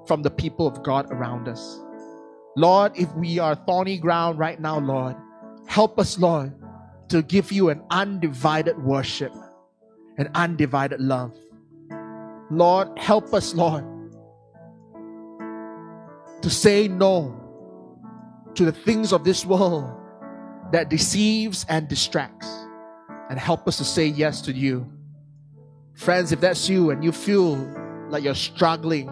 from 0.06 0.22
the 0.22 0.30
people 0.30 0.66
of 0.66 0.82
God 0.82 1.10
around 1.10 1.48
us. 1.48 1.80
Lord, 2.56 2.92
if 2.94 3.12
we 3.14 3.38
are 3.38 3.54
thorny 3.54 3.98
ground 3.98 4.38
right 4.38 4.60
now, 4.60 4.78
Lord, 4.78 5.16
help 5.66 5.98
us, 5.98 6.18
Lord, 6.18 6.52
to 7.08 7.22
give 7.22 7.50
you 7.50 7.70
an 7.70 7.82
undivided 7.90 8.80
worship, 8.82 9.32
an 10.18 10.30
undivided 10.34 11.00
love. 11.00 11.34
Lord, 12.56 12.96
help 12.98 13.32
us, 13.34 13.54
Lord, 13.54 13.84
to 16.42 16.50
say 16.50 16.88
no 16.88 17.40
to 18.54 18.64
the 18.64 18.72
things 18.72 19.12
of 19.12 19.24
this 19.24 19.44
world 19.44 19.90
that 20.72 20.88
deceives 20.88 21.66
and 21.68 21.88
distracts, 21.88 22.48
and 23.28 23.38
help 23.38 23.66
us 23.66 23.76
to 23.78 23.84
say 23.84 24.06
yes 24.06 24.40
to 24.42 24.52
you. 24.52 24.86
Friends, 25.94 26.32
if 26.32 26.40
that's 26.40 26.68
you 26.68 26.90
and 26.90 27.04
you 27.04 27.12
feel 27.12 27.56
like 28.08 28.24
you're 28.24 28.34
struggling, 28.34 29.08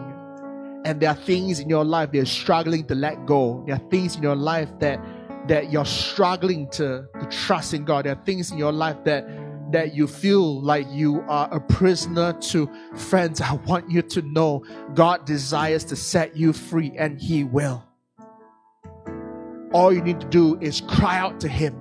and 0.85 0.99
there 0.99 1.09
are 1.09 1.15
things 1.15 1.59
in 1.59 1.69
your 1.69 1.85
life 1.85 2.11
that 2.11 2.17
you're 2.17 2.25
struggling 2.25 2.85
to 2.87 2.95
let 2.95 3.25
go, 3.25 3.63
there 3.65 3.75
are 3.75 3.89
things 3.89 4.15
in 4.15 4.23
your 4.23 4.35
life 4.35 4.69
that 4.79 4.99
that 5.47 5.71
you're 5.71 5.85
struggling 5.85 6.69
to, 6.69 7.05
to 7.19 7.25
trust 7.29 7.73
in 7.73 7.83
God. 7.83 8.05
There 8.05 8.13
are 8.13 8.23
things 8.23 8.51
in 8.51 8.57
your 8.57 8.71
life 8.71 9.03
that 9.03 9.27
that 9.73 9.95
you 9.95 10.05
feel 10.05 10.61
like 10.61 10.85
you 10.91 11.25
are 11.27 11.51
a 11.51 11.59
prisoner 11.59 12.33
to 12.33 12.69
friends, 12.95 13.41
I 13.41 13.53
want 13.53 13.89
you 13.89 14.03
to 14.03 14.21
know 14.21 14.63
God 14.93 15.25
desires 15.25 15.83
to 15.85 15.95
set 15.95 16.37
you 16.37 16.53
free 16.53 16.93
and 16.95 17.19
He 17.19 17.43
will. 17.43 17.83
All 19.73 19.91
you 19.91 20.01
need 20.01 20.19
to 20.21 20.27
do 20.27 20.59
is 20.61 20.81
cry 20.81 21.17
out 21.17 21.39
to 21.39 21.47
Him. 21.47 21.75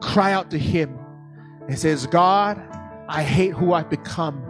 Cry 0.00 0.32
out 0.32 0.50
to 0.52 0.58
Him 0.58 0.98
and 1.68 1.78
says, 1.78 2.06
God, 2.06 2.58
I 3.08 3.22
hate 3.22 3.50
who 3.50 3.74
I've 3.74 3.90
become. 3.90 4.42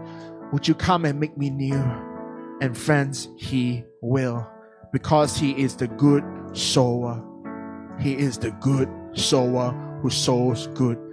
Would 0.52 0.68
you 0.68 0.76
come 0.76 1.04
and 1.04 1.18
make 1.18 1.36
me 1.36 1.50
new? 1.50 1.82
And 2.60 2.78
friends, 2.78 3.28
He 3.36 3.84
will 4.00 4.48
because 4.92 5.36
He 5.36 5.60
is 5.60 5.74
the 5.74 5.88
good 5.88 6.22
sower. 6.52 7.20
He 7.98 8.16
is 8.16 8.38
the 8.38 8.52
good 8.52 8.88
sower 9.14 9.72
who 10.00 10.10
sows 10.10 10.68
good 10.68 11.11